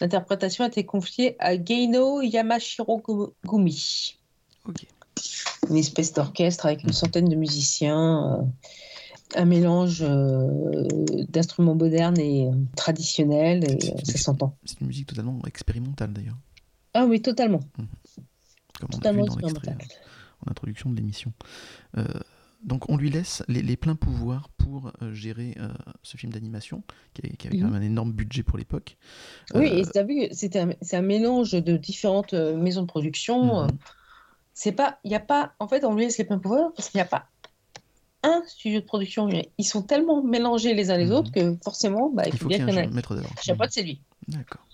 l'interprétation 0.00 0.64
a 0.64 0.68
été 0.68 0.84
confiée 0.84 1.36
à 1.38 1.54
Geino 1.56 2.20
Yamashiro 2.20 3.00
Gu- 3.00 3.32
Gumi, 3.44 4.18
une 5.70 5.76
espèce 5.76 6.12
d'orchestre 6.12 6.66
avec 6.66 6.82
une 6.84 6.92
centaine 6.92 7.28
de 7.28 7.36
musiciens, 7.36 8.40
euh, 8.40 8.42
un 9.36 9.44
mélange 9.44 10.02
euh, 10.02 10.82
d'instruments 11.28 11.74
modernes 11.76 12.18
et 12.18 12.48
euh, 12.48 12.52
traditionnels, 12.76 13.64
et 13.64 13.78
ça 14.04 14.18
s'entend. 14.18 14.56
C'est 14.64 14.80
une 14.80 14.88
musique 14.88 15.06
totalement 15.06 15.38
expérimentale 15.46 16.12
d'ailleurs, 16.12 16.38
Ah 16.94 17.04
oui, 17.06 17.22
totalement. 17.22 17.60
Comme 18.86 19.00
on 19.02 19.06
a 19.06 19.12
vu 19.12 19.22
dans 19.26 19.36
l'extrait 19.36 19.76
en 20.46 20.50
introduction 20.50 20.90
de 20.90 20.96
l'émission. 20.96 21.32
Euh, 21.96 22.04
donc 22.64 22.88
on 22.88 22.96
lui 22.96 23.10
laisse 23.10 23.42
les, 23.48 23.62
les 23.62 23.76
pleins 23.76 23.94
pouvoirs 23.96 24.48
pour 24.56 24.92
euh, 25.02 25.12
gérer 25.12 25.56
euh, 25.58 25.68
ce 26.02 26.16
film 26.16 26.32
d'animation, 26.32 26.82
qui, 27.14 27.22
avait- 27.24 27.36
qui 27.36 27.46
avait 27.48 27.58
quand 27.58 27.66
Mhm. 27.66 27.72
même 27.72 27.82
un 27.82 27.84
énorme 27.84 28.12
budget 28.12 28.42
pour 28.42 28.58
l'époque. 28.58 28.96
Oui, 29.54 29.66
et 29.66 29.82
tu 29.84 29.98
as 29.98 30.02
vu, 30.04 30.22
un, 30.24 30.70
c'est 30.80 30.96
un 30.96 31.02
mélange 31.02 31.52
de 31.52 31.76
différentes 31.76 32.34
maisons 32.34 32.82
de 32.82 32.86
production. 32.86 33.64
Mhm. 33.64 33.70
C'est 34.54 34.72
pas, 34.72 34.98
il 35.04 35.10
y 35.10 35.14
a 35.14 35.20
pas, 35.20 35.54
en 35.58 35.66
fait, 35.66 35.84
on 35.84 35.94
lui 35.94 36.04
laisse 36.04 36.18
les 36.18 36.24
pleins 36.24 36.38
pouvoirs 36.38 36.72
parce 36.76 36.88
qu'il 36.90 36.98
n'y 36.98 37.02
a 37.02 37.06
pas 37.06 37.26
un 38.24 38.42
studio 38.46 38.78
de 38.80 38.84
production. 38.84 39.28
Ils 39.58 39.64
sont 39.64 39.82
tellement 39.82 40.22
mélangés 40.22 40.74
les 40.74 40.90
uns 40.90 40.96
les 40.98 41.06
Mhm. 41.06 41.12
autres 41.12 41.32
que 41.32 41.56
forcément, 41.64 42.10
bah, 42.10 42.22
il 42.26 42.28
il 42.28 42.32
faut 42.38 42.44
faut 42.44 42.48
bien 42.48 42.58
qu'il 42.64 42.74
y 42.74 42.78
ait 42.78 42.82
un 42.86 42.90
maître 42.90 43.14
d'œuvre. 43.16 43.30
Chapeau, 43.42 43.64
c'est 43.70 43.82
lui. 43.82 44.00
D'accord. 44.28 44.64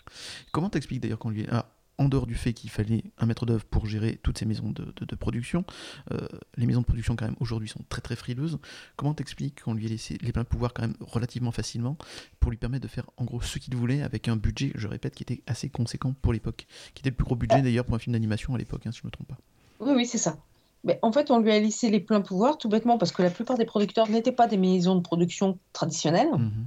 Comment 0.53 0.69
t'expliques 0.69 1.01
d'ailleurs 1.01 1.19
qu'on 1.19 1.31
lui 1.31 1.47
ah, 1.51 1.67
en 1.99 2.09
dehors 2.09 2.27
du 2.27 2.35
fait 2.37 2.53
qu'il 2.53 2.71
fallait 2.71 3.03
un 3.19 3.27
maître 3.27 3.45
d'œuvre 3.45 3.65
pour 3.65 3.87
gérer 3.87 4.19
toutes 4.23 4.39
ces 4.39 4.47
maisons 4.47 4.71
de, 4.71 4.93
de- 4.97 5.05
de 5.05 5.15
production, 5.17 5.65
euh, 6.13 6.19
les 6.57 6.65
maisons 6.67 6.81
de 6.81 6.87
production 6.87 7.17
quand 7.17 7.25
même 7.27 7.37
aujourd'hui 7.41 7.69
sont 7.69 7.81
très 7.89 8.01
très 8.01 8.17
frileuses. 8.17 8.59
Comment 8.97 9.15
t'expliques 9.15 9.63
qu'on 9.65 9.75
lui 9.75 9.87
ait 9.87 9.91
laissé 9.91 10.17
les 10.21 10.33
pleins 10.33 10.45
pouvoirs 10.45 10.73
quand 10.73 10.83
même 10.83 10.95
relativement 11.01 11.51
facilement 11.51 11.97
pour 12.41 12.51
lui 12.51 12.57
permettre 12.59 12.85
de 12.85 12.89
faire 12.89 13.11
en 13.17 13.25
gros 13.25 13.41
ce 13.43 13.59
qu'il 13.59 13.75
voulait 13.77 14.03
avec 14.03 14.29
un 14.29 14.37
budget, 14.37 14.73
je 14.77 14.87
répète, 14.89 15.15
qui 15.15 15.25
était 15.25 15.43
assez 15.47 15.69
conséquent 15.69 16.15
pour 16.23 16.33
l'époque, 16.33 16.67
qui 16.95 17.01
était 17.03 17.11
le 17.11 17.17
plus 17.17 17.25
gros 17.25 17.37
budget 17.37 17.63
d'ailleurs 17.63 17.85
pour 17.85 17.95
un 17.97 17.99
film 17.99 18.13
d'animation 18.13 18.55
à 18.55 18.59
l'époque, 18.59 18.87
hein, 18.87 18.93
si 18.93 19.01
je 19.03 19.07
me 19.07 19.11
trompe 19.11 19.29
pas. 19.29 19.39
Oui, 19.81 19.93
oui, 19.95 20.07
c'est 20.07 20.19
ça. 20.19 20.37
Mais 20.85 21.01
en 21.03 21.11
fait, 21.11 21.33
on 21.33 21.41
lui 21.41 21.51
a 21.51 21.59
laissé 21.59 21.91
les 21.91 21.99
pleins 21.99 22.21
pouvoirs 22.21 22.57
tout 22.57 22.69
bêtement 22.69 22.99
parce 22.99 23.11
que 23.11 23.23
la 23.23 23.31
plupart 23.31 23.59
des 23.59 23.65
producteurs 23.65 24.09
n'étaient 24.09 24.31
pas 24.33 24.47
des 24.47 24.57
maisons 24.57 24.95
de 24.95 25.01
production 25.01 25.59
traditionnelles 25.73 26.31
Mhm. 26.31 26.67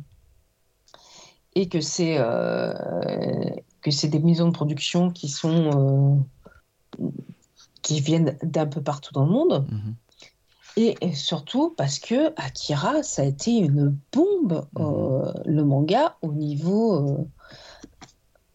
Et 1.55 1.67
que 1.67 1.81
c'est 1.81 2.17
euh, 2.17 2.73
que 3.81 3.91
c'est 3.91 4.07
des 4.07 4.19
maisons 4.19 4.47
de 4.47 4.53
production 4.53 5.11
qui 5.11 5.27
sont 5.27 6.23
euh, 6.99 7.07
qui 7.81 7.99
viennent 7.99 8.37
d'un 8.43 8.67
peu 8.67 8.81
partout 8.81 9.13
dans 9.13 9.25
le 9.25 9.31
monde. 9.31 9.67
Mhm. 9.69 9.95
Et 10.77 11.13
surtout 11.13 11.71
parce 11.75 11.99
que 11.99 12.33
Akira, 12.39 13.03
ça 13.03 13.23
a 13.23 13.25
été 13.25 13.51
une 13.57 13.97
bombe, 14.13 14.65
euh, 14.79 15.33
le 15.45 15.65
manga, 15.65 16.15
au 16.21 16.31
niveau 16.31 16.95
euh, 16.95 17.27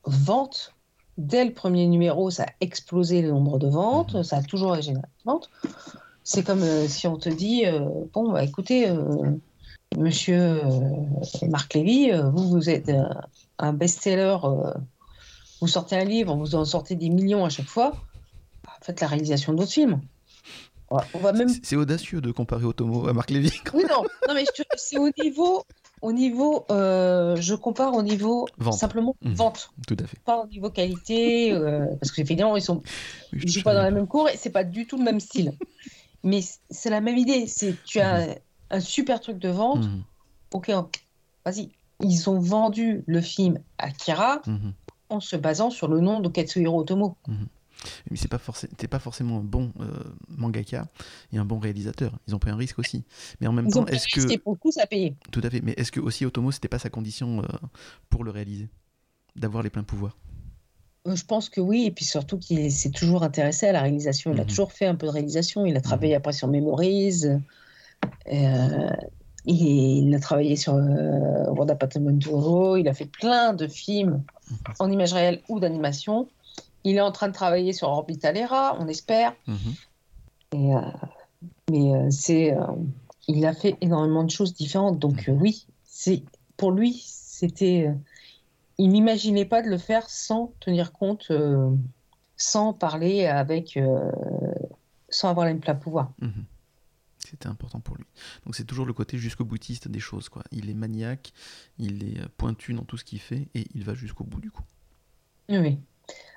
vente. 0.04 0.72
Dès 1.18 1.44
le 1.44 1.52
premier 1.52 1.86
numéro, 1.86 2.30
ça 2.30 2.44
a 2.44 2.52
explosé 2.60 3.20
le 3.20 3.30
nombre 3.30 3.58
de 3.58 3.68
ventes, 3.68 4.14
Mhm. 4.14 4.22
ça 4.22 4.38
a 4.38 4.42
toujours 4.42 4.80
généré 4.80 5.02
de 5.02 5.30
ventes. 5.30 5.50
C'est 6.24 6.42
comme 6.42 6.62
euh, 6.62 6.88
si 6.88 7.06
on 7.06 7.18
te 7.18 7.28
dit, 7.28 7.64
bon, 8.14 8.32
bah, 8.32 8.42
écoutez, 8.42 8.90
monsieur 9.96 10.38
euh, 10.64 11.48
Marc 11.48 11.74
Lévy, 11.74 12.10
euh, 12.12 12.28
vous, 12.30 12.48
vous 12.48 12.70
êtes 12.70 12.88
euh, 12.88 13.04
un 13.58 13.72
best-seller, 13.72 14.36
vous 15.60 15.68
sortez 15.68 15.96
un 15.96 16.04
livre, 16.04 16.34
vous 16.36 16.54
en 16.54 16.64
sortez 16.64 16.94
des 16.96 17.08
millions 17.08 17.44
à 17.44 17.48
chaque 17.48 17.68
fois, 17.68 17.92
faites 18.82 19.00
la 19.00 19.06
réalisation 19.06 19.52
d'autres 19.54 19.72
films. 19.72 20.00
On 20.90 21.18
va- 21.18 21.32
même 21.32 21.48
C'est- 21.48 21.74
audacieux 21.76 22.20
de 22.20 22.30
comparer 22.30 22.64
Otomo 22.64 23.08
à 23.08 23.12
Marc 23.12 23.30
Lévy. 23.30 23.50
oui, 23.74 23.84
non, 23.90 24.02
non 24.28 24.34
mais 24.34 24.44
c'est 24.76 24.98
au 24.98 25.08
niveau, 25.18 25.64
au 26.00 26.12
niveau 26.12 26.64
euh, 26.70 27.34
je 27.40 27.54
compare 27.54 27.94
au 27.94 28.02
niveau 28.02 28.46
Vente. 28.58 28.74
simplement 28.74 29.16
Mhm. 29.22 29.34
vente, 29.34 29.70
Tout 29.88 29.96
à 29.98 30.06
fait. 30.06 30.18
pas 30.24 30.44
au 30.44 30.46
niveau 30.46 30.70
qualité, 30.70 31.52
euh, 31.52 31.86
parce 32.00 32.12
que 32.12 32.20
évidemment 32.20 32.56
ils 32.56 32.62
sont, 32.62 32.82
Oui, 33.32 33.40
ils 33.42 33.48
je 33.48 33.58
jouent 33.58 33.64
pas 33.64 33.74
dans 33.74 33.82
la 33.82 33.90
même 33.90 34.06
cour 34.06 34.28
et 34.28 34.36
c'est 34.36 34.50
pas 34.50 34.62
du 34.62 34.86
tout 34.86 34.96
le 34.98 35.02
même 35.04 35.18
style. 35.20 35.52
mais 36.22 36.40
c'est 36.70 36.90
la 36.90 37.00
même 37.00 37.16
idée, 37.18 37.46
c'est 37.48 37.74
tu 37.84 37.98
as 37.98 38.28
un 38.70 38.80
super 38.80 39.20
truc 39.20 39.38
de 39.38 39.48
vente, 39.48 39.84
Mhm. 39.84 40.02
ok, 40.52 40.70
vas-y. 41.44 41.70
Ils 42.00 42.28
ont 42.28 42.38
vendu 42.38 43.02
le 43.06 43.20
film 43.20 43.58
Akira 43.78 44.42
Mhm. 44.46 44.72
en 45.08 45.20
se 45.20 45.36
basant 45.36 45.70
sur 45.70 45.88
le 45.88 46.00
nom 46.00 46.20
de 46.20 46.28
Katsuhiro 46.28 46.80
Otomo. 46.80 47.16
Mais 48.10 48.16
c'est 48.16 48.28
pas, 48.28 48.38
pas 48.90 48.98
forcément 48.98 49.38
un 49.38 49.42
bon 49.44 49.72
euh, 49.80 49.86
mangaka 50.28 50.88
et 51.32 51.38
un 51.38 51.44
bon 51.44 51.58
réalisateur. 51.58 52.18
Ils 52.26 52.34
ont 52.34 52.38
pris 52.38 52.50
un 52.50 52.56
risque 52.56 52.78
aussi. 52.78 53.04
Mais 53.40 53.46
en 53.46 53.52
même 53.52 53.66
Ils 53.66 53.72
temps, 53.72 53.86
est-ce 53.86 54.08
que 54.08 54.36
pour 54.38 54.54
le 54.54 54.58
coup 54.58 54.72
ça 54.72 54.86
payé. 54.86 55.14
tout 55.30 55.40
à 55.44 55.50
fait. 55.50 55.60
Mais 55.60 55.72
est-ce 55.76 55.92
que 55.92 56.00
aussi 56.00 56.24
Otomo 56.26 56.50
c'était 56.50 56.68
pas 56.68 56.78
sa 56.78 56.90
condition 56.90 57.42
euh, 57.42 57.46
pour 58.10 58.24
le 58.24 58.30
réaliser, 58.30 58.68
d'avoir 59.36 59.62
les 59.62 59.70
pleins 59.70 59.84
pouvoirs? 59.84 60.16
Euh, 61.06 61.14
Je 61.14 61.24
pense 61.24 61.48
que 61.48 61.60
oui, 61.60 61.84
et 61.84 61.90
puis 61.92 62.04
surtout 62.04 62.38
qu'il 62.38 62.72
s'est 62.72 62.90
toujours 62.90 63.22
intéressé 63.22 63.66
à 63.66 63.72
la 63.72 63.82
réalisation. 63.82 64.32
Il 64.32 64.40
a 64.40 64.42
Mhm. 64.42 64.48
toujours 64.48 64.72
fait 64.72 64.86
un 64.86 64.96
peu 64.96 65.06
de 65.06 65.12
réalisation. 65.12 65.64
Il 65.66 65.76
a 65.76 65.80
travaillé 65.80 66.14
après 66.14 66.32
sur 66.32 66.48
Memories. 66.48 67.24
Euh, 68.32 68.90
il 69.44 70.14
a 70.14 70.20
travaillé 70.20 70.56
sur 70.56 70.74
euh, 70.74 71.44
World 71.50 71.70
Apartment 71.70 72.18
Touro. 72.18 72.76
Il 72.76 72.88
a 72.88 72.94
fait 72.94 73.06
plein 73.06 73.52
de 73.52 73.68
films 73.68 74.22
en 74.78 74.90
images 74.90 75.12
réelles 75.12 75.42
ou 75.48 75.60
d'animation. 75.60 76.28
Il 76.84 76.96
est 76.96 77.00
en 77.00 77.12
train 77.12 77.28
de 77.28 77.32
travailler 77.32 77.72
sur 77.72 77.88
Orbitalera, 77.88 78.76
on 78.80 78.88
espère. 78.88 79.34
Mhm. 79.46 79.74
Et, 80.52 80.74
euh, 80.74 80.80
mais 81.70 82.10
c'est, 82.10 82.56
il 83.28 83.44
a 83.44 83.52
fait 83.52 83.76
énormément 83.80 84.24
de 84.24 84.30
choses 84.30 84.54
différentes. 84.54 84.98
Donc 84.98 85.28
oui, 85.28 85.66
c'est 85.84 86.22
pour 86.56 86.72
lui, 86.72 87.02
c'était, 87.04 87.90
il 88.78 88.88
n'imaginait 88.90 89.44
pas 89.44 89.62
de 89.62 89.68
le 89.68 89.78
faire 89.78 90.08
sans 90.08 90.52
tenir 90.60 90.92
compte, 90.92 91.26
euh, 91.30 91.70
sans 92.36 92.72
parler 92.72 93.26
avec, 93.26 93.76
euh, 93.76 94.10
sans 95.08 95.28
avoir 95.28 95.46
les 95.46 95.54
plein 95.54 95.74
pouvoir. 95.74 96.12
Mhm. 96.20 96.44
C'était 97.28 97.48
important 97.48 97.80
pour 97.80 97.96
lui. 97.96 98.04
Donc 98.44 98.54
c'est 98.56 98.64
toujours 98.64 98.86
le 98.86 98.92
côté 98.92 99.18
jusqu'au 99.18 99.44
boutiste 99.44 99.88
des 99.88 100.00
choses. 100.00 100.28
Quoi. 100.28 100.42
Il 100.52 100.70
est 100.70 100.74
maniaque, 100.74 101.32
il 101.78 102.04
est 102.04 102.20
euh, 102.20 102.26
pointu 102.36 102.72
dans 102.74 102.84
tout 102.84 102.96
ce 102.96 103.04
qu'il 103.04 103.20
fait 103.20 103.48
et 103.54 103.66
il 103.74 103.84
va 103.84 103.94
jusqu'au 103.94 104.24
bout 104.24 104.40
du 104.40 104.50
coup. 104.50 104.62
Oui. 105.48 105.78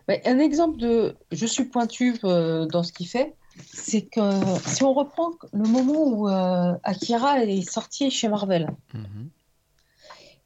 Mais 0.08 0.22
un 0.28 0.40
exemple 0.40 0.78
de 0.80 1.16
je 1.32 1.46
suis 1.46 1.66
pointu 1.66 2.18
euh, 2.24 2.66
dans 2.66 2.82
ce 2.84 2.92
qu'il 2.92 3.08
fait, 3.08 3.36
c'est 3.72 4.04
que 4.04 4.22
si 4.66 4.84
on 4.84 4.94
reprend 4.94 5.32
le 5.54 5.68
moment 5.68 6.04
où 6.08 6.28
euh, 6.30 6.74
Akira 6.84 7.44
est 7.44 7.62
sorti 7.70 8.10
chez 8.10 8.30
Marvel. 8.30 8.70
Mhm. 8.94 9.30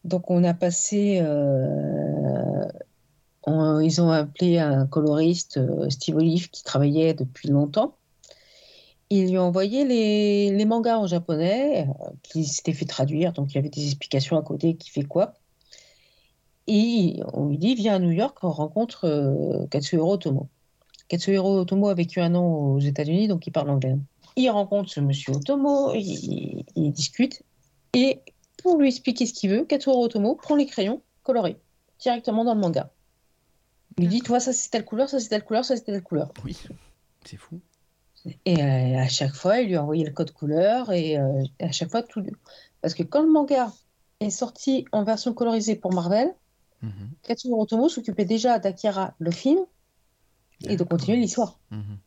Donc 0.03 0.29
on 0.29 0.43
a 0.43 0.53
passé, 0.53 1.19
euh, 1.21 2.65
on- 3.43 3.79
ils 3.79 4.01
ont 4.01 4.09
appelé 4.09 4.59
un 4.59 4.85
coloriste, 4.85 5.59
Steve 5.89 6.17
Olive, 6.17 6.49
qui 6.49 6.63
travaillait 6.63 7.13
depuis 7.13 7.47
longtemps. 7.49 7.95
Ils 9.09 9.29
lui 9.29 9.37
ont 9.37 9.43
envoyé 9.43 9.85
les, 9.85 10.51
les 10.51 10.65
mangas 10.65 10.97
en 10.97 11.07
japonais, 11.07 11.87
euh, 11.87 12.09
qui 12.23 12.45
s'étaient 12.45 12.73
fait 12.73 12.85
traduire, 12.85 13.33
donc 13.33 13.51
il 13.51 13.55
y 13.55 13.57
avait 13.59 13.69
des 13.69 13.85
explications 13.85 14.37
à 14.37 14.41
côté 14.41 14.75
qui 14.75 14.89
fait 14.89 15.03
quoi. 15.03 15.33
Et 16.67 17.21
on 17.33 17.47
lui 17.47 17.57
dit, 17.57 17.75
viens 17.75 17.95
à 17.95 17.99
New 17.99 18.11
York, 18.11 18.37
on 18.41 18.51
rencontre 18.51 19.05
euh, 19.05 19.67
Katsuhiro 19.67 20.13
Otomo. 20.13 20.47
Katsuhiro 21.09 21.59
Otomo 21.59 21.89
a 21.89 21.93
vécu 21.93 22.21
un 22.21 22.33
an 22.35 22.45
aux 22.45 22.79
États-Unis, 22.79 23.27
donc 23.27 23.45
il 23.45 23.51
parle 23.51 23.69
anglais. 23.69 23.95
Il 24.35 24.49
rencontre 24.49 24.89
ce 24.89 24.99
monsieur 24.99 25.33
Otomo, 25.33 25.93
il, 25.93 26.63
il 26.75 26.91
discute, 26.91 27.43
et 27.93 28.21
pour 28.63 28.77
lui 28.79 28.87
expliquer 28.87 29.25
ce 29.25 29.33
qu'il 29.33 29.49
veut, 29.51 29.65
Katsuhiro 29.65 30.05
Otomo 30.05 30.35
prend 30.35 30.55
les 30.55 30.65
crayons 30.65 31.01
colorés 31.21 31.57
directement 31.99 32.43
dans 32.45 32.55
le 32.55 32.61
manga. 32.61 32.89
Il 33.97 34.05
lui 34.05 34.09
dit, 34.09 34.21
toi, 34.21 34.39
ça 34.39 34.53
c'est 34.53 34.69
telle 34.69 34.85
couleur, 34.85 35.09
ça 35.09 35.19
c'est 35.19 35.29
telle 35.29 35.43
couleur, 35.43 35.63
ça 35.63 35.75
c'est 35.75 35.83
telle 35.83 36.01
couleur. 36.01 36.33
Oui, 36.43 36.57
c'est 37.25 37.37
fou. 37.37 37.59
Et 38.45 38.61
euh, 38.63 38.97
à 38.99 39.07
chaque 39.07 39.33
fois, 39.33 39.59
il 39.59 39.67
lui 39.69 39.77
envoyait 39.77 40.05
le 40.05 40.11
code 40.13 40.31
couleur 40.31 40.91
et 40.91 41.17
euh, 41.17 41.43
à 41.59 41.71
chaque 41.71 41.89
fois 41.91 42.03
tout. 42.03 42.23
Parce 42.81 42.93
que 42.93 43.03
quand 43.03 43.21
le 43.21 43.29
manga 43.29 43.71
est 44.19 44.29
sorti 44.29 44.85
en 44.91 45.03
version 45.03 45.33
colorisée 45.33 45.75
pour 45.75 45.93
Marvel, 45.93 46.33
Mhm. 46.81 47.11
Katsuhiro 47.21 47.61
Otomo 47.63 47.87
s'occupait 47.87 48.25
déjà 48.25 48.59
d'Akira, 48.59 49.13
le 49.17 49.31
film, 49.31 49.59
et 50.67 50.75
de 50.75 50.83
continuer 50.83 51.17
l'histoire. 51.17 51.59
Mhm. 51.71 51.97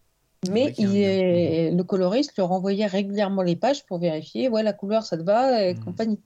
Mais 0.51 0.67
a 0.67 0.73
il 0.77 0.97
est- 0.97 1.71
le 1.71 1.83
coloriste 1.85 2.37
leur 2.37 2.53
envoyait 2.53 2.85
régulièrement 2.87 3.41
les 3.43 3.57
pages 3.57 3.85
pour 3.87 3.99
vérifier, 3.99 4.49
ouais, 4.51 4.63
la 4.63 4.75
couleur, 4.75 5.05
ça 5.05 5.17
te 5.17 5.23
va, 5.23 5.65
et 5.65 5.75
Mhm. 5.75 5.81
compagnie. 5.85 6.21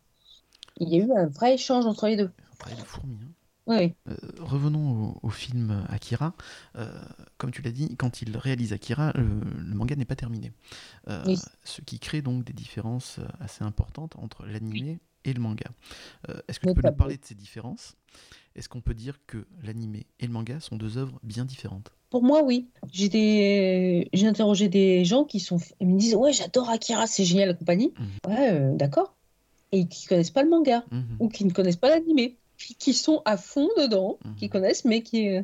Il 0.78 0.88
y 0.88 1.01
a 1.01 1.05
eu 1.05 1.12
un 1.16 1.26
vrai 1.28 1.55
échange 1.55 1.86
entre 1.86 2.09
les 2.09 2.16
deux. 2.16 2.30
Un 2.53 2.57
travail 2.59 2.78
de 2.80 2.84
fourmi. 2.84 3.14
hein. 3.22 3.32
Oui, 3.71 3.95
Euh, 4.09 4.16
revenons 4.41 5.11
au, 5.12 5.18
au 5.23 5.31
film 5.31 5.85
Akira. 5.89 6.35
Euh, 6.77 6.91
comme 7.39 7.51
tu 7.53 7.62
l'as 7.62 7.71
dit, 7.71 7.97
quand 7.97 8.21
il 8.23 8.37
réalise 8.37 8.73
Akira, 8.73 9.12
le, 9.14 9.23
le 9.25 9.75
manga 9.75 9.95
n'est 9.97 10.05
pas 10.05 10.16
terminé. 10.16 10.53
Euh, 11.09 11.23
Oui. 11.27 11.39
Ce 11.64 11.81
qui 11.83 11.99
crée 11.99 12.21
donc 12.23 12.45
des 12.45 12.53
différences 12.53 13.21
assez 13.39 13.62
importantes 13.64 14.14
entre 14.16 14.45
l'animé 14.47 14.99
et 15.25 15.33
le 15.33 15.41
manga. 15.41 15.66
Est-ce 16.49 16.59
que 16.61 16.68
tu 16.68 16.75
peux 16.75 16.89
nous 16.89 16.95
parler 16.97 17.16
de 17.16 17.25
ces 17.25 17.35
différences? 17.35 17.95
Est-ce 18.57 18.68
qu'on 18.68 18.81
peut 18.81 18.95
dire 18.95 19.18
que 19.27 19.47
l'animé 19.62 20.07
et 20.18 20.27
le 20.27 20.33
manga 20.33 20.59
sont 20.61 20.77
deux 20.77 20.99
œuvres 20.99 21.21
bien 21.23 21.45
différentes? 21.45 21.93
Pour 22.09 22.25
moi, 22.25 22.43
oui. 22.43 22.66
J'ai 22.93 23.09
des... 23.09 24.09
interrogé 24.25 24.68
des 24.68 25.05
gens 25.05 25.25
qui 25.25 25.39
sont... 25.39 25.59
ils 25.81 25.87
me 25.87 25.97
disent, 25.99 26.16
ouais, 26.16 26.33
j'adore 26.33 26.68
Akira, 26.71 27.07
c'est 27.07 27.25
génial, 27.25 27.49
la 27.49 27.55
compagnie. 27.55 27.93
Mhm. 27.99 28.33
Ouais, 28.35 28.77
d'accord. 28.77 29.14
Et 29.73 29.87
qui 29.87 30.07
connaissent 30.07 30.33
pas 30.33 30.43
le 30.43 30.51
manga, 30.51 30.85
Mhm. 30.91 31.16
ou 31.21 31.29
qui 31.29 31.45
ne 31.45 31.53
connaissent 31.53 31.77
pas 31.77 31.91
l'animé, 31.91 32.37
qui 32.79 32.95
sont 32.95 33.23
à 33.25 33.37
fond 33.37 33.69
dedans, 33.79 34.19
Mhm. 34.25 34.35
qui 34.37 34.49
connaissent, 34.49 34.85
mais 34.85 35.03
qui, 35.03 35.29
euh, 35.29 35.43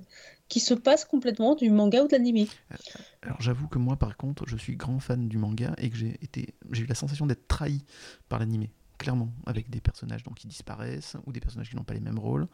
qui 0.48 0.60
se 0.60 0.74
passent 0.74 1.04
complètement 1.04 1.54
du 1.54 1.70
manga 1.70 2.02
ou 2.04 2.06
de 2.06 2.12
l'animé. 2.12 2.48
Alors 3.22 3.40
j'avoue 3.40 3.66
que 3.68 3.78
moi 3.78 3.96
par 3.96 4.16
contre 4.16 4.46
je 4.46 4.56
suis 4.56 4.76
grand 4.76 5.00
fan 5.00 5.28
du 5.28 5.38
manga 5.38 5.74
et 5.78 5.90
que 5.90 5.96
j'ai 5.96 6.16
été 6.22 6.54
j'ai 6.70 6.84
eu 6.84 6.86
la 6.86 6.94
sensation 6.94 7.26
d'être 7.26 7.48
trahi 7.48 7.82
par 8.28 8.38
l'animé 8.38 8.70
clairement 8.98 9.30
avec 9.44 9.68
des 9.68 9.80
personnages 9.80 10.22
donc 10.22 10.36
qui 10.36 10.46
disparaissent 10.46 11.16
ou 11.26 11.32
des 11.32 11.40
personnages 11.40 11.68
qui 11.68 11.74
n'ont 11.76 11.82
pas 11.84 11.92
les 11.94 12.00
mêmes 12.00 12.18
rôles 12.20 12.46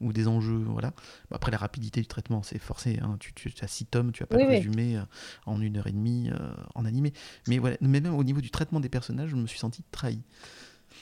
ou 0.00 0.12
des 0.12 0.26
enjeux 0.28 0.58
voilà 0.58 0.92
après 1.30 1.52
la 1.52 1.56
rapidité 1.58 2.00
du 2.00 2.06
traitement 2.08 2.42
c'est 2.42 2.58
forcé 2.58 2.98
hein. 3.00 3.16
tu, 3.20 3.32
tu 3.32 3.50
as 3.62 3.68
six 3.68 3.86
tomes 3.86 4.10
tu 4.12 4.22
vas 4.24 4.26
pas 4.26 4.36
Oui, 4.36 4.42
le 4.42 4.48
résumer 4.48 4.96
euh, 4.96 5.02
en 5.46 5.60
une 5.60 5.76
heure 5.76 5.86
et 5.86 5.92
demie 5.92 6.30
euh, 6.32 6.52
en 6.74 6.84
animé 6.84 7.12
mais 7.46 7.58
voilà 7.58 7.76
mais 7.80 8.00
même 8.00 8.14
au 8.14 8.24
niveau 8.24 8.40
du 8.40 8.50
traitement 8.50 8.80
des 8.80 8.88
personnages 8.88 9.30
je 9.30 9.36
me 9.36 9.46
suis 9.46 9.58
senti 9.60 9.84
trahi 9.92 10.20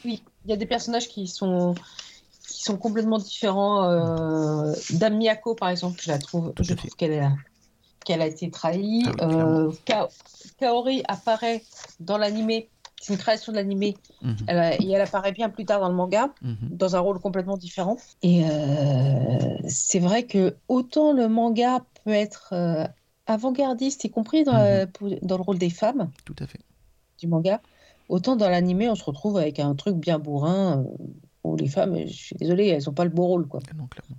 Oui, 0.04 0.22
il 0.44 0.50
y 0.50 0.52
a 0.52 0.56
des 0.56 0.66
personnages 0.66 1.08
qui 1.08 1.26
sont, 1.26 1.74
qui 2.48 2.62
sont 2.62 2.76
complètement 2.76 3.18
différents. 3.18 3.84
Euh, 3.90 4.72
Dame 4.90 5.16
Miyako, 5.16 5.54
par 5.54 5.68
exemple, 5.70 6.00
je 6.02 6.10
la 6.10 6.18
trouve, 6.18 6.52
Tout 6.52 6.62
à 6.62 6.64
je 6.64 6.68
fait. 6.70 6.76
trouve 6.76 6.96
qu'elle 6.96 7.18
a, 7.20 7.32
qu'elle 8.04 8.22
a 8.22 8.26
été 8.26 8.50
trahie. 8.50 9.02
Ah 9.06 9.26
oui. 9.28 9.34
Euh, 9.40 9.72
Ka- 9.84 10.08
Kaori 10.58 11.02
apparaît 11.08 11.62
dans 12.00 12.18
l'animé, 12.18 12.68
c'est 13.00 13.12
une 13.12 13.18
création 13.18 13.52
de 13.52 13.56
l'animé, 13.56 13.96
Mhm, 14.22 14.36
et 14.48 14.90
elle 14.90 15.00
apparaît 15.00 15.32
bien 15.32 15.50
plus 15.50 15.64
tard 15.64 15.80
dans 15.80 15.88
le 15.88 15.94
manga, 15.94 16.30
mhm, 16.42 16.56
dans 16.70 16.96
un 16.96 17.00
rôle 17.00 17.18
complètement 17.20 17.56
différent. 17.56 17.96
Et 18.22 18.44
euh, 18.44 19.56
c'est 19.68 19.98
vrai 19.98 20.24
que 20.24 20.56
autant 20.68 21.12
le 21.12 21.28
manga 21.28 21.84
peut 22.04 22.12
être 22.12 22.52
euh, 22.52 22.86
avant-gardiste, 23.26 24.04
y 24.04 24.10
compris 24.10 24.44
dans, 24.44 24.86
pour- 24.92 25.10
dans 25.22 25.36
le 25.36 25.42
rôle 25.42 25.58
des 25.58 25.70
femmes 25.70 26.10
tout 26.24 26.36
à 26.38 26.46
fait 26.46 26.60
du 27.18 27.26
manga. 27.28 27.60
Autant 28.08 28.36
dans 28.36 28.48
l'animé, 28.50 28.88
on 28.88 28.94
se 28.94 29.04
retrouve 29.04 29.38
avec 29.38 29.58
un 29.60 29.74
truc 29.74 29.96
bien 29.96 30.18
bourrin 30.18 30.84
où 31.44 31.56
les 31.56 31.68
femmes, 31.68 31.96
je 32.06 32.12
suis 32.12 32.36
désolée, 32.36 32.68
elles 32.68 32.84
n'ont 32.86 32.94
pas 32.94 33.04
le 33.04 33.10
beau 33.10 33.26
rôle, 33.26 33.46
quoi. 33.46 33.60
Non 33.76 33.86
clairement 33.86 34.16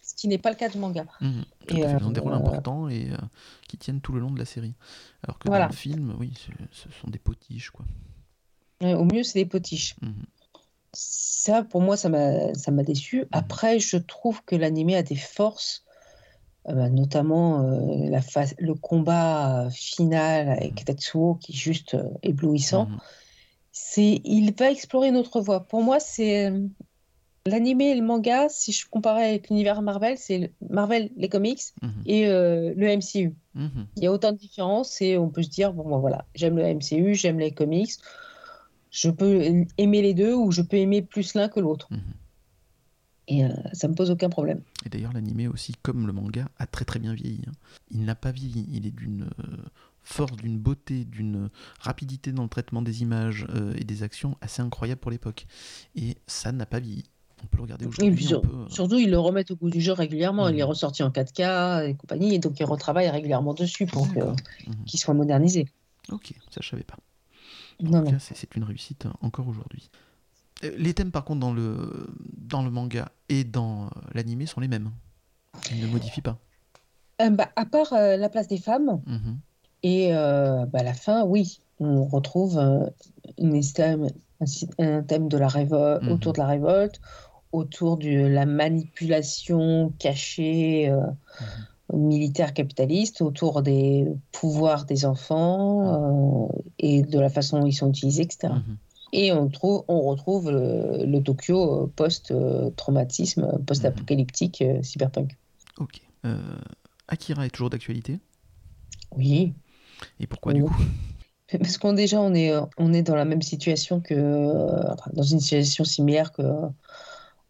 Ce 0.00 0.14
qui 0.14 0.26
n'est 0.28 0.38
pas 0.38 0.50
le 0.50 0.56
cas 0.56 0.68
du 0.68 0.78
manga. 0.78 1.04
Et, 1.20 1.26
fait. 1.74 1.78
Ils 1.78 2.04
ont 2.04 2.10
euh, 2.10 2.12
des 2.12 2.20
rôles 2.20 2.32
importants 2.32 2.88
et 2.88 3.10
euh, 3.10 3.16
qui 3.68 3.78
tiennent 3.78 4.00
tout 4.00 4.12
le 4.12 4.20
long 4.20 4.30
de 4.30 4.38
la 4.38 4.44
série 4.44 4.74
alors 5.22 5.38
que 5.38 5.48
Voilà. 5.48 5.66
dans 5.66 5.70
le 5.70 5.76
film 5.76 6.16
oui 6.18 6.32
ce 6.72 6.88
sont 7.00 7.08
des 7.08 7.18
potiches 7.18 7.70
quoi 7.70 7.84
Ouais, 8.82 8.94
Au 8.94 9.04
mieux, 9.04 9.22
c'est 9.22 9.38
des 9.38 9.46
potiches. 9.46 9.94
Mhm. 10.02 10.24
Ça, 10.92 11.62
pour 11.62 11.80
moi, 11.80 11.96
ça 11.96 12.08
m'a, 12.08 12.82
déçu. 12.82 13.24
Après, 13.32 13.78
je 13.78 13.96
trouve 13.96 14.44
que 14.44 14.54
l'animé 14.54 14.96
a 14.96 15.02
des 15.02 15.16
forces, 15.16 15.84
euh, 16.68 16.88
notamment 16.90 17.62
euh, 17.62 18.10
la 18.10 18.20
phase, 18.20 18.54
le 18.58 18.74
combat 18.74 19.68
final 19.70 20.50
avec 20.50 20.84
Tetsuo, 20.84 21.36
qui 21.36 21.52
est 21.52 21.56
juste 21.56 21.94
euh, 21.94 22.08
éblouissant. 22.22 22.88
C'est, 23.72 24.20
il 24.24 24.52
va 24.54 24.70
explorer 24.70 25.08
une 25.08 25.16
autre 25.16 25.40
voie. 25.40 25.64
Pour 25.66 25.82
moi, 25.82 25.98
c'est 25.98 26.50
euh, 26.50 26.66
l'animé 27.46 27.86
et 27.90 27.94
le 27.94 28.02
manga. 28.04 28.48
Si 28.50 28.70
je 28.72 28.86
comparais 28.88 29.26
avec 29.30 29.48
l'univers 29.48 29.80
Marvel, 29.82 30.18
c'est 30.18 30.38
le- 30.38 30.50
Marvel, 30.68 31.10
les 31.16 31.28
comics 31.28 31.62
Mhm. 31.82 31.90
et 32.06 32.26
euh, 32.28 32.74
le 32.76 32.86
MCU. 32.88 33.34
Mhm. 33.54 33.86
Il 33.96 34.04
y 34.04 34.06
a 34.06 34.12
autant 34.12 34.32
de 34.32 34.36
différences 34.38 35.00
et 35.00 35.16
on 35.16 35.28
peut 35.30 35.42
se 35.42 35.48
dire 35.50 35.72
bon, 35.72 35.88
ben 35.88 35.98
voilà, 35.98 36.26
j'aime 36.34 36.56
le 36.56 36.62
MCU, 36.64 37.14
j'aime 37.14 37.38
les 37.38 37.52
comics. 37.52 37.92
Je 38.90 39.08
peux 39.10 39.64
aimer 39.78 40.02
les 40.02 40.12
deux 40.12 40.34
ou 40.34 40.50
je 40.52 40.60
peux 40.60 40.76
aimer 40.76 41.00
plus 41.00 41.34
l'un 41.34 41.48
que 41.48 41.60
l'autre. 41.60 41.88
Mhm. 41.90 42.00
Et 43.28 43.44
euh, 43.44 43.48
ça 43.72 43.88
me 43.88 43.94
pose 43.94 44.10
aucun 44.10 44.28
problème. 44.28 44.60
Et 44.84 44.88
d'ailleurs, 44.90 45.12
l'animé 45.14 45.48
aussi, 45.48 45.72
comme 45.82 46.06
le 46.06 46.12
manga, 46.12 46.48
a 46.58 46.66
très 46.66 46.84
très 46.84 46.98
bien 46.98 47.14
vieilli. 47.14 47.40
hein. 47.48 47.52
Il 47.90 48.04
n'a 48.04 48.14
pas 48.16 48.32
vieilli. 48.32 48.66
Il 48.70 48.86
est 48.86 48.90
d'une 48.90 49.30
euh, 49.38 49.56
force, 50.04 50.32
d'une 50.36 50.58
beauté, 50.58 51.04
d'une 51.04 51.48
rapidité 51.80 52.32
dans 52.32 52.42
le 52.42 52.48
traitement 52.48 52.82
des 52.82 53.02
images 53.02 53.46
euh, 53.50 53.74
et 53.76 53.84
des 53.84 54.02
actions 54.02 54.36
assez 54.40 54.60
incroyable 54.62 55.00
pour 55.00 55.10
l'époque. 55.10 55.46
Et 55.94 56.16
ça 56.26 56.52
n'a 56.52 56.66
pas 56.66 56.80
vieilli. 56.80 57.04
On 57.44 57.46
peut 57.46 57.56
le 57.56 57.62
regarder 57.64 57.86
aujourd'hui. 57.86 58.24
sur- 58.24 58.40
peut, 58.42 58.48
euh, 58.54 58.68
surtout, 58.68 58.98
ils 58.98 59.10
le 59.10 59.18
remettent 59.18 59.50
au 59.50 59.56
goût 59.56 59.70
du 59.70 59.80
jeu 59.80 59.92
régulièrement. 59.92 60.48
Il 60.48 60.56
est 60.58 60.62
Mhm. 60.62 60.68
ressorti 60.68 61.02
en 61.02 61.10
4K 61.10 61.88
et 61.88 61.94
compagnie, 61.94 62.34
et 62.34 62.38
donc 62.38 62.58
ils 62.60 62.64
retravaillent 62.64 63.10
régulièrement 63.10 63.54
dessus 63.54 63.86
pour. 63.86 64.06
Mhm. 64.06 64.36
qu'il 64.86 65.00
soit 65.00 65.14
modernisé. 65.14 65.68
Ok, 66.10 66.32
ça 66.50 66.60
je 66.62 66.68
savais 66.68 66.84
pas. 66.84 66.96
En 67.84 68.04
tout 68.04 68.10
cas, 68.12 68.18
c'est 68.20 68.54
une 68.54 68.62
réussite 68.64 69.06
euh, 69.06 69.10
encore 69.22 69.48
aujourd'hui. 69.48 69.90
Les 70.78 70.94
thèmes, 70.94 71.10
par 71.10 71.24
contre, 71.24 71.40
dans 71.40 71.52
le, 71.52 72.06
dans 72.36 72.62
le 72.62 72.70
manga 72.70 73.10
et 73.28 73.42
dans 73.42 73.90
l'animé 74.14 74.46
sont 74.46 74.60
les 74.60 74.68
mêmes. 74.68 74.92
Ils 75.72 75.80
ne 75.80 75.88
modifient 75.88 76.20
pas. 76.22 76.38
Euh, 77.20 77.30
bah, 77.30 77.50
à 77.56 77.66
part 77.66 77.92
euh, 77.92 78.16
la 78.16 78.28
place 78.28 78.46
des 78.46 78.58
femmes 78.58 79.02
Mhm. 79.06 79.38
Et 79.82 80.14
euh, 80.14 80.64
bah, 80.66 80.82
la 80.82 80.94
fin, 80.94 81.24
oui, 81.24 81.60
on 81.80 82.04
retrouve 82.04 82.58
euh, 82.58 82.86
une 83.38 83.60
thème, 83.60 84.08
un, 84.78 85.02
thème 85.02 85.28
de 85.28 85.38
la 85.38 85.48
révolte, 85.48 86.02
Mhm. 86.04 86.12
autour 86.12 86.32
de 86.34 86.38
la 86.38 86.46
révolte, 86.46 87.00
autour 87.52 87.96
de 87.96 88.26
la 88.26 88.46
manipulation 88.46 89.92
cachée 89.98 90.88
euh, 90.88 91.00
militaire 91.92 92.54
capitaliste, 92.54 93.20
autour 93.20 93.62
des 93.62 94.06
pouvoirs 94.30 94.84
des 94.86 95.04
enfants 95.04 96.48
euh, 96.48 96.62
et 96.78 97.02
de 97.02 97.18
la 97.18 97.28
façon 97.28 97.60
dont 97.60 97.66
ils 97.66 97.74
sont 97.74 97.90
utilisés, 97.90 98.22
etc. 98.22 98.54
Et 99.12 99.30
on, 99.32 99.48
trouve, 99.48 99.84
on 99.88 100.00
retrouve 100.00 100.50
le, 100.50 101.04
le 101.04 101.22
Tokyo 101.22 101.92
post-traumatisme, 101.96 103.58
post-apocalyptique, 103.66 104.64
cyberpunk. 104.82 105.36
Ok. 105.78 106.00
Akira 107.08 107.44
est 107.44 107.50
toujours 107.50 107.68
d'actualité? 107.68 108.20
Oui, 109.14 109.52
Et 110.20 110.26
pourquoi 110.26 110.52
du 110.52 110.62
coup? 110.62 110.70
Parce 111.58 111.76
qu'on 111.78 111.92
déjà 111.92 112.20
on 112.20 112.32
est, 112.34 112.52
on 112.78 112.92
est 112.92 113.02
dans 113.02 113.14
la 113.16 113.24
même 113.26 113.42
situation 113.42 114.00
que, 114.00 114.14
euh, 114.14 114.92
enfin, 114.92 115.10
dans 115.12 115.22
une 115.22 115.40
situation 115.40 115.84
similaire 115.84 116.32
que 116.32 116.42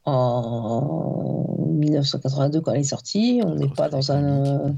en 0.04 1.56
1982 1.68 2.60
quand 2.60 2.72
elle 2.72 2.80
est 2.80 2.84
sortie. 2.84 3.40
On 3.44 3.54
n'est 3.54 3.68
pas 3.68 3.88
dans 3.88 4.12
un. 4.12 4.68
Mhm. 4.70 4.76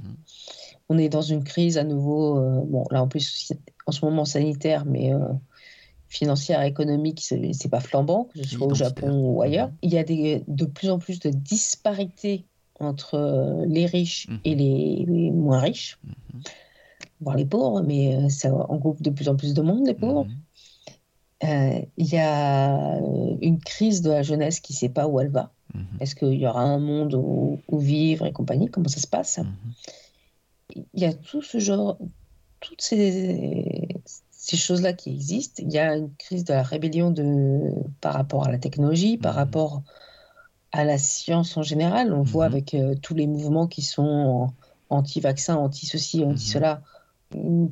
on 0.88 0.98
est 0.98 1.08
dans 1.08 1.22
une 1.22 1.44
crise 1.44 1.78
à 1.78 1.84
nouveau. 1.84 2.38
euh, 2.38 2.60
bon, 2.66 2.84
là 2.90 3.02
en 3.02 3.08
plus 3.08 3.52
en 3.86 3.92
ce 3.92 4.04
moment 4.04 4.24
sanitaire, 4.24 4.84
mais 4.84 5.12
euh, 5.12 5.18
financière, 6.08 6.62
économique, 6.62 7.20
c'est 7.22 7.68
pas 7.70 7.80
flambant, 7.80 8.24
que 8.24 8.42
ce 8.44 8.48
soit 8.56 8.66
au. 8.66 8.74
Japon 8.74 9.10
ou 9.12 9.42
ailleurs. 9.42 9.68
Mhm. 9.68 9.74
Il 9.82 9.92
y 9.92 9.98
a 9.98 10.04
des, 10.04 10.44
de 10.46 10.64
plus 10.66 10.90
en 10.90 10.98
plus 10.98 11.18
de 11.20 11.30
disparités 11.30 12.44
entre 12.80 13.14
euh, 13.14 13.64
les 13.66 13.86
riches 13.86 14.28
Mhm. 14.28 14.38
et 14.44 14.54
les, 14.54 15.04
les 15.08 15.30
moins 15.30 15.60
riches. 15.60 15.98
Voire 17.24 17.36
les 17.36 17.46
pauvres, 17.46 17.82
mais 17.82 18.14
euh, 18.14 18.28
ça 18.28 18.54
engloupe 18.68 19.02
de 19.02 19.10
plus 19.10 19.28
en 19.28 19.36
plus 19.36 19.54
de 19.54 19.62
monde, 19.62 19.86
les 19.86 19.94
pauvres. 19.94 20.24
Mhm. 20.24 20.36
Euh, 21.44 21.80
Il 21.96 22.06
y 22.06 22.18
a 22.18 22.96
euh, 22.96 23.36
une 23.42 23.58
crise 23.58 24.02
de 24.02 24.10
la 24.10 24.22
jeunesse 24.22 24.60
qui 24.60 24.72
ne 24.72 24.76
sait 24.76 24.88
pas 24.88 25.06
où 25.08 25.18
elle 25.20 25.30
va. 25.30 25.50
Mhm. 25.74 25.84
Est-ce 26.00 26.14
qu'il 26.14 26.34
y 26.34 26.46
aura 26.46 26.62
un 26.62 26.78
monde 26.78 27.14
où, 27.14 27.58
où 27.68 27.78
vivre 27.78 28.26
et 28.26 28.32
compagnie? 28.32 28.68
Comment 28.68 28.88
ça 28.88 29.00
se 29.00 29.06
passe? 29.08 29.38
Mhm. 29.38 30.84
Il 30.94 31.00
y 31.02 31.04
a 31.04 31.12
tout 31.12 31.42
ce 31.42 31.58
genre, 31.58 31.98
toutes 32.60 32.80
ces, 32.80 33.88
ces 34.30 34.56
choses-là 34.56 34.92
qui 34.92 35.10
existent. 35.10 35.62
Il 35.64 35.72
y 35.72 35.78
a 35.78 35.96
une 35.96 36.14
crise 36.16 36.44
de 36.44 36.52
la 36.52 36.62
rébellion 36.62 37.10
de, 37.10 37.72
par 38.00 38.14
rapport 38.14 38.46
à 38.46 38.50
la 38.50 38.58
technologie, 38.58 39.16
par 39.18 39.34
rapport 39.34 39.82
à 40.72 40.84
la 40.84 40.98
science 40.98 41.56
en 41.56 41.62
général. 41.62 42.12
On 42.12 42.22
voit 42.22 42.46
avec 42.46 42.74
euh, 42.74 42.94
tous 43.00 43.14
les 43.14 43.26
mouvements 43.26 43.66
qui 43.66 43.82
sont 43.82 44.50
anti-vaccin, 44.90 45.56
anti-ceci, 45.56 46.24
anti-cela. 46.24 46.82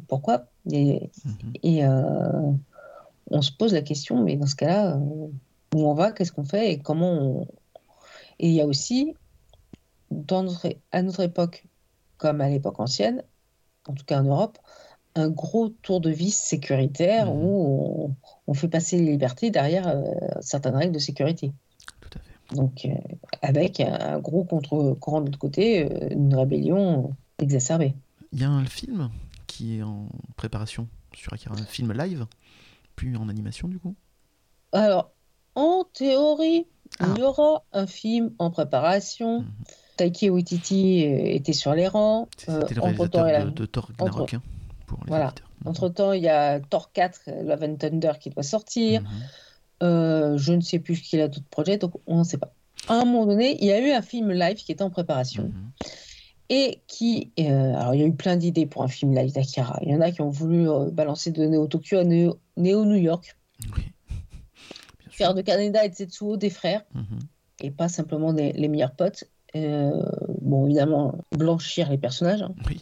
Pourquoi 0.08 0.46
Et, 0.70 1.10
Mhm. 1.24 1.52
et, 1.62 1.84
euh, 1.84 2.52
on 3.30 3.42
se 3.42 3.52
pose 3.52 3.72
la 3.72 3.82
question, 3.82 4.22
mais 4.22 4.36
dans 4.36 4.46
ce 4.46 4.56
cas-là, 4.56 4.96
euh, 4.96 5.28
où 5.74 5.88
on 5.88 5.94
va, 5.94 6.12
qu'est-ce 6.12 6.32
qu'on 6.32 6.44
fait 6.44 6.72
et 6.72 6.78
comment 6.78 7.12
on... 7.12 7.46
Et 8.38 8.48
il 8.48 8.54
y 8.54 8.60
a 8.60 8.66
aussi, 8.66 9.14
dans 10.10 10.42
notre- 10.42 10.74
à 10.90 11.02
notre 11.02 11.20
époque, 11.20 11.64
comme 12.18 12.40
à 12.40 12.48
l'époque 12.48 12.78
ancienne, 12.80 13.22
en 13.88 13.94
tout 13.94 14.04
cas 14.04 14.20
en 14.20 14.24
Europe, 14.24 14.58
un 15.14 15.28
gros 15.28 15.68
tour 15.68 16.00
de 16.00 16.10
vis 16.10 16.34
sécuritaire 16.34 17.26
Mhm. 17.32 17.42
où 17.42 18.06
on, 18.06 18.16
on 18.46 18.54
fait 18.54 18.68
passer 18.68 18.98
les 18.98 19.10
libertés 19.12 19.50
derrière 19.50 19.88
euh, 19.88 20.02
certaines 20.40 20.74
règles 20.76 20.92
de 20.94 20.98
sécurité. 20.98 21.52
Tout 22.00 22.18
à 22.18 22.22
fait. 22.22 22.56
Donc, 22.56 22.84
euh, 22.84 22.94
avec 23.42 23.80
un 23.80 24.18
gros 24.20 24.44
contre-courant 24.44 25.20
de 25.20 25.26
l'autre 25.26 25.38
côté, 25.38 26.12
une 26.12 26.34
rébellion 26.34 27.14
exacerbée. 27.38 27.94
Il 28.32 28.40
y 28.40 28.44
a 28.44 28.50
un 28.50 28.64
film 28.66 29.10
qui 29.62 29.78
est 29.78 29.82
en 29.82 30.08
préparation 30.36 30.88
sur 31.14 31.32
Akira, 31.32 31.54
un 31.54 31.64
film 31.64 31.92
live, 31.92 32.26
plus 32.96 33.16
en 33.16 33.28
animation 33.28 33.68
du 33.68 33.78
coup? 33.78 33.94
Alors, 34.72 35.12
en 35.54 35.84
théorie, 35.94 36.66
Ah. 36.98 37.06
il 37.14 37.20
y 37.20 37.22
aura 37.22 37.62
un 37.72 37.86
film 37.86 38.32
en 38.40 38.50
préparation. 38.50 39.40
Mhm. 39.42 39.46
Taiki 39.96 40.30
Waititi 40.30 41.00
était 41.04 41.52
sur 41.52 41.74
les 41.74 41.86
rangs. 41.86 42.28
C'était 42.36 42.52
le 42.74 42.80
Euh, 42.80 42.84
réalisateur 42.86 43.52
de, 43.52 43.66
Thor 43.66 43.90
Ragnarok, 43.98 44.34
hein, 44.34 44.42
pour 44.86 44.98
les 45.04 45.08
Voilà. 45.08 45.26
auditeurs. 45.28 45.48
Entre-temps, 45.64 46.12
il 46.12 46.22
y 46.24 46.28
a 46.28 46.58
Thor 46.58 46.90
4, 46.92 47.20
Love 47.44 47.62
and 47.62 47.76
Thunder, 47.76 48.12
qui 48.18 48.30
doit 48.30 48.42
sortir. 48.42 49.02
Mhm. 49.02 49.08
Euh, 49.84 50.38
je 50.38 50.52
ne 50.54 50.60
sais 50.60 50.80
plus 50.80 51.00
qu'il 51.00 51.20
a 51.20 51.28
d'autres 51.28 51.46
projets, 51.48 51.78
donc 51.78 51.92
on 52.08 52.18
ne 52.18 52.24
sait 52.24 52.38
pas. 52.38 52.52
À 52.88 52.94
un 52.94 53.04
moment 53.04 53.26
donné, 53.26 53.56
il 53.60 53.66
y 53.66 53.70
a 53.72 53.78
eu 53.80 53.92
un 53.92 54.02
film 54.02 54.32
live 54.32 54.56
qui 54.56 54.72
était 54.72 54.82
en 54.82 54.90
préparation 54.90 55.44
Mhm. 55.44 55.70
Et 56.55 56.82
qui. 56.86 57.32
euh, 57.40 57.74
alors, 57.74 57.94
il 57.94 58.00
y 58.00 58.05
a 58.05 58.07
eu 58.07 58.12
plein 58.14 58.36
d'idées 58.36 58.66
pour 58.66 58.82
un 58.82 58.88
film 58.88 59.14
live 59.14 59.32
d'Akira. 59.32 59.78
Il 59.82 59.88
y 59.90 59.94
en 59.94 60.00
a 60.03 60.11
qui 60.11 60.20
ont 60.20 60.28
voulu 60.28 60.68
euh, 60.68 60.90
balancer 60.90 61.30
de 61.30 61.46
Neo 61.46 61.66
Tokyo 61.66 61.98
à 61.98 62.05
Neo, 62.05 62.38
Neo 62.59 62.84
New 62.84 62.96
York, 62.96 63.34
Oui. 63.76 63.82
Faire 65.11 65.34
de 65.34 65.42
Kaneda 65.42 65.84
et 65.84 65.90
Tetsuo 65.90 66.36
des 66.36 66.50
frères 66.50 66.82
Mhm. 66.94 67.18
et 67.62 67.70
pas 67.70 67.88
simplement 67.88 68.32
des- 68.32 68.53
les 68.53 68.68
meilleurs 68.68 68.92
potes. 68.94 69.24
Euh, 69.55 70.03
bon, 70.40 70.66
évidemment, 70.66 71.14
blanchir 71.36 71.90
les 71.90 71.98
personnages, 71.98 72.42
hein, 72.42 72.55
Oui. 72.66 72.80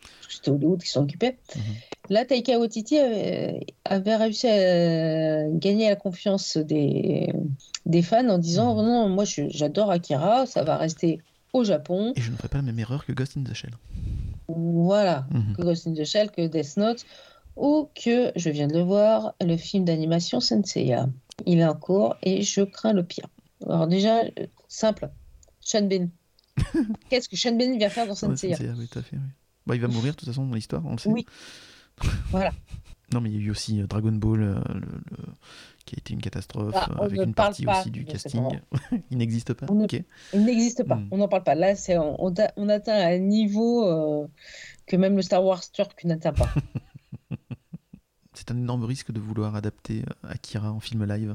parce 0.00 0.26
que 0.28 0.32
c'était 0.34 0.50
Hollywood 0.50 0.82
qui 0.82 0.88
s'en 0.90 1.02
occupait. 1.04 1.38
Mhm. 1.54 1.62
Là, 2.10 2.24
Taika 2.24 2.58
Waititi 2.58 2.98
avait, 2.98 3.60
avait 3.84 4.16
réussi 4.16 4.46
à 4.48 5.48
gagner 5.50 5.88
la 5.88 5.96
confiance 5.96 6.56
des, 6.56 7.32
des 7.84 8.02
fans 8.02 8.28
en 8.28 8.38
disant 8.38 8.74
Mhm. 8.76 8.86
non, 8.86 9.08
moi 9.08 9.24
j'adore 9.26 9.90
Akira, 9.90 10.46
ça 10.46 10.64
va 10.64 10.76
rester 10.76 11.20
au 11.52 11.64
Japon. 11.64 12.12
Et 12.16 12.20
je 12.20 12.30
ne 12.30 12.36
ferai 12.36 12.48
pas 12.48 12.58
la 12.58 12.62
même 12.62 12.78
erreur 12.78 13.04
que 13.04 13.12
Ghost 13.12 13.36
in 13.36 13.42
the 13.44 13.54
Shell. 13.54 13.72
Voilà, 14.48 15.26
Mhm. 15.30 15.54
que 15.56 15.62
Ghost 15.62 15.86
in 15.86 15.94
the 15.94 16.04
Shell, 16.04 16.30
que 16.30 16.46
Death 16.46 16.76
Note, 16.76 17.04
ou 17.56 17.88
que, 17.94 18.32
je 18.36 18.50
viens 18.50 18.66
de 18.68 18.74
le 18.74 18.82
voir, 18.82 19.34
le 19.40 19.56
film 19.56 19.84
d'animation 19.84 20.40
Senseiya. 20.40 21.08
Il 21.46 21.58
est 21.58 21.64
en 21.66 21.74
cours 21.74 22.16
et 22.22 22.42
je 22.42 22.62
crains 22.62 22.92
le 22.92 23.02
pire. 23.02 23.26
Alors 23.66 23.86
déjà, 23.86 24.20
euh, 24.22 24.46
simple, 24.68 25.10
Sean 25.60 25.82
Bean. 25.86 26.08
Qu'est-ce 27.10 27.28
que 27.28 27.36
Sean 27.36 27.56
Bean 27.56 27.76
vient 27.76 27.88
faire 27.88 28.06
dans 28.06 28.14
Senseiya? 28.14 28.56
Senseiya, 28.56 28.74
oui, 28.78 28.88
tout 28.88 28.98
à 28.98 29.02
fait, 29.02 29.16
oui. 29.16 29.22
Bah, 29.66 29.74
il 29.74 29.80
va 29.80 29.88
mourir 29.88 30.12
de 30.12 30.16
toute 30.18 30.28
façon 30.28 30.46
dans 30.46 30.54
l'histoire, 30.54 30.82
on 30.86 30.92
le 30.92 30.98
sait. 30.98 31.08
Oui. 31.10 31.26
Voilà. 32.30 32.52
Non, 33.12 33.20
mais 33.20 33.30
il 33.30 33.36
y 33.36 33.38
a 33.38 33.46
eu 33.46 33.50
aussi 33.50 33.80
euh, 33.80 33.86
Dragon 33.86 34.12
Ball, 34.12 34.42
euh, 34.42 34.54
le- 34.74 34.80
le- 34.80 35.32
qui 35.86 35.94
a 35.94 35.98
été 35.98 36.12
une 36.12 36.20
catastrophe, 36.20 36.74
Ah, 36.76 36.88
euh, 36.90 36.94
on 36.98 37.02
avec 37.04 37.18
ne 37.18 37.24
une 37.24 37.34
partie 37.34 37.66
aussi 37.66 37.90
du 37.90 38.04
casting. 38.04 38.42
il 39.10 39.16
n'existe 39.16 39.54
pas. 39.54 39.66
Ne-. 39.72 39.86
Il 40.34 40.44
n'existe 40.44 40.84
pas, 40.84 40.96
Mm. 40.96 41.08
on 41.12 41.16
n'en 41.16 41.28
parle 41.28 41.44
pas. 41.44 41.54
Là, 41.54 41.74
c'est, 41.74 41.96
on, 41.96 42.34
atteint 42.68 42.92
un 43.06 43.18
niveau 43.18 43.86
euh, 43.86 44.26
que 44.86 44.96
même 44.96 45.16
le 45.16 45.22
Star 45.22 45.42
Wars 45.42 45.62
turc 45.70 46.04
n'atteint 46.04 46.32
pas. 46.34 46.52
C'est 48.38 48.50
un 48.50 48.58
énorme 48.58 48.84
risque 48.84 49.12
de 49.12 49.18
vouloir 49.18 49.56
adapter 49.56 50.02
euh, 50.26 50.28
Akira 50.28 50.70
en 50.70 50.78
film 50.78 51.04
live. 51.06 51.34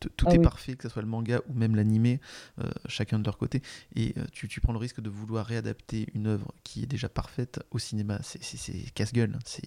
T- 0.00 0.10
Tout 0.14 0.26
Ah 0.28 0.34
est 0.34 0.38
oui. 0.38 0.44
parfait, 0.44 0.74
que 0.76 0.82
ce 0.82 0.90
soit 0.90 1.00
le 1.00 1.08
manga 1.08 1.40
ou 1.48 1.54
même 1.54 1.74
l'animé, 1.74 2.20
euh, 2.60 2.70
chacun 2.86 3.18
de 3.18 3.24
leur 3.24 3.38
côté. 3.38 3.62
Et 3.96 4.12
euh, 4.18 4.24
tu, 4.32 4.48
tu 4.48 4.60
prends 4.60 4.74
le 4.74 4.78
risque 4.78 5.00
de 5.00 5.08
vouloir 5.08 5.46
réadapter 5.46 6.08
une 6.12 6.26
œuvre 6.26 6.52
qui 6.62 6.82
est 6.82 6.86
déjà 6.86 7.08
parfaite 7.08 7.60
au 7.70 7.78
cinéma. 7.78 8.18
C'est- 8.22 8.92
casse-gueule. 8.92 9.38
C'est- 9.46 9.62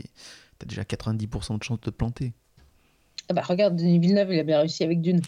T'as 0.59 0.67
déjà 0.67 0.83
90% 0.83 1.57
de 1.57 1.63
chances 1.63 1.79
de 1.79 1.85
te 1.85 1.89
planter. 1.89 2.33
Ah 3.29 3.33
bah, 3.33 3.41
regarde, 3.41 3.75
Denis 3.75 3.99
Villeneuve, 3.99 4.31
il 4.33 4.39
a 4.39 4.43
bien 4.43 4.59
réussi 4.59 4.83
avec 4.83 5.01
Dune. 5.01 5.21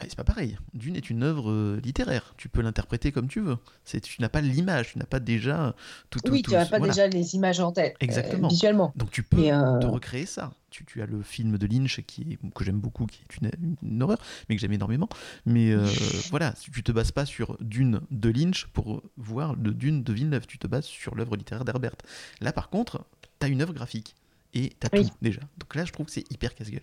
Ah, 0.00 0.04
C'est 0.08 0.14
pas 0.16 0.22
pareil. 0.22 0.56
Dune 0.74 0.94
est 0.94 1.10
une 1.10 1.24
œuvre 1.24 1.50
euh, 1.50 1.80
littéraire. 1.82 2.32
Tu 2.36 2.48
peux 2.48 2.60
l'interpréter 2.62 3.10
comme 3.10 3.26
tu 3.26 3.40
veux. 3.40 3.56
C'est 3.84 4.00
tu 4.00 4.20
n'as 4.22 4.28
pas 4.28 4.40
l'image, 4.40 4.92
tu 4.92 4.98
n'as 5.00 5.06
pas 5.06 5.18
déjà 5.18 5.74
tout. 6.08 6.20
tout 6.20 6.30
oui, 6.30 6.42
tout- 6.42 6.52
tu 6.52 6.56
n'as 6.56 6.66
pas 6.66 6.78
voilà. 6.78 6.92
déjà 6.92 7.08
les 7.08 7.34
images 7.34 7.58
en 7.58 7.72
tête, 7.72 7.94
euh, 7.94 8.04
Exactement. 8.04 8.46
visuellement. 8.46 8.92
Donc 8.94 9.10
tu 9.10 9.24
peux 9.24 9.50
euh, 9.50 9.78
te 9.80 9.86
recréer 9.86 10.24
ça. 10.26 10.52
Tu, 10.70 10.84
tu 10.84 11.02
as 11.02 11.06
le 11.06 11.22
film 11.22 11.58
de 11.58 11.66
Lynch 11.66 12.00
qui 12.06 12.22
est, 12.32 12.50
que 12.54 12.62
j'aime 12.62 12.78
beaucoup, 12.78 13.06
qui 13.06 13.22
est 13.22 13.36
une, 13.38 13.50
une 13.82 14.02
horreur, 14.02 14.18
mais 14.48 14.54
que 14.54 14.60
j'aime 14.60 14.72
énormément. 14.72 15.08
Mais 15.46 15.72
euh, 15.72 15.84
voilà, 16.30 16.52
tu 16.52 16.70
tu 16.70 16.82
te 16.84 16.92
bases 16.92 17.10
pas 17.10 17.26
sur 17.26 17.56
Dune 17.60 18.00
de 18.12 18.28
Lynch 18.30 18.66
pour 18.66 19.02
voir 19.16 19.56
le 19.56 19.72
Dune 19.72 20.04
de 20.04 20.12
Villeneuve. 20.12 20.46
Tu 20.46 20.58
te 20.58 20.68
bases 20.68 20.84
sur 20.84 21.16
l'œuvre 21.16 21.34
littéraire 21.36 21.64
d'Herbert. 21.64 21.96
Là, 22.40 22.52
par 22.52 22.68
contre, 22.70 23.04
tu 23.40 23.46
as 23.46 23.48
une 23.48 23.62
œuvre 23.62 23.72
graphique 23.72 24.14
et 24.54 24.74
tu 24.80 24.86
as 24.86 24.90
Oui. 24.96 25.06
tout 25.08 25.14
déjà. 25.22 25.40
Donc 25.58 25.74
là, 25.74 25.84
je 25.84 25.90
trouve 25.92 26.06
que 26.06 26.12
c'est 26.12 26.30
hyper 26.30 26.54
casse-gueule. 26.54 26.82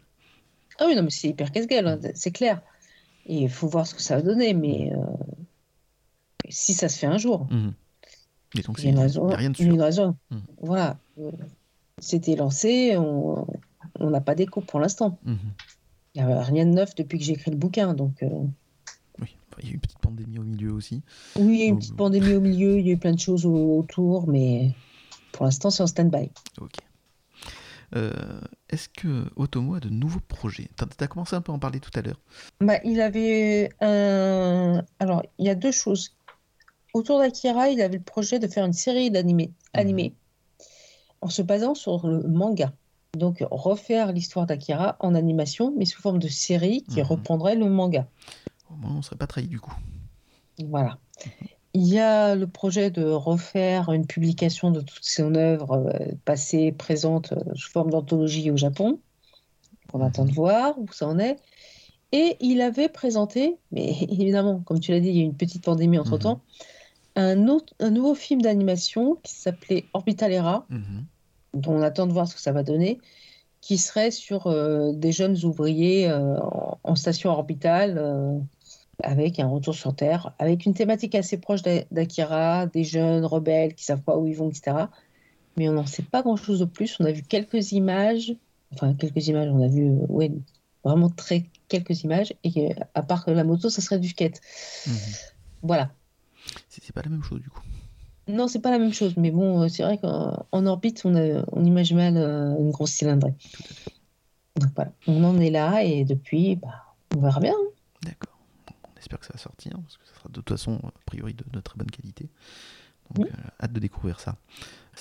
Ah 0.80 0.86
oui, 0.88 0.96
non, 0.96 1.04
mais 1.04 1.10
c'est 1.10 1.30
hyper 1.30 1.52
casse-gueule, 1.52 1.88
hein, 1.88 2.00
c'est 2.16 2.32
clair. 2.32 2.62
Et 3.26 3.44
il 3.44 3.50
faut 3.50 3.68
voir 3.68 3.88
ce 3.88 3.96
que 3.96 4.02
ça 4.02 4.16
va 4.18 4.22
donner, 4.22 4.54
mais 4.54 4.92
euh, 4.94 4.98
si 6.50 6.74
ça 6.74 6.90
se 6.90 6.98
fait 7.00 7.08
un 7.08 7.18
jour, 7.18 7.48
Mhm. 7.52 7.74
Et 8.58 8.62
donc, 8.62 8.78
il 8.80 8.86
y 8.86 8.88
a 8.88 8.92
une 8.92 9.00
raison. 9.00 9.28
rien 9.28 9.50
de 9.50 9.58
sûr. 9.58 9.66
une 9.66 9.82
raison. 9.82 10.16
Mm. 10.32 10.38
Voilà. 10.62 10.98
C'était 12.00 12.38
lancé, 12.38 12.96
on 12.98 13.46
n'a 14.00 14.22
pas 14.22 14.34
d'écho 14.34 14.62
pour 14.62 14.80
l'instant. 14.80 15.18
Mhm. 15.26 15.38
Il 16.14 16.24
n'y 16.26 16.32
a 16.32 16.42
rien 16.42 16.66
de 16.66 16.72
neuf 16.72 16.96
depuis 16.96 17.18
que 17.18 17.26
j'ai 17.26 17.34
écrit 17.34 17.52
le 17.52 17.58
bouquin, 17.58 17.94
donc... 17.94 18.24
euh, 18.24 18.30
Oui, 19.20 19.36
Enfin, 19.52 19.58
il 19.62 19.66
y 19.66 19.68
a 19.68 19.72
eu 19.72 19.74
une 19.74 19.82
petite 19.82 20.00
pandémie 20.00 20.40
au 20.40 20.44
milieu 20.44 20.72
aussi. 20.72 21.02
Oui, 21.36 21.56
il 21.56 21.60
y 21.60 21.64
a 21.64 21.66
eu 21.66 21.70
une 21.70 21.80
petite 21.80 21.96
pandémie 21.98 22.34
au 22.34 22.40
milieu, 22.40 22.80
il 22.80 22.88
y 22.88 22.92
a 22.92 22.94
eu 22.94 22.98
plein 22.98 23.12
de 23.14 23.20
choses 23.20 23.46
au- 23.46 23.80
autour, 23.80 24.28
mais 24.30 24.72
pour 25.34 25.44
l'instant, 25.44 25.70
c'est 25.70 25.84
en 25.84 25.88
stand-by. 25.88 26.30
Ok. 26.62 26.76
Euh, 27.96 28.40
Est-ce 28.70 28.90
que 28.90 29.26
Otomo 29.36 29.76
a 29.76 29.80
de 29.80 29.90
nouveaux 29.90 30.20
projets? 30.22 30.70
T'as 30.76 30.86
as 31.00 31.08
commencé 31.08 31.36
un 31.36 31.42
peu 31.42 31.52
à 31.52 31.56
en 31.56 31.60
parler 31.60 31.80
tout 31.80 31.92
à 31.96 32.02
l'heure. 32.02 32.20
Bah, 32.62 32.80
il 32.84 33.00
avait 33.02 33.70
un. 33.82 34.84
Alors, 35.00 35.24
il 35.38 35.46
y 35.46 35.50
a 35.50 35.56
deux 35.56 35.72
choses. 35.72 36.16
Autour 36.94 37.20
d'Akira, 37.20 37.70
il 37.70 37.82
avait 37.82 37.98
le 37.98 38.04
projet 38.04 38.40
de 38.40 38.48
faire 38.48 38.66
une 38.66 38.74
série 38.74 39.12
d'animés 39.12 39.52
animés 39.74 40.14
en 41.22 41.30
se 41.30 41.42
basant 41.42 41.76
sur 41.76 42.08
le 42.08 42.24
manga. 42.24 42.74
Donc, 43.18 43.44
refaire 43.52 44.12
l'histoire 44.12 44.46
d'Akira 44.46 44.96
en 45.00 45.16
animation, 45.16 45.74
mais 45.78 45.86
sous 45.86 46.02
forme 46.02 46.20
de 46.20 46.28
série 46.28 46.84
qui 46.84 47.00
Mhm. 47.02 47.08
reprendrait 47.08 47.56
le 47.56 47.70
manga. 47.70 48.08
Au 48.70 48.76
moins, 48.76 48.92
on 48.92 48.98
ne 48.98 49.02
serait 49.02 49.16
pas 49.18 49.28
trahi 49.28 49.48
du 49.48 49.60
coup. 49.60 49.74
Voilà. 50.68 50.98
Il 51.76 51.84
y 51.94 52.00
a 52.00 52.36
le 52.36 52.48
projet 52.48 52.90
de 52.90 53.04
refaire 53.04 53.92
une 53.92 54.08
publication 54.08 54.72
de 54.72 54.80
toute 54.80 55.04
son 55.04 55.36
œuvre 55.36 55.74
euh, 55.74 56.14
passée, 56.24 56.72
présente, 56.72 57.34
euh, 57.34 57.54
sous 57.54 57.70
forme 57.70 57.90
d'anthologie 57.90 58.50
au 58.50 58.56
Japon. 58.56 59.02
On 59.92 60.00
attend 60.00 60.24
de 60.24 60.32
voir 60.32 60.80
où 60.80 60.90
ça 60.94 61.06
en 61.06 61.20
est. 61.20 61.36
Et 62.14 62.38
il 62.40 62.62
avait 62.62 62.88
présenté, 62.88 63.58
mais 63.72 63.90
évidemment, 64.10 64.62
comme 64.62 64.80
tu 64.80 64.92
l'as 64.92 65.02
dit, 65.02 65.10
il 65.10 65.16
y 65.18 65.20
a 65.20 65.24
eu 65.24 65.26
une 65.26 65.36
petite 65.36 65.66
pandémie 65.66 65.98
entre-temps, 65.98 66.40
un, 67.18 67.50
autre, 67.50 67.74
un 67.82 67.90
nouveau 67.90 68.16
film 68.16 68.42
d'animation 68.42 69.16
qui 69.22 69.34
s'appelait 69.34 69.84
Orbital 69.94 70.32
Era, 70.32 70.66
Mhm. 70.70 71.06
dont 71.56 71.74
on 71.74 71.82
attend 71.82 72.08
de 72.08 72.14
voir 72.14 72.26
ce 72.30 72.36
que 72.36 72.42
ça 72.42 72.54
va 72.54 72.64
donner, 72.64 73.00
qui 73.60 73.78
serait 73.78 74.12
sur 74.12 74.48
euh, 74.48 74.94
des 74.94 75.12
jeunes 75.12 75.44
ouvriers 75.44 76.08
euh, 76.10 76.40
en, 76.40 76.80
en 76.82 76.96
station 76.96 77.32
orbitale, 77.32 77.98
euh, 77.98 78.40
avec 79.04 79.40
un 79.40 79.48
retour 79.48 79.76
sur 79.76 79.96
Terre, 79.96 80.34
avec 80.40 80.66
une 80.66 80.74
thématique 80.74 81.16
assez 81.16 81.38
proche 81.38 81.62
d'A- 81.62 81.86
d'Akira, 81.92 82.66
des 82.68 82.84
jeunes 82.84 83.26
rebelles 83.26 83.74
qui 83.76 83.84
savent 83.84 84.02
pas 84.04 84.18
où 84.18 84.26
ils 84.28 84.36
vont, 84.36 84.50
etc. 84.50 84.90
Mais 85.58 85.70
on 85.70 85.74
n'en 85.74 85.86
sait 85.86 86.04
pas 86.04 86.22
grand-chose 86.22 86.60
de 86.60 86.66
plus. 86.66 86.98
On 87.00 87.06
a 87.06 87.12
vu 87.12 87.22
quelques 87.24 87.72
images, 87.72 88.34
enfin 88.74 88.94
quelques 88.94 89.28
images, 89.28 89.50
on 89.50 89.62
a 89.64 89.68
vu, 89.68 89.86
euh, 89.88 90.06
ouais, 90.10 90.32
vraiment 90.84 91.10
très 91.10 91.46
quelques 91.68 92.04
images, 92.04 92.34
et 92.44 92.74
à 92.94 93.04
part 93.04 93.26
que 93.26 93.32
la 93.32 93.44
moto, 93.44 93.70
ça 93.70 93.82
serait 93.82 94.00
du 94.00 94.10
skate. 94.10 94.40
Mhm. 94.88 94.94
Voilà. 95.64 95.92
C'est 96.70 96.94
pas 96.94 97.02
la 97.02 97.10
même 97.10 97.24
chose 97.24 97.42
du 97.42 97.50
coup. 97.50 97.62
Non, 98.28 98.48
c'est 98.48 98.60
pas 98.60 98.72
la 98.72 98.80
même 98.80 98.94
chose, 98.94 99.16
mais 99.18 99.32
bon, 99.32 99.62
euh, 99.64 99.68
c'est 99.68 99.84
vrai 99.84 99.98
qu'en 99.98 100.46
en 100.52 100.66
orbite, 100.66 101.02
on, 101.06 101.16
a- 101.16 101.44
on 101.52 101.64
imagine 101.64 101.98
mal 101.98 102.18
euh, 102.18 102.56
une 102.60 102.72
grosse 102.72 102.92
cylindrée. 102.92 103.34
Donc 104.58 104.72
voilà, 104.76 104.92
on 105.08 105.24
en 105.24 105.40
est 105.40 105.50
là, 105.50 105.84
et 105.84 106.06
depuis, 106.06 106.56
bah, 106.56 106.86
on 107.16 107.20
verra 107.22 107.40
bien. 107.40 107.54
hein. 107.54 107.70
D'accord. 108.04 108.35
Bon, 109.06 109.12
on 109.12 109.18
espère 109.18 109.20
que 109.20 109.26
ça 109.26 109.34
va 109.34 109.40
sortir, 109.40 109.72
parce 109.82 109.98
que 109.98 110.06
ça 110.08 110.16
sera 110.16 110.30
de 110.30 110.34
toute 110.34 110.50
façon, 110.50 110.80
a 110.84 110.92
priori, 111.06 111.34
de, 111.34 111.44
de 111.52 111.60
très 111.60 111.78
bonne 111.78 111.92
qualité. 111.92 112.30
Donc, 113.12 113.26
Oui. 113.26 113.32
euh, 113.32 113.50
hâte 113.62 113.74
de 113.74 113.80
découvrir 113.80 114.20
ça. 114.20 114.38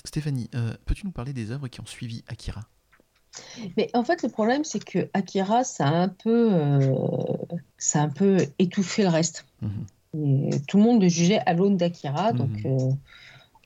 Stéphanie, 0.03 0.49
euh, 0.53 0.75
peux-tu 0.85 1.05
nous 1.05 1.11
parler 1.11 1.33
des 1.33 1.51
œuvres 1.51 1.67
qui 1.67 1.81
ont 1.81 1.85
suivi 1.85 2.23
Akira? 2.27 2.67
Mais 3.77 3.89
en 3.93 4.03
fait, 4.03 4.21
le 4.23 4.29
problème, 4.29 4.63
c'est 4.63 4.83
que 4.83 5.09
Akira, 5.13 5.63
ça 5.63 5.87
a 5.87 5.91
un 5.91 6.09
peu, 6.09 6.53
euh, 6.53 6.95
ça 7.77 8.01
a 8.01 8.03
un 8.03 8.09
peu 8.09 8.45
étouffé 8.59 9.03
le 9.03 9.09
reste. 9.09 9.45
Mhm. 9.61 9.85
Et 10.13 10.61
tout 10.67 10.77
le 10.77 10.83
monde 10.83 11.01
le 11.01 11.09
jugeait 11.09 11.39
à 11.39 11.53
l'aune 11.53 11.77
d'Akira. 11.77 12.31
Donc, 12.31 12.63
Mhm. 12.65 12.71
euh, 12.71 12.91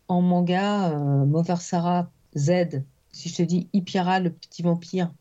en 0.07 0.21
manga, 0.21 0.95
Moversara 1.25 2.09
Z, 2.35 2.81
si 3.11 3.29
je 3.29 3.35
te 3.35 3.43
dis 3.43 3.69
Ipira, 3.73 4.19
le 4.19 4.31
petit 4.31 4.63
vampire, 4.63 5.11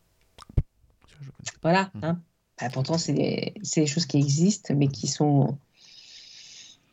voilà. 1.62 1.90
Mhm. 1.94 2.04
hein. 2.04 2.22
Bah, 2.60 2.68
pourtant, 2.72 2.98
c'est 2.98 3.12
des, 3.12 3.54
des 3.76 3.86
choses 3.86 4.06
qui 4.06 4.18
existent, 4.18 4.74
mais 4.74 4.88
qui 4.88 5.06
sont 5.06 5.58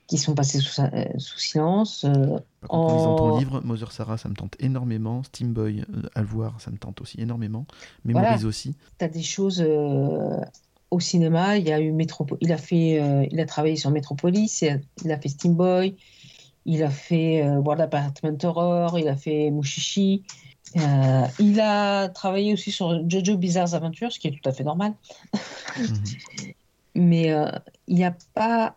qui 0.08 0.20
sont 0.20 0.36
passés 0.36 0.60
sous, 0.60 0.82
euh, 0.82 1.06
sous 1.18 1.40
silence. 1.40 2.04
Euh, 2.04 2.38
Par 2.62 2.70
contre, 2.70 2.94
en 2.94 2.96
lisant 2.96 3.16
ton 3.16 3.40
livre, 3.40 3.62
Mother 3.62 3.92
Sarah, 3.92 4.18
ça 4.20 4.30
me 4.30 4.36
tente 4.36 4.56
énormément. 4.60 5.24
Steam 5.24 5.52
Boy, 5.52 5.82
euh, 5.82 6.04
à 6.14 6.22
le 6.22 6.28
voir, 6.28 6.62
ça 6.62 6.70
me 6.70 6.78
tente 6.78 7.02
aussi 7.02 7.20
énormément. 7.20 7.66
Mémorise 8.04 8.46
aussi. 8.46 8.76
tu 9.00 9.06
as 9.06 9.08
des 9.08 9.24
choses 9.24 9.62
euh, 9.62 10.40
au 10.92 11.00
cinéma. 11.00 11.58
Il 11.58 11.68
y 11.68 11.74
a 11.74 11.80
eu 11.82 11.92
Métropo- 11.92 12.38
il 12.40 12.52
a 12.52 12.58
fait, 12.58 13.02
euh, 13.02 13.26
il 13.32 13.40
a 13.40 13.46
travaillé 13.46 13.78
sur 13.78 13.90
Metropolis, 13.90 14.62
il 14.62 14.70
a, 14.70 14.78
il 15.04 15.12
a 15.12 15.20
fait 15.20 15.30
Steam 15.30 15.56
Boy, 15.56 15.96
il 16.66 16.84
a 16.84 16.90
fait 16.90 17.44
euh, 17.44 17.58
World 17.58 17.82
Apartment 17.82 18.38
Horror, 18.44 18.98
il 19.00 19.08
a 19.08 19.16
fait 19.16 19.52
Mushishi. 19.52 20.24
Euh, 20.78 21.26
il 21.40 21.60
a 21.62 22.10
travaillé 22.10 22.52
aussi 22.54 22.72
sur 22.72 23.08
Jojo 23.10 23.38
Bizarre's 23.38 23.74
Adventures, 23.74 24.12
ce 24.12 24.20
qui 24.20 24.28
est 24.28 24.32
tout 24.32 24.50
à 24.50 24.52
fait 24.52 24.64
normal. 24.64 24.94
Mhm. 25.78 26.04
Mais 26.96 27.32
euh, 27.32 27.50
il 27.88 27.96
n'y 27.96 28.06
a 28.06 28.16
pas. 28.34 28.76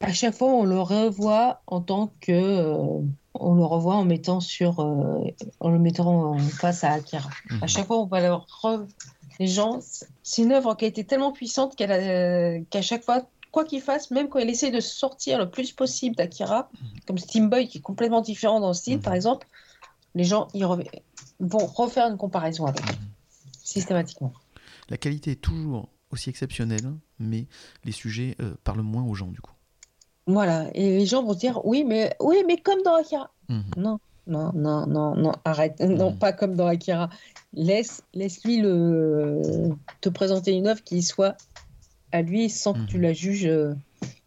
À 0.00 0.12
chaque 0.12 0.34
fois, 0.34 0.48
on 0.48 0.64
le 0.64 0.80
revoit 0.80 1.60
en 1.66 1.80
tant 1.80 2.12
que. 2.20 2.32
euh, 2.32 3.00
on 3.38 3.54
le 3.54 3.64
revoit 3.64 3.96
en 3.96 4.04
mettant 4.04 4.40
sur, 4.40 4.78
en 4.80 5.68
le 5.68 5.78
mettant 5.78 6.32
en 6.32 6.38
face 6.38 6.84
à 6.84 6.92
Akira. 6.92 7.28
Mhm. 7.50 7.58
À 7.62 7.66
chaque 7.66 7.86
fois, 7.86 7.98
on 8.00 8.06
va 8.06 8.20
le 8.20 8.28
re- 8.28 8.86
Les 9.38 9.46
gens, 9.46 9.80
c'est 10.22 10.42
une 10.42 10.52
œuvre 10.52 10.74
qui 10.76 10.86
a 10.86 10.88
été 10.88 11.04
tellement 11.04 11.32
puissante 11.32 11.76
qu'elle 11.76 11.92
a- 11.92 12.60
qu'à 12.70 12.80
chaque 12.82 13.04
fois, 13.04 13.22
quoi 13.56 13.64
qu'il 13.64 13.80
fasse, 13.80 14.10
même 14.10 14.28
quand 14.28 14.38
il 14.38 14.50
essaie 14.50 14.70
de 14.70 14.80
sortir 14.80 15.38
le 15.38 15.48
plus 15.48 15.72
possible 15.72 16.14
d'Akira, 16.14 16.68
comme 17.06 17.16
Steam 17.16 17.48
Boy 17.48 17.66
qui 17.68 17.78
est 17.78 17.80
complètement 17.80 18.20
différent 18.20 18.60
dans 18.60 18.68
le 18.68 18.74
style, 18.74 18.96
Mhm. 18.98 19.02
par 19.02 19.14
exemple, 19.14 19.46
les 20.14 20.24
gens 20.24 20.48
ils 20.52 20.66
vont 21.40 21.64
refaire 21.64 22.06
une 22.08 22.18
comparaison 22.18 22.66
avec, 22.66 22.82
systématiquement. 23.64 24.34
La 24.90 24.98
qualité 24.98 25.30
est 25.30 25.40
toujours 25.40 25.88
aussi 26.10 26.28
exceptionnelle, 26.28 26.92
mais 27.18 27.46
les 27.84 27.92
sujets 27.92 28.36
euh, 28.42 28.54
parlent 28.62 28.82
moins 28.82 29.04
aux 29.04 29.14
gens, 29.14 29.28
du 29.28 29.40
coup. 29.40 29.54
Voilà, 30.26 30.68
et 30.74 30.98
les 30.98 31.06
gens 31.06 31.22
vont 31.22 31.32
se 31.32 31.38
dire 31.38 31.64
oui, 31.64 31.82
mais 31.82 32.14
oui, 32.20 32.36
mais 32.46 32.58
comme 32.58 32.82
dans 32.82 32.96
Akira. 32.96 33.30
Mhm. 33.48 33.64
Non, 33.78 33.98
non, 34.26 34.52
non, 34.52 34.86
non, 34.86 35.14
non, 35.16 35.32
arrête. 35.46 35.78
Non, 36.04 36.10
Mhm. 36.10 36.18
pas 36.18 36.34
comme 36.34 36.56
dans 36.56 36.66
Akira. 36.66 37.08
Laisse, 37.54 38.02
laisse-lui 38.12 38.58
le 38.58 39.70
te 40.02 40.10
présenter 40.10 40.52
une 40.52 40.66
œuvre 40.66 40.82
qui 40.84 41.00
soit 41.02 41.36
à 42.16 42.22
lui 42.22 42.50
sans 42.50 42.72
que 42.74 42.86
tu 42.86 42.96
Mhm. 42.96 43.02
la 43.02 43.12
juges 43.12 43.46
euh, 43.46 43.74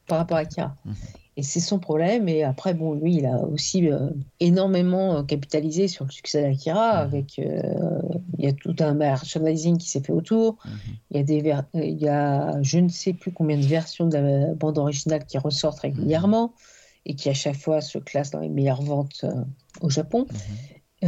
par 0.07 0.17
rapport 0.19 0.37
à 0.37 0.41
Akira. 0.41 0.75
Mhm. 0.85 0.93
Et 1.37 1.43
c'est 1.43 1.61
son 1.61 1.79
problème. 1.79 2.27
Et 2.27 2.43
après, 2.43 2.73
bon, 2.73 2.93
lui, 2.95 3.15
il 3.15 3.25
a 3.25 3.37
aussi 3.45 3.89
euh, 3.89 4.09
énormément 4.41 5.17
euh, 5.17 5.23
capitalisé 5.23 5.87
sur 5.87 6.03
le 6.05 6.11
succès 6.11 6.41
d'Akira. 6.41 6.95
Mhm. 7.05 7.07
Avec, 7.07 7.39
euh, 7.39 7.61
il 8.37 8.43
y 8.45 8.47
a 8.47 8.53
tout 8.53 8.75
un 8.79 8.93
merchandising 8.93 9.77
qui 9.77 9.89
s'est 9.89 10.01
fait 10.01 10.11
autour. 10.11 10.57
Il 11.11 11.17
y 11.17 11.19
a 11.21 11.23
des 11.23 11.41
ver- 11.41 11.63
il 11.73 11.97
y 11.97 12.07
a 12.09 12.61
je 12.61 12.79
ne 12.79 12.89
sais 12.89 13.13
plus 13.13 13.31
combien 13.31 13.57
de 13.57 13.65
versions 13.65 14.07
de 14.07 14.17
la 14.17 14.53
bande 14.53 14.77
originale 14.77 15.25
qui 15.25 15.37
ressortent 15.37 15.79
régulièrement 15.79 16.53
et 17.05 17.15
qui 17.15 17.29
à 17.29 17.33
chaque 17.33 17.55
fois 17.55 17.79
se 17.81 17.97
classent 17.99 18.31
dans 18.31 18.39
les 18.41 18.49
meilleures 18.49 18.81
ventes 18.81 19.21
euh, 19.23 19.31
au 19.81 19.89
Japon. 19.89 20.25
Il 21.01 21.07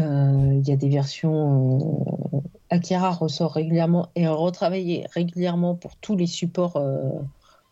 y 0.66 0.72
a 0.72 0.76
des 0.78 0.88
versions 0.90 2.44
Akira 2.72 3.12
ressort 3.12 3.54
régulièrement 3.54 4.10
et 4.16 4.24
est 4.24 4.28
retravaillé 4.28 5.06
régulièrement 5.14 5.76
pour 5.76 5.96
tous 5.98 6.16
les 6.16 6.26
supports 6.28 6.78
euh, 6.78 7.10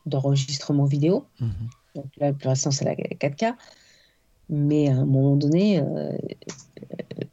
d'enregistrement 0.05 0.85
vidéo. 0.85 1.25
Mhm. 1.39 1.49
Donc 1.95 2.05
là, 2.17 2.29
le 2.31 2.35
plus 2.37 2.49
récent, 2.49 2.69
c'est 2.71 2.85
la 2.85 2.93
4K. 2.95 3.55
Mais 4.49 4.89
à 4.89 4.93
un 4.95 5.05
moment 5.05 5.35
donné, 5.35 5.79
euh, 5.79 6.11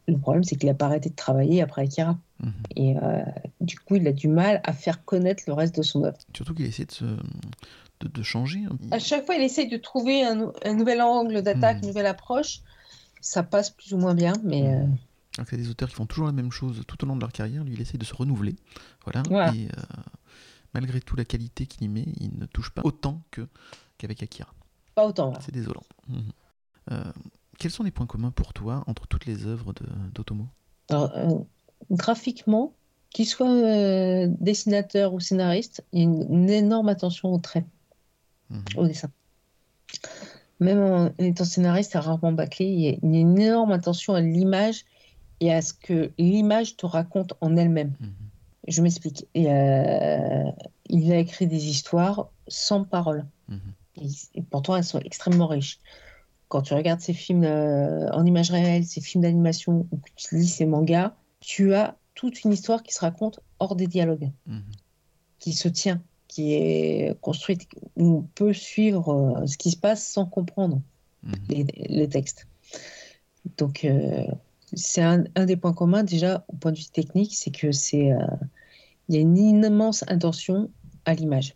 le 0.07 0.19
problème, 0.19 0.45
c'est 0.45 0.57
qu'il 0.57 0.69
n'a 0.69 0.75
pas 0.75 0.87
arrêté 0.87 1.11
de 1.11 1.15
travailler 1.15 1.63
après 1.63 1.83
Akira. 1.83 2.17
Mhm. 2.43 2.53
Et 2.77 2.97
euh, 3.03 3.23
du 3.61 3.79
coup, 3.79 3.97
il 3.97 4.07
a 4.07 4.13
du 4.13 4.29
mal 4.29 4.61
à 4.65 4.73
faire 4.73 5.05
connaître 5.05 5.43
le 5.47 5.53
reste 5.53 5.77
de 5.77 5.83
son 5.83 6.05
œuvre. 6.05 6.19
Surtout 6.35 6.55
qu'il 6.55 6.67
essaie 6.67 6.85
de, 6.85 6.93
se... 6.93 7.05
de, 7.05 8.09
de 8.09 8.23
changer. 8.23 8.65
hein. 8.71 8.77
À 8.91 8.99
chaque 8.99 9.25
fois, 9.27 9.35
il 9.35 9.43
essaye 9.43 9.69
de 9.69 9.77
trouver 9.79 10.23
un, 10.25 10.35
nou- 10.37 10.53
un 10.65 10.75
nouvel 10.75 11.01
angle 11.03 11.43
d'attaque, 11.43 11.77
Mhm. 11.79 11.83
une 11.83 11.89
nouvelle 11.89 12.07
approche. 12.07 12.61
Ça 13.21 13.43
passe 13.43 13.71
plus 13.71 13.93
ou 13.93 13.97
moins 13.99 14.15
bien, 14.15 14.35
mais 14.45 14.69
euh, 14.75 14.85
A 15.39 15.45
des 15.57 15.69
auteurs 15.69 15.89
qui 15.89 15.95
font 15.95 16.07
toujours 16.07 16.27
la 16.27 16.33
même 16.33 16.51
chose 16.51 16.83
tout 16.87 17.03
au 17.05 17.07
long 17.07 17.15
de 17.17 17.21
leur 17.21 17.33
carrière, 17.33 17.63
lui 17.65 17.75
il 17.75 17.81
essaie 17.81 17.99
de 17.99 18.05
se 18.05 18.15
renouveler. 18.15 18.57
Voilà. 19.05 19.23
Et 19.55 19.67
euh, 19.69 19.83
malgré 20.75 21.01
tout 21.01 21.15
la 21.17 21.25
qualité 21.25 21.67
qu'il 21.67 21.83
y 21.85 21.89
met, 21.89 22.07
il 22.19 22.39
ne 22.39 22.47
touche 22.47 22.71
pas 22.71 22.83
autant 22.85 23.23
que 23.31 23.47
qu'avec 23.99 24.23
Akira. 24.23 24.53
pas 24.95 25.07
autant. 25.07 25.27
voilà. 25.29 25.41
C'est 25.45 25.53
désolant. 25.53 25.83
Mhm. 26.09 26.23
Euh, 26.93 27.05
quels 27.59 27.71
sont 27.71 27.83
les 27.83 27.91
points 27.91 28.07
communs 28.07 28.31
pour 28.31 28.53
toi 28.53 28.83
entre 28.87 29.07
toutes 29.07 29.27
les 29.27 29.45
œuvres 29.47 29.73
de- 29.75 29.87
d'Otomo? 30.15 30.47
Alors, 30.91 31.11
euh, 31.17 31.39
graphiquement, 31.91 32.73
qu'il 33.11 33.27
soit 33.27 34.27
dessinateur 34.41 35.13
ou 35.15 35.21
scénariste, 35.21 35.85
il 35.93 35.99
y 35.99 36.03
a 36.03 36.05
une, 36.05 36.27
une 36.33 36.51
énorme 36.51 36.89
attention 36.89 37.33
au 37.33 37.39
trait, 37.39 37.65
Mhm. 38.51 38.63
au 38.77 38.87
dessin. 38.87 39.11
Même 40.61 40.79
en 40.81 41.11
étant 41.19 41.45
scénariste, 41.45 41.93
c'est 41.93 41.99
rarement 41.99 42.33
bâclé. 42.33 42.65
Il 42.67 42.81
y 42.81 42.89
a 42.89 42.97
une 43.03 43.15
énorme 43.15 43.73
attention 43.73 44.15
à 44.15 44.21
l'image 44.21 44.85
et 45.41 45.53
à 45.53 45.63
ce 45.63 45.73
que 45.75 46.13
l'image 46.19 46.77
te 46.77 46.87
raconte 46.87 47.35
en 47.41 47.57
elle-même. 47.57 47.95
Mhm. 48.01 48.13
Je 48.69 48.83
m'explique. 48.83 49.27
Euh, 49.37 50.51
il 50.89 51.13
a 51.13 51.19
écrit 51.19 51.47
des 51.47 51.67
histoires 51.69 52.31
sans 52.49 52.85
parole. 52.85 53.27
Mhm. 53.49 53.61
Et, 54.03 54.09
et 54.35 54.43
pourtant, 54.43 54.77
elles 54.77 54.85
sont 54.85 55.01
extrêmement 55.01 55.47
riches. 55.47 55.81
Quand 56.49 56.63
tu 56.63 56.75
regardes 56.75 57.01
ces 57.01 57.13
films 57.15 57.45
euh, 57.45 58.09
en 58.13 58.25
images 58.25 58.51
réelles, 58.51 58.85
ces 58.87 59.01
films 59.01 59.23
d'animation, 59.23 59.87
ou 59.91 59.97
que 59.97 60.11
tu 60.15 60.37
lis 60.37 60.47
ces 60.49 60.67
mangas, 60.67 61.15
tu 61.41 61.75
as 61.75 61.97
toute 62.15 62.45
une 62.45 62.53
histoire 62.53 62.83
qui 62.83 62.95
se 62.95 63.01
raconte 63.01 63.41
hors 63.59 63.77
des 63.77 63.87
dialogues, 63.87 64.31
Mhm. 64.47 64.63
qui 65.39 65.53
se 65.53 65.69
tient, 65.69 66.03
qui 66.29 66.55
est 66.55 67.19
construite, 67.21 67.69
où 67.97 68.19
on 68.19 68.23
peut 68.23 68.53
suivre 68.53 69.09
euh, 69.43 69.47
ce 69.47 69.57
qui 69.59 69.71
se 69.71 69.77
passe 69.77 70.07
sans 70.07 70.27
comprendre 70.27 70.81
les, 71.49 71.65
les 71.89 72.09
textes. 72.09 72.47
Donc, 73.59 73.85
euh, 73.85 74.25
c'est 74.75 75.03
un, 75.03 75.25
un 75.35 75.45
des 75.47 75.57
points 75.57 75.73
communs 75.73 76.03
déjà 76.05 76.45
au 76.49 76.57
point 76.57 76.73
de 76.73 76.77
vue 76.79 76.85
technique, 76.85 77.35
c'est 77.35 77.51
que 77.51 77.73
c'est 77.73 78.13
euh, 78.13 78.19
il 79.09 79.15
y 79.15 79.19
a 79.19 79.21
une 79.21 79.39
immense 79.39 80.05
intention 80.09 80.71
à 81.05 81.15
l'image 81.15 81.55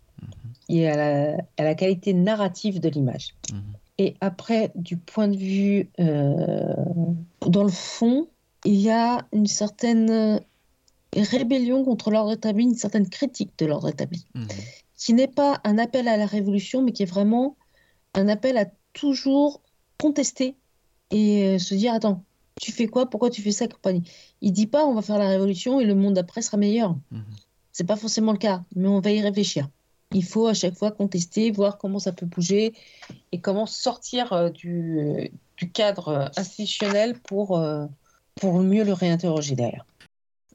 et 0.68 0.88
à 0.88 0.96
la, 0.96 1.36
à 1.56 1.64
la 1.64 1.74
qualité 1.74 2.12
narrative 2.14 2.78
de 2.80 2.88
l'image. 2.88 3.34
Mhm. 3.52 3.62
Et 3.98 4.14
après, 4.20 4.70
du 4.76 4.96
point 4.96 5.28
de 5.28 5.36
vue 5.36 5.90
euh, 5.98 6.74
dans 7.46 7.64
le 7.64 7.70
fond, 7.70 8.28
il 8.64 8.76
y 8.76 8.90
a 8.90 9.26
une 9.32 9.46
certaine 9.46 10.40
rébellion 11.16 11.84
contre 11.84 12.10
l'ordre 12.10 12.32
établi, 12.32 12.64
une 12.64 12.74
certaine 12.74 13.08
critique 13.08 13.52
de 13.58 13.66
l'ordre 13.66 13.88
établi 13.88 14.26
Mhm. 14.34 14.46
qui 14.96 15.14
n'est 15.14 15.28
pas 15.28 15.60
un 15.64 15.78
appel 15.78 16.06
à 16.08 16.16
la 16.16 16.26
révolution, 16.26 16.82
mais 16.82 16.92
qui 16.92 17.02
est 17.02 17.06
vraiment 17.06 17.56
un 18.14 18.28
appel 18.28 18.56
à 18.56 18.66
toujours 18.92 19.60
contester 19.98 20.56
et 21.10 21.44
euh, 21.46 21.58
se 21.58 21.74
dire 21.74 21.92
attends, 21.92 22.22
tu 22.60 22.72
fais 22.72 22.86
quoi? 22.86 23.08
Pourquoi 23.08 23.30
tu 23.30 23.42
fais 23.42 23.52
ça, 23.52 23.66
compagnie? 23.66 24.02
Il 24.40 24.52
dit 24.52 24.66
pas 24.66 24.84
on 24.86 24.94
va 24.94 25.02
faire 25.02 25.18
la 25.18 25.28
révolution 25.28 25.80
et 25.80 25.84
le 25.84 25.94
monde 25.94 26.14
d'après 26.14 26.42
sera 26.42 26.56
meilleur. 26.56 26.96
Mhm. 27.10 27.24
C'est 27.72 27.84
pas 27.84 27.96
forcément 27.96 28.32
le 28.32 28.38
cas, 28.38 28.64
mais 28.74 28.88
on 28.88 29.00
va 29.00 29.10
y 29.12 29.20
réfléchir. 29.20 29.68
Il 30.12 30.24
faut 30.24 30.46
à 30.46 30.54
chaque 30.54 30.74
fois 30.76 30.90
contester, 30.90 31.50
voir 31.50 31.78
comment 31.78 31.98
ça 32.00 32.12
peut 32.12 32.26
bouger 32.26 32.74
et 33.32 33.40
comment 33.40 33.66
sortir 33.66 34.32
euh, 34.32 34.50
du, 34.50 34.98
euh, 34.98 35.28
du 35.56 35.70
cadre 35.70 36.08
euh, 36.08 36.26
institutionnel 36.36 37.18
pour, 37.20 37.62
pour 38.34 38.58
mieux 38.60 38.84
le 38.84 38.92
réinterroger 38.92 39.54
derrière. 39.54 39.86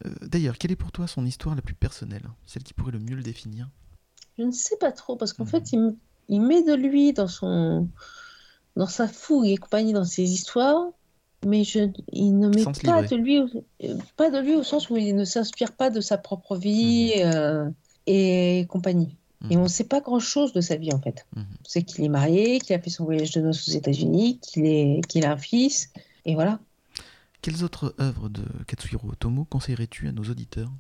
Euh, 0.06 0.14
D'ailleurs, 0.22 0.58
quelle 0.58 0.72
est 0.72 0.76
pour 0.76 0.92
toi 0.92 1.08
son 1.08 1.26
histoire 1.26 1.56
la 1.56 1.62
plus 1.62 1.74
personnelle? 1.74 2.28
Celle 2.46 2.64
qui 2.64 2.74
pourrait 2.74 2.92
le 2.92 3.00
mieux 3.00 3.16
le 3.16 3.24
définir? 3.24 3.70
Je 4.38 4.44
ne 4.44 4.52
sais 4.52 4.76
pas 4.78 4.92
trop, 4.92 5.16
parce 5.16 5.32
qu'en 5.32 5.46
Mhm. 5.46 5.50
fait, 5.50 5.72
il 6.28 6.42
met 6.42 6.64
de 6.64 6.74
lui 6.74 7.14
dans 7.14 7.30
son, 7.30 7.88
dans 8.76 8.88
sa 8.88 9.08
fougue 9.08 9.46
et 9.48 9.56
compagnie, 9.56 9.94
dans 9.94 10.04
ses 10.04 10.24
histoires, 10.30 10.90
mais 11.46 11.64
je, 11.64 11.90
il 12.12 12.38
ne 12.40 12.50
met 12.50 12.64
Sans 12.64 12.74
pas 12.74 13.04
de 13.04 13.16
lui, 13.16 13.40
au- 13.40 13.50
euh, 13.84 13.98
pas 14.18 14.30
de 14.30 14.40
lui 14.40 14.56
au 14.56 14.64
sens 14.64 14.90
où 14.90 14.98
il 14.98 15.16
ne 15.16 15.24
s'inspire 15.26 15.72
pas 15.74 15.90
de 15.90 16.02
sa 16.02 16.18
propre 16.18 16.58
vie 16.58 17.14
euh, 17.18 17.70
et 18.08 18.66
compagnie. 18.70 19.16
Et 19.50 19.56
Mhm. 19.56 19.62
on 19.62 19.64
ne 19.64 19.70
sait 19.70 19.84
pas 19.84 20.02
grand-chose 20.02 20.54
de 20.54 20.62
sa 20.62 20.76
vie, 20.76 20.92
en 20.92 21.00
fait. 21.00 21.26
Mhm. 21.36 21.46
On 21.64 21.70
sait 21.70 21.84
qu'il 21.84 22.04
est 22.04 22.10
marié, 22.10 22.60
qu'il 22.60 22.76
a 22.76 22.80
fait 22.80 22.90
son 22.90 23.06
voyage 23.06 23.32
de 23.32 23.42
noces 23.42 23.68
aux 23.70 23.72
États-Unis, 23.72 24.40
qu'il 24.42 25.26
a 25.26 25.32
un 25.32 25.38
fils, 25.38 25.92
et 26.26 26.34
voilà. 26.34 26.60
Quelles 27.42 27.64
autres 27.64 27.94
œuvres 28.00 28.28
de 28.28 28.44
Katsuhiro 28.66 29.10
Otomo 29.10 29.46
conseillerais-tu 29.46 30.08
à 30.08 30.12
nos 30.12 30.24
auditeurs? 30.24 30.72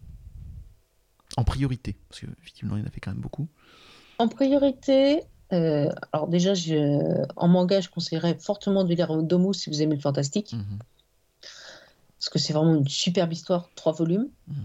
En 1.38 1.44
priorité, 1.44 1.96
parce 2.10 2.22
que 2.22 2.28
effectivement, 2.42 2.78
il 2.78 2.84
en 2.84 2.88
a 2.88 2.90
fait 2.90 3.00
quand 3.02 3.12
même 3.12 3.22
beaucoup. 3.22 3.48
En 4.18 4.28
priorité, 4.28 5.22
euh, 5.56 5.90
alors 6.12 6.28
déjà, 6.28 6.54
je- 6.54 7.26
en 7.36 7.48
manga, 7.48 7.80
je 7.82 7.90
conseillerais 7.90 8.38
fortement 8.40 8.84
de 8.84 8.94
lire 8.94 9.16
Domo 9.24 9.54
si 9.54 9.70
vous 9.70 9.82
aimez 9.82 9.96
le 9.96 10.02
fantastique. 10.02 10.54
Mhm. 10.54 10.80
parce 12.18 12.30
que 12.30 12.40
c'est 12.40 12.54
vraiment 12.54 12.76
une 12.76 12.88
superbe 12.88 13.34
histoire, 13.34 13.70
trois 13.76 13.92
volumes, 13.92 14.30
Mhm. 14.48 14.56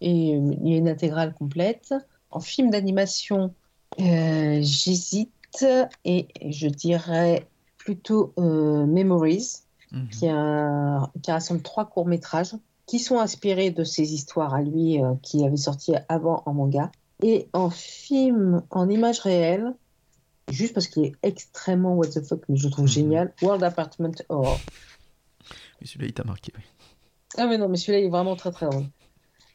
et 0.00 0.36
euh, 0.36 0.54
il 0.62 0.68
y 0.70 0.74
a 0.74 0.78
une 0.78 0.88
intégrale 0.88 1.34
complète. 1.34 1.92
En 2.30 2.40
film 2.40 2.70
d'animation, 2.70 3.52
euh, 4.00 4.60
j'hésite, 4.62 5.66
et 6.06 6.28
je 6.48 6.68
dirais 6.68 7.46
plutôt 7.76 8.32
euh, 8.38 8.86
Memories, 8.86 9.48
Mhm. 9.92 10.08
qui, 10.08 10.28
a- 10.28 11.10
qui 11.20 11.30
rassemble 11.30 11.60
trois 11.62 11.84
courts-métrages 11.84 12.54
qui 12.86 12.98
sont 13.00 13.18
inspirés 13.18 13.70
de 13.70 13.84
ces 13.84 14.14
histoires 14.14 14.54
à 14.54 14.62
lui 14.62 14.98
qui 15.22 15.44
avait 15.44 15.56
sorti 15.56 15.92
avant 16.08 16.42
en 16.46 16.54
manga. 16.54 16.90
Et 17.22 17.48
en 17.52 17.68
film, 17.68 18.62
en 18.70 18.88
images 18.88 19.18
réelles, 19.20 19.74
juste 20.52 20.74
parce 20.74 20.86
qu'il 20.88 21.04
est 21.04 21.12
extrêmement 21.22 21.94
what 21.94 22.08
the 22.08 22.22
fuck, 22.24 22.42
mais 22.48 22.56
je 22.56 22.64
le 22.66 22.70
trouve 22.70 22.84
Mhm. 22.86 22.90
génial. 22.90 23.34
World 23.42 23.62
Apartment 23.62 24.12
Horror. 24.28 24.58
Et 25.82 25.86
celui-là, 25.86 26.06
il 26.06 26.12
t'a 26.14 26.24
marqué. 26.24 26.52
oui. 26.56 26.62
Ah 27.38 27.46
mais 27.46 27.58
non, 27.58 27.68
mais 27.68 27.76
celui-là 27.76 28.00
il 28.00 28.06
est 28.06 28.10
vraiment 28.10 28.34
très 28.36 28.50
très 28.50 28.66
drôle. 28.66 28.86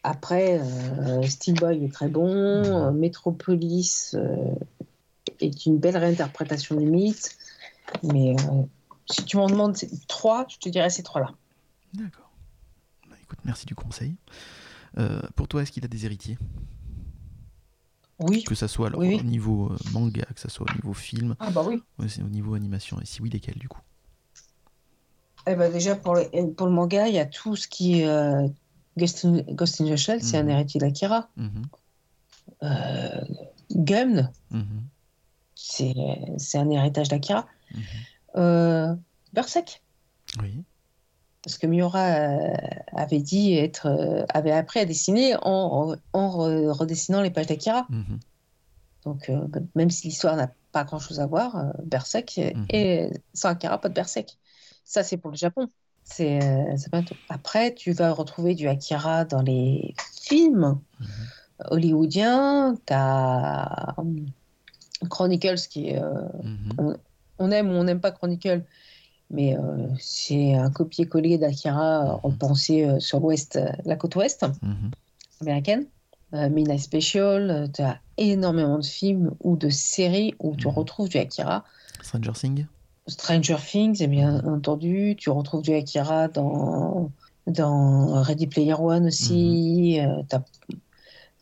Après, 0.04 0.60
euh, 0.62 1.22
Steel 1.28 1.56
Boy 1.56 1.84
est 1.84 1.92
très 1.92 2.08
bon, 2.08 2.28
euh, 2.30 2.92
Metropolis 2.92 4.16
euh, 4.18 4.56
est 5.42 5.66
une 5.66 5.78
belle 5.80 5.98
réinterprétation 5.98 6.76
du 6.76 6.86
mythe, 6.86 7.36
mais 8.04 8.36
si 9.10 9.26
tu 9.26 9.36
m'en 9.38 9.50
demandes 9.50 9.76
trois, 10.08 10.46
je 10.48 10.58
te 10.58 10.70
dirais 10.70 10.90
ces 10.90 11.04
trois-là. 11.04 11.32
D'accord. 11.94 12.32
Bah, 13.10 13.16
écoute, 13.22 13.40
merci 13.46 13.66
du 13.66 13.76
conseil. 13.76 14.16
Pour 15.36 15.48
toi, 15.50 15.62
est-ce 15.64 15.72
qu'il 15.72 15.84
a 15.84 15.88
des 15.90 16.06
héritiers? 16.06 16.38
Oui. 18.20 18.44
Que 18.44 18.56
ça 18.56 18.68
soit 18.68 18.88
alors, 18.88 19.00
Oui, 19.00 19.10
oui. 19.10 19.20
au 19.20 19.24
niveau 19.24 19.72
euh, 19.72 19.78
manga, 19.92 20.24
que 20.34 20.40
ça 20.40 20.50
soit 20.50 20.66
au 20.70 20.74
niveau 20.76 20.94
film, 20.94 21.36
Ah 21.40 21.52
bah 21.52 21.64
oui. 21.66 21.84
au 22.00 22.30
niveau 22.30 22.54
animation. 22.56 23.00
Et 23.02 23.06
si 23.06 23.22
oui, 23.22 23.30
lesquels 23.30 23.58
du 23.58 23.68
coup? 23.68 23.82
Eh 25.48 25.56
ben 25.56 25.72
déjà 25.72 25.96
pour 25.96 26.16
le, 26.16 26.54
pour 26.54 26.68
le 26.68 26.74
manga, 26.74 27.08
il 27.08 27.14
y 27.14 27.20
a 27.20 27.26
tout 27.26 27.56
ce 27.56 27.68
qui 27.68 28.00
est 28.02 28.08
euh, 28.08 28.48
Ghost, 28.98 29.26
in, 29.26 29.42
Ghost 29.54 29.82
in 29.82 29.86
the 29.86 29.96
Shell, 29.98 30.24
c'est 30.24 30.38
un 30.38 30.44
Mhm. 30.44 30.50
héritier 30.50 30.80
d'Akira. 30.80 31.30
Euh, 32.64 33.22
Gun, 33.72 34.32
c'est 35.56 35.94
c'est 36.38 36.58
un 36.58 36.70
héritage 36.70 37.10
d'Akira. 37.10 37.46
mhm. 37.74 37.84
Euh, 38.38 38.96
Berserk, 39.34 39.82
Oui. 40.42 40.64
Parce 41.46 41.60
que 41.60 41.68
Miura 41.68 42.08
euh, 42.08 42.54
avait 42.94 43.22
dit 43.22 43.54
être, 43.54 43.86
euh, 43.88 44.26
avait 44.34 44.52
appris 44.52 44.80
à 44.82 44.86
dessiner 44.86 45.36
en, 45.44 45.96
en 46.14 46.30
re- 46.30 46.72
redessinant 46.72 47.22
les 47.22 47.32
pages 47.32 47.48
d'Akira. 47.48 47.88
mhm, 47.90 48.20
Donc 49.06 49.30
euh, 49.30 49.48
même 49.76 49.90
si 49.92 50.08
l'histoire 50.08 50.36
n'a 50.36 50.52
pas 50.72 50.84
grand-chose 50.84 51.20
à 51.20 51.28
voir, 51.28 51.56
euh, 51.58 51.70
Berserk 51.84 52.38
Mhm. 52.38 52.66
et 52.72 53.10
sans 53.34 53.50
Akira, 53.50 53.80
pas 53.80 53.90
de 53.90 53.94
Berserk. 53.94 54.30
Ça 54.84 55.04
c'est 55.04 55.18
pour 55.18 55.32
le 55.32 55.38
Japon. 55.38 55.68
C'est 56.04 56.42
euh. 56.42 56.76
Après, 57.30 57.74
tu 57.74 57.92
vas 57.92 58.12
retrouver 58.12 58.56
du 58.56 58.68
Akira 58.68 59.26
dans 59.26 59.42
les 59.42 59.96
films 60.24 60.80
mhm. 61.00 61.08
hollywoodiens. 61.72 62.76
Tu 62.86 62.94
as 62.94 63.96
Chronicles 65.10 65.68
qui 65.70 65.90
est 65.90 66.00
Mhm. 66.44 66.96
on 67.38 67.52
aime 67.52 67.70
ou 67.70 67.74
on 67.74 67.84
n'aime 67.84 68.00
pas 68.02 68.12
Chronicle, 68.12 68.66
mais 69.30 69.58
euh, 69.58 69.88
c'est 70.00 70.54
un 70.54 70.70
copier-coller 70.72 71.38
d'Akira 71.38 72.04
euh, 72.06 72.16
repensé 72.16 72.86
euh, 72.86 73.00
sur 73.00 73.20
l'ouest, 73.20 73.56
euh, 73.56 73.70
la 73.86 73.96
côte 73.96 74.16
ouest 74.16 74.46
Mhm. 74.62 74.92
américaine. 75.42 75.86
Euh, 76.34 76.50
Midnight 76.50 76.80
Special, 76.80 77.70
tu 77.74 77.82
as 77.82 78.00
énormément 78.18 78.78
de 78.80 78.86
films 78.86 79.36
ou 79.42 79.56
de 79.58 79.70
séries 79.70 80.34
où 80.40 80.56
tu 80.56 80.68
Mhm. 80.68 80.74
retrouves 80.74 81.10
du 81.10 81.18
Akira. 81.18 81.64
Stranger 82.02 82.32
Things 82.34 82.66
Stranger 83.08 83.58
Things, 83.58 84.02
et 84.02 84.08
bien 84.08 84.44
entendu, 84.46 85.16
tu 85.18 85.30
retrouves 85.30 85.62
du 85.62 85.74
Akira 85.76 86.28
dans, 86.28 87.12
dans 87.46 88.22
Ready 88.24 88.48
Player 88.48 88.74
One 88.74 89.08
aussi. 89.08 90.00
Euh, 90.00 90.24
t'as 90.28 90.42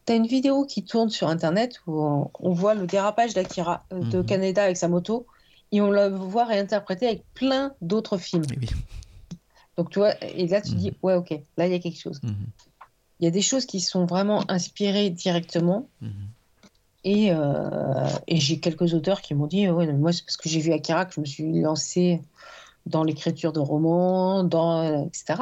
as 0.10 0.16
une 0.16 0.28
vidéo 0.28 0.66
qui 0.66 0.84
tourne 0.84 1.10
sur 1.10 1.30
Internet 1.30 1.80
où 1.88 2.02
on, 2.04 2.32
on 2.42 2.52
voit 2.52 2.74
le 2.74 2.88
dérapage 2.88 3.34
d'Akira, 3.34 3.86
euh, 3.94 4.04
de 4.04 4.18
Mhm. 4.18 4.26
Canada 4.26 4.64
avec 4.64 4.76
sa 4.76 4.90
moto, 4.90 5.26
et 5.74 5.82
on 5.82 5.92
la 5.92 6.08
voit 6.10 6.46
réinterpréter 6.46 7.08
avec 7.08 7.24
plein 7.34 7.74
d'autres 7.82 8.18
films. 8.18 8.44
Eh 8.54 8.60
oui. 8.60 8.70
Donc 9.78 9.90
tu 9.90 10.00
vois, 10.00 10.14
et 10.24 10.48
là 10.48 10.62
tu 10.62 10.72
Mhm. 10.74 10.78
dis, 10.78 10.94
ouais 11.02 11.16
ok, 11.16 11.32
là 11.58 11.66
il 11.68 11.72
y 11.72 11.76
a 11.76 11.80
quelque 11.80 12.00
chose. 12.00 12.20
Mhm. 12.24 12.36
Il 13.20 13.26
y 13.26 13.28
a 13.28 13.32
des 13.32 13.42
choses 13.42 13.66
qui 13.66 13.80
sont 13.80 14.06
vraiment 14.06 14.44
inspirées 14.50 15.10
directement. 15.10 15.88
Mhm. 16.02 16.12
Et, 17.06 17.32
euh, 17.34 18.08
et 18.28 18.38
j'ai 18.38 18.60
quelques 18.60 18.94
auteurs 18.94 19.22
qui 19.22 19.34
m'ont 19.34 19.48
dit, 19.48 19.68
ouais, 19.70 19.92
moi 19.94 20.14
c'est 20.14 20.24
parce 20.24 20.38
que 20.38 20.48
j'ai 20.48 20.60
vu 20.62 20.72
Akira 20.72 21.06
que 21.06 21.14
je 21.16 21.20
me 21.22 21.26
suis 21.26 21.60
lancée 21.60 22.22
dans 22.86 23.04
l'écriture 23.04 23.52
de 23.52 23.60
romans, 23.60 24.44
dans, 24.44 24.82
euh, 24.84 25.06
etc. 25.06 25.36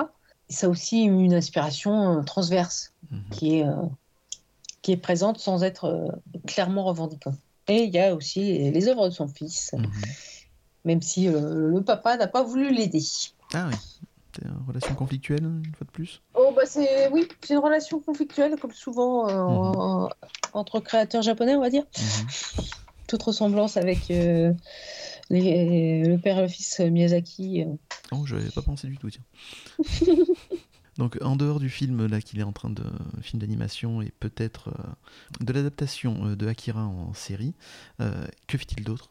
Et 0.49 0.53
ça 0.53 0.67
a 0.67 0.69
aussi 0.69 1.01
une 1.03 1.34
inspiration 1.34 2.19
euh, 2.19 2.23
transverse 2.23 2.93
Mhm. 3.11 3.21
qui 3.32 3.57
est, 3.59 3.65
euh, 3.65 3.75
qui 4.82 4.91
est 4.93 4.97
présente 4.97 5.38
sans 5.39 5.63
être 5.63 5.86
euh, 5.86 6.07
clairement 6.47 6.84
revendiquante. 6.86 7.36
Et 7.68 7.84
il 7.84 7.93
y 7.93 7.99
a 7.99 8.16
aussi 8.16 8.70
les, 8.72 8.88
œuvres 8.88 9.07
de 9.09 9.14
son 9.14 9.28
fils, 9.28 9.72
Mhm. 9.74 9.91
même 10.86 11.01
si 11.01 11.28
euh, 11.28 11.70
le 11.70 11.84
papa 11.84 12.18
n'a 12.18 12.28
pas 12.28 12.43
voulu 12.43 12.74
l'aider. 12.74 13.03
Ah 13.53 13.68
oui. 13.70 13.76
C'est 14.36 14.45
une 14.45 14.64
relation 14.68 14.95
conflictuelle, 14.95 15.43
une 15.43 15.76
fois 15.76 15.86
de 15.86 15.91
plus? 15.91 16.22
Oh 16.34 16.53
bah 16.55 16.66
c'est 16.66 17.09
oui, 17.09 17.28
c'est 17.41 17.53
une 17.53 17.59
relation 17.59 17.99
conflictuelle 17.99 18.55
comme 18.57 18.72
souvent 18.72 19.28
euh, 19.28 19.43
Mhm. 19.43 19.76
en- 19.80 20.09
entre 20.53 20.80
créateurs 20.80 21.22
japonais, 21.22 21.55
on 21.55 21.62
va 21.62 21.70
dire. 21.70 21.84
Mhm. 21.97 22.28
Toute 23.07 23.24
ressemblance 23.24 23.76
avec 23.76 24.09
euh, 24.09 24.53
les- 25.30 26.03
le 26.05 26.18
père 26.18 26.39
et 26.39 26.43
le 26.43 26.47
fils 26.47 26.80
Miyazaki. 26.80 27.64
euh. 27.64 27.74
Oh, 28.14 28.26
je 28.26 28.36
n'avais 28.38 28.49
pas 28.51 28.62
pensé 28.62 28.88
du 28.88 28.97
tout, 28.97 29.09
tiens. 29.09 29.24
Donc, 30.97 31.17
en 31.21 31.35
dehors 31.35 31.59
du 31.59 31.69
film 31.69 32.05
là 32.05 32.19
qu'il 32.21 32.39
est 32.39 32.43
en 32.43 32.51
train 32.51 32.69
de 32.69 32.83
film 33.21 33.39
d'animation 33.39 34.01
et 34.01 34.11
peut-être 34.19 34.69
euh, 34.69 35.43
de 35.45 35.53
l'adaptation 35.53 36.25
euh, 36.27 36.35
de 36.35 36.47
Akira 36.47 36.85
en 36.85 37.13
série, 37.13 37.53
euh, 38.01 38.27
que 38.47 38.57
fait-il 38.57 38.83
d'autre? 38.83 39.09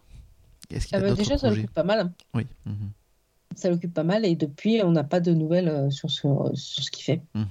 Est-ce 0.70 0.87
qu'il 0.87 0.97
Ah 0.99 1.01
bah 1.01 1.14
déjà, 1.14 1.39
ça 1.39 1.49
l'occupe 1.49 1.72
pas 1.72 1.83
mal. 1.83 2.01
hein. 2.01 2.12
Oui. 2.35 2.47
mhm, 2.66 2.91
Ça 3.57 3.70
l'occupe 3.70 3.95
pas 3.95 4.05
mal 4.05 4.24
et 4.26 4.37
depuis, 4.37 4.83
on 4.85 4.93
n'a 4.93 5.05
pas 5.05 5.20
de 5.20 5.33
nouvelles 5.33 5.91
sur 5.91 6.11
ce, 6.11 6.20
sur 6.55 6.85
ce 6.85 6.91
qu'il 6.91 7.03
fait. 7.05 7.22
mhm, 7.35 7.47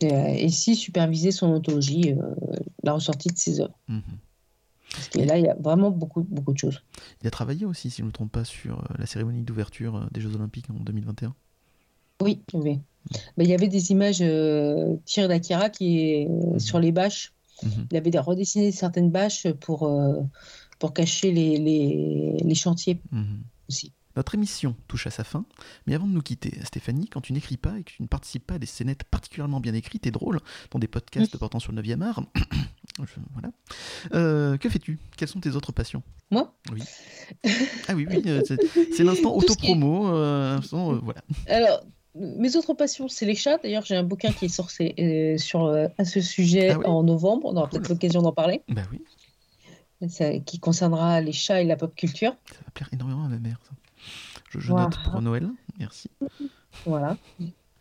Et, 0.00 0.44
et 0.44 0.48
si 0.48 0.76
superviser 0.76 1.32
son 1.32 1.48
anthologie, 1.48 2.12
euh, 2.14 2.34
la 2.84 2.92
ressortie 2.92 3.28
de 3.28 3.36
ses 3.38 3.60
œuvres. 3.60 3.78
mhm. 3.88 4.00
Parce 4.92 5.08
que 5.08 5.18
là, 5.18 5.36
il 5.38 5.44
y 5.44 5.48
a 5.48 5.56
vraiment 5.56 5.90
beaucoup, 5.90 6.22
beaucoup 6.22 6.52
de 6.52 6.58
choses. 6.58 6.84
Il 7.20 7.26
a 7.26 7.30
travaillé 7.30 7.66
aussi, 7.66 7.90
si 7.90 7.96
je 7.96 8.02
ne 8.02 8.06
me 8.08 8.12
trompe 8.12 8.30
pas, 8.30 8.44
sur 8.44 8.84
la 8.96 9.06
cérémonie 9.06 9.42
d'ouverture 9.42 10.08
des 10.12 10.20
Jeux 10.20 10.32
Olympiques 10.36 10.70
en 10.70 10.74
2021. 10.74 11.34
Oui, 12.22 12.40
oui. 12.52 12.80
Bah, 13.36 13.44
il 13.44 13.48
y 13.48 13.54
avait 13.54 13.68
des 13.68 13.90
images 13.90 14.18
euh, 14.22 14.96
tirées 15.04 15.28
d'Akira 15.28 15.68
qui 15.70 15.98
est 16.00 16.28
euh, 16.28 16.58
sur 16.58 16.78
les 16.80 16.92
bâches. 16.92 17.32
Mhm, 17.62 17.86
Il 17.90 17.96
avait 17.96 18.10
des- 18.10 18.18
redessiné 18.18 18.72
certaines 18.72 19.10
bâches 19.10 19.46
pour, 19.60 19.84
euh, 19.84 20.20
pour 20.78 20.92
cacher 20.92 21.30
les, 21.32 21.58
les, 21.58 22.36
les 22.42 22.54
chantiers 22.54 23.00
mhm. 23.12 23.42
aussi. 23.68 23.92
Notre 24.16 24.36
émission 24.36 24.76
touche 24.86 25.08
à 25.08 25.10
sa 25.10 25.24
fin, 25.24 25.44
mais 25.86 25.94
avant 25.94 26.06
de 26.06 26.12
nous 26.12 26.22
quitter, 26.22 26.52
Stéphanie, 26.64 27.08
quand 27.08 27.20
tu 27.20 27.32
n'écris 27.32 27.56
pas 27.56 27.76
et 27.78 27.82
que 27.82 27.90
tu 27.90 28.02
ne 28.02 28.06
participes 28.06 28.46
pas 28.46 28.54
à 28.54 28.58
des 28.60 28.66
scénettes 28.66 29.02
particulièrement 29.04 29.58
bien 29.58 29.74
écrites 29.74 30.06
et 30.06 30.12
drôles 30.12 30.38
dans 30.70 30.78
des 30.78 30.86
podcasts 30.86 31.36
portant 31.36 31.58
sur 31.58 31.72
le 31.72 31.82
9e 31.82 32.00
art, 32.02 32.22
je- 33.00 33.20
voilà, 33.32 33.50
euh, 34.14 34.56
que 34.56 34.68
fais-tu? 34.68 35.00
Quelles 35.16 35.26
sont 35.28 35.40
tes 35.40 35.50
autres 35.56 35.72
passions? 35.72 36.02
Moi? 36.30 36.54
Oui. 36.72 36.82
Ah 37.88 37.94
oui, 37.94 38.06
oui, 38.08 38.22
c'est 38.92 39.02
l'instant 39.04 39.32
est- 39.32 39.36
auto-promo, 39.36 40.08
euh, 40.08 40.60
voilà. 41.02 41.20
Alors, 41.48 41.84
mes 42.14 42.56
autres 42.56 42.74
passions, 42.74 43.08
c'est 43.08 43.26
les 43.26 43.34
chats. 43.34 43.58
D'ailleurs, 43.58 43.84
j'ai 43.84 43.96
un 43.96 44.02
bouquin 44.04 44.32
qui 44.32 44.44
est 44.44 44.48
sorti 44.48 44.94
euh, 44.98 45.36
sur, 45.38 45.64
euh, 45.64 45.88
à 45.98 46.04
ce 46.04 46.20
sujet 46.20 46.70
Ah 46.72 46.78
oui 46.78 46.86
en 46.86 47.02
novembre. 47.02 47.46
On 47.46 47.56
aura 47.56 47.68
peut-être 47.68 47.88
l'occasion 47.88 48.22
d'en 48.22 48.32
parler. 48.32 48.62
Bah 48.68 48.82
oui, 48.90 49.00
Ça- 50.08 50.38
qui 50.40 50.58
concernera 50.60 51.20
les 51.20 51.32
chats 51.32 51.60
et 51.60 51.64
la 51.64 51.76
pop 51.76 51.94
culture. 51.94 52.36
ça 52.52 52.58
va 52.64 52.70
plaire 52.72 52.88
énormément 52.92 53.24
à 53.24 53.28
ma 53.28 53.38
mère, 53.38 53.60
ça. 53.64 53.72
Je, 54.50 54.58
je 54.60 54.70
Voilà. 54.70 54.84
note 54.88 54.98
pour 55.10 55.20
Noël, 55.22 55.48
merci. 55.78 56.10
Voilà. 56.84 57.16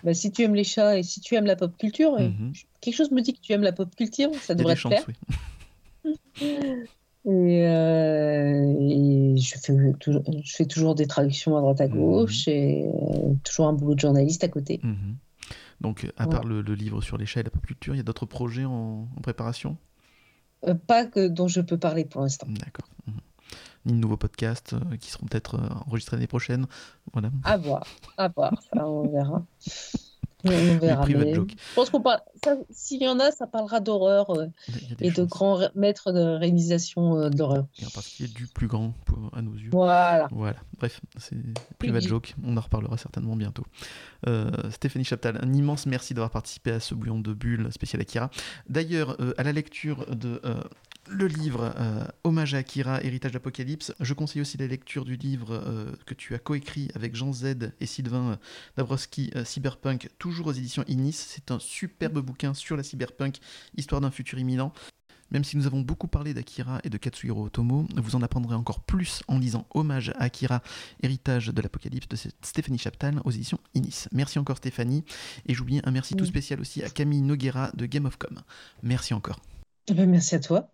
Bah, 0.04 0.14
si 0.14 0.32
tu 0.32 0.42
aimes 0.44 0.56
les 0.56 0.64
chats 0.64 0.98
et 0.98 1.04
si 1.04 1.20
tu 1.22 1.36
aimes 1.36 1.46
la 1.46 1.56
pop 1.56 1.76
culture, 1.78 2.14
euh, 2.16 2.30
Mhm. 2.30 2.54
quelque 2.82 2.96
chose 2.96 3.12
me 3.12 3.22
dit 3.22 3.34
que 3.34 3.42
tu 3.42 3.52
aimes 3.54 3.62
la 3.64 3.72
pop 3.74 3.94
culture, 3.96 4.32
ça 4.42 4.56
devrait 4.56 4.76
te 4.76 4.88
plaire. 4.88 5.04
chances, 5.04 5.08
oui. 6.04 6.14
Et, 7.26 7.66
euh, 7.68 8.76
et 8.80 9.38
je, 9.38 9.58
fais 9.58 9.94
toujours, 10.00 10.24
je 10.44 10.56
fais 10.56 10.66
toujours 10.66 10.94
des 10.94 11.08
traductions 11.08 11.56
à 11.56 11.62
droite 11.62 11.80
à 11.80 11.88
gauche 11.88 12.50
et 12.50 12.86
euh, 12.86 13.34
toujours 13.44 13.68
un 13.68 13.74
boulot 13.74 13.96
de 13.96 14.00
journaliste 14.00 14.44
à 14.44 14.50
côté. 14.50 14.82
Mhm. 14.84 15.16
Donc, 15.80 16.12
à 16.18 16.28
part 16.28 16.44
le, 16.44 16.62
le 16.62 16.76
livre 16.76 17.02
sur 17.02 17.18
chats 17.26 17.40
et 17.40 17.44
la 17.44 17.50
pop 17.50 17.66
culture, 17.66 17.94
il 17.94 17.98
y 17.98 18.02
a 18.02 18.04
d'autres 18.04 18.26
projets 18.26 18.66
en, 18.66 19.08
en 19.16 19.22
préparation? 19.22 19.78
Euh, 20.68 20.76
pas 20.76 21.06
que 21.06 21.28
dont 21.28 21.48
je 21.48 21.62
peux 21.62 21.78
parler 21.78 22.06
pour 22.06 22.22
l'instant. 22.22 22.48
D'accord. 22.50 22.90
Mhm. 23.08 23.14
Ni 23.86 23.94
de 23.94 23.98
nouveaux 23.98 24.18
podcasts 24.18 24.76
qui 25.00 25.12
seront 25.12 25.26
peut-être 25.28 25.60
enregistrés 25.88 26.18
l'année 26.18 26.28
prochaine? 26.28 26.68
Voilà. 27.12 27.32
À 27.44 27.58
voir, 27.58 27.86
à 28.18 28.28
voir, 28.30 28.54
ça 28.74 28.88
on 28.88 29.10
verra. 29.10 29.46
On 30.46 30.78
verra. 30.78 31.04
private 31.04 31.26
mais 31.28 31.34
joke. 31.34 31.52
Je 31.58 31.76
pense 31.76 31.90
qu'on 31.90 32.02
parle. 32.02 32.20
S'il 32.70 33.02
y 33.02 33.08
en 33.08 33.20
a, 33.20 33.32
ça 33.32 33.48
parlera 33.48 33.80
d'horreur 33.80 34.30
euh, 34.32 34.48
et 35.00 35.12
de 35.12 35.24
grands 35.24 35.60
maîtres 35.76 36.12
de 36.12 36.20
réalisation 36.20 37.18
euh, 37.18 37.30
d'horreur. 37.30 37.66
Et 37.82 37.86
en 37.86 37.90
particulier 37.90 38.30
du 38.30 38.48
plus 38.48 38.68
grand 38.68 38.94
pour- 39.06 39.32
à 39.34 39.42
nos 39.42 39.54
yeux. 39.54 39.70
Voilà. 39.72 40.28
Voilà, 40.32 40.58
bref, 40.78 41.00
c'est 41.18 41.38
private 41.80 42.04
joke, 42.08 42.36
on 42.46 42.58
en 42.58 42.62
reparlera 42.62 42.98
certainement 42.98 43.36
bientôt. 43.36 43.64
Euh, 44.28 44.50
Stéphanie 44.72 45.06
Chaptal, 45.06 45.40
un 45.42 45.54
immense 45.54 45.86
merci 45.86 46.14
d'avoir 46.14 46.32
participé 46.32 46.72
à 46.72 46.80
ce 46.80 46.94
bouillon 46.96 47.20
de 47.20 47.34
bulles 47.34 47.68
spécial 47.72 48.02
Akira. 48.02 48.30
D'ailleurs, 48.70 49.18
à 49.38 49.44
la 49.44 49.52
lecture 49.54 50.06
de 50.16 50.42
le 51.10 51.28
livre 51.28 51.74
euh, 51.78 52.06
Hommage 52.24 52.54
à 52.54 52.58
Akira, 52.60 53.04
Héritage 53.04 53.32
d'Apocalypse, 53.32 53.94
je 54.00 54.14
conseille 54.14 54.42
aussi 54.42 54.58
la 54.58 54.68
lecture 54.68 55.06
du 55.06 55.16
livre 55.16 55.52
euh, 55.52 55.92
que 56.06 56.14
tu 56.14 56.34
as 56.34 56.40
coécrit 56.40 56.90
avec 56.96 57.16
Jean 57.16 57.34
Z 57.34 57.72
et 57.80 57.86
Sylvain 57.86 58.40
Dabrowski, 58.78 59.32
euh, 59.36 59.44
Cyberpunk, 59.44 60.10
toujours 60.18 60.48
aux 60.48 60.54
éditions 60.54 60.84
Inis. 60.88 61.14
C'est 61.14 61.52
un 61.52 61.60
superbe 61.60 62.20
bouquin 62.20 62.54
sur 62.54 62.78
la 62.78 62.84
cyberpunk, 62.84 63.38
histoire 63.76 64.02
d'un 64.02 64.12
futur 64.12 64.40
imminent. 64.40 64.74
Même 65.32 65.44
si 65.44 65.58
nous 65.58 65.66
avons 65.66 65.82
beaucoup 65.82 66.08
parlé 66.08 66.34
d'Akira 66.34 66.80
et 66.84 66.90
de 66.90 66.98
Katsuhiro 66.98 67.46
Otomo, 67.46 67.88
vous 67.96 68.16
en 68.16 68.22
apprendrez 68.22 68.56
encore 68.56 68.82
plus 68.82 69.24
en 69.28 69.40
lisant 69.40 69.66
Hommage 69.74 70.10
à 70.12 70.26
Akira, 70.26 70.62
héritage 71.02 71.48
de 71.48 71.62
l'Apocalypse 71.62 72.08
de 72.08 72.18
Stéphanie 72.44 72.78
Chaptal 72.78 73.20
aux 73.26 73.32
éditions 73.32 73.60
Inis. 73.74 74.06
Merci 74.12 74.38
encore 74.38 74.58
Stéphanie, 74.58 75.04
et 75.48 75.56
j'oublie 75.56 75.82
un 75.86 75.92
merci 75.92 76.16
tout 76.16 76.26
spécial 76.26 76.62
aussi 76.62 76.84
à 76.84 76.90
Camille 76.90 77.22
Noguera 77.22 77.72
de 77.74 77.88
Game 77.88 78.06
of 78.06 78.18
Com. 78.18 78.42
Merci 78.84 79.16
encore. 79.16 79.40
Eh 79.88 79.94
ben, 79.94 80.10
merci 80.10 80.36
à 80.36 80.40
toi. 80.40 80.70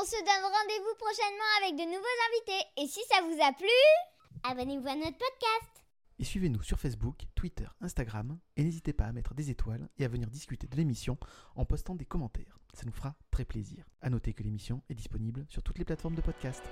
On 0.00 0.04
se 0.04 0.16
donne 0.16 0.44
rendez-vous 0.44 0.94
prochainement 0.96 1.44
avec 1.60 1.76
de 1.76 1.84
nouveaux 1.84 2.20
invités. 2.30 2.66
Et 2.78 2.86
si 2.86 3.00
ça 3.10 3.20
vous 3.20 3.38
a 3.42 3.52
plu, 3.52 3.68
abonnez-vous 4.44 4.88
à 4.88 4.94
notre 4.94 5.18
podcast. 5.18 5.84
Et 6.18 6.24
suivez-nous 6.24 6.62
sur 6.62 6.78
Facebook, 6.78 7.26
Twitter, 7.34 7.66
Instagram. 7.82 8.38
Et 8.56 8.64
n'hésitez 8.64 8.94
pas 8.94 9.04
à 9.04 9.12
mettre 9.12 9.34
des 9.34 9.50
étoiles 9.50 9.90
et 9.98 10.06
à 10.06 10.08
venir 10.08 10.30
discuter 10.30 10.66
de 10.68 10.76
l'émission 10.76 11.18
en 11.54 11.66
postant 11.66 11.94
des 11.94 12.06
commentaires. 12.06 12.58
Ça 12.72 12.86
nous 12.86 12.92
fera 12.92 13.14
très 13.30 13.44
plaisir. 13.44 13.84
À 14.00 14.08
noter 14.08 14.32
que 14.32 14.42
l'émission 14.42 14.82
est 14.88 14.94
disponible 14.94 15.44
sur 15.50 15.62
toutes 15.62 15.78
les 15.78 15.84
plateformes 15.84 16.14
de 16.14 16.22
podcast. 16.22 16.62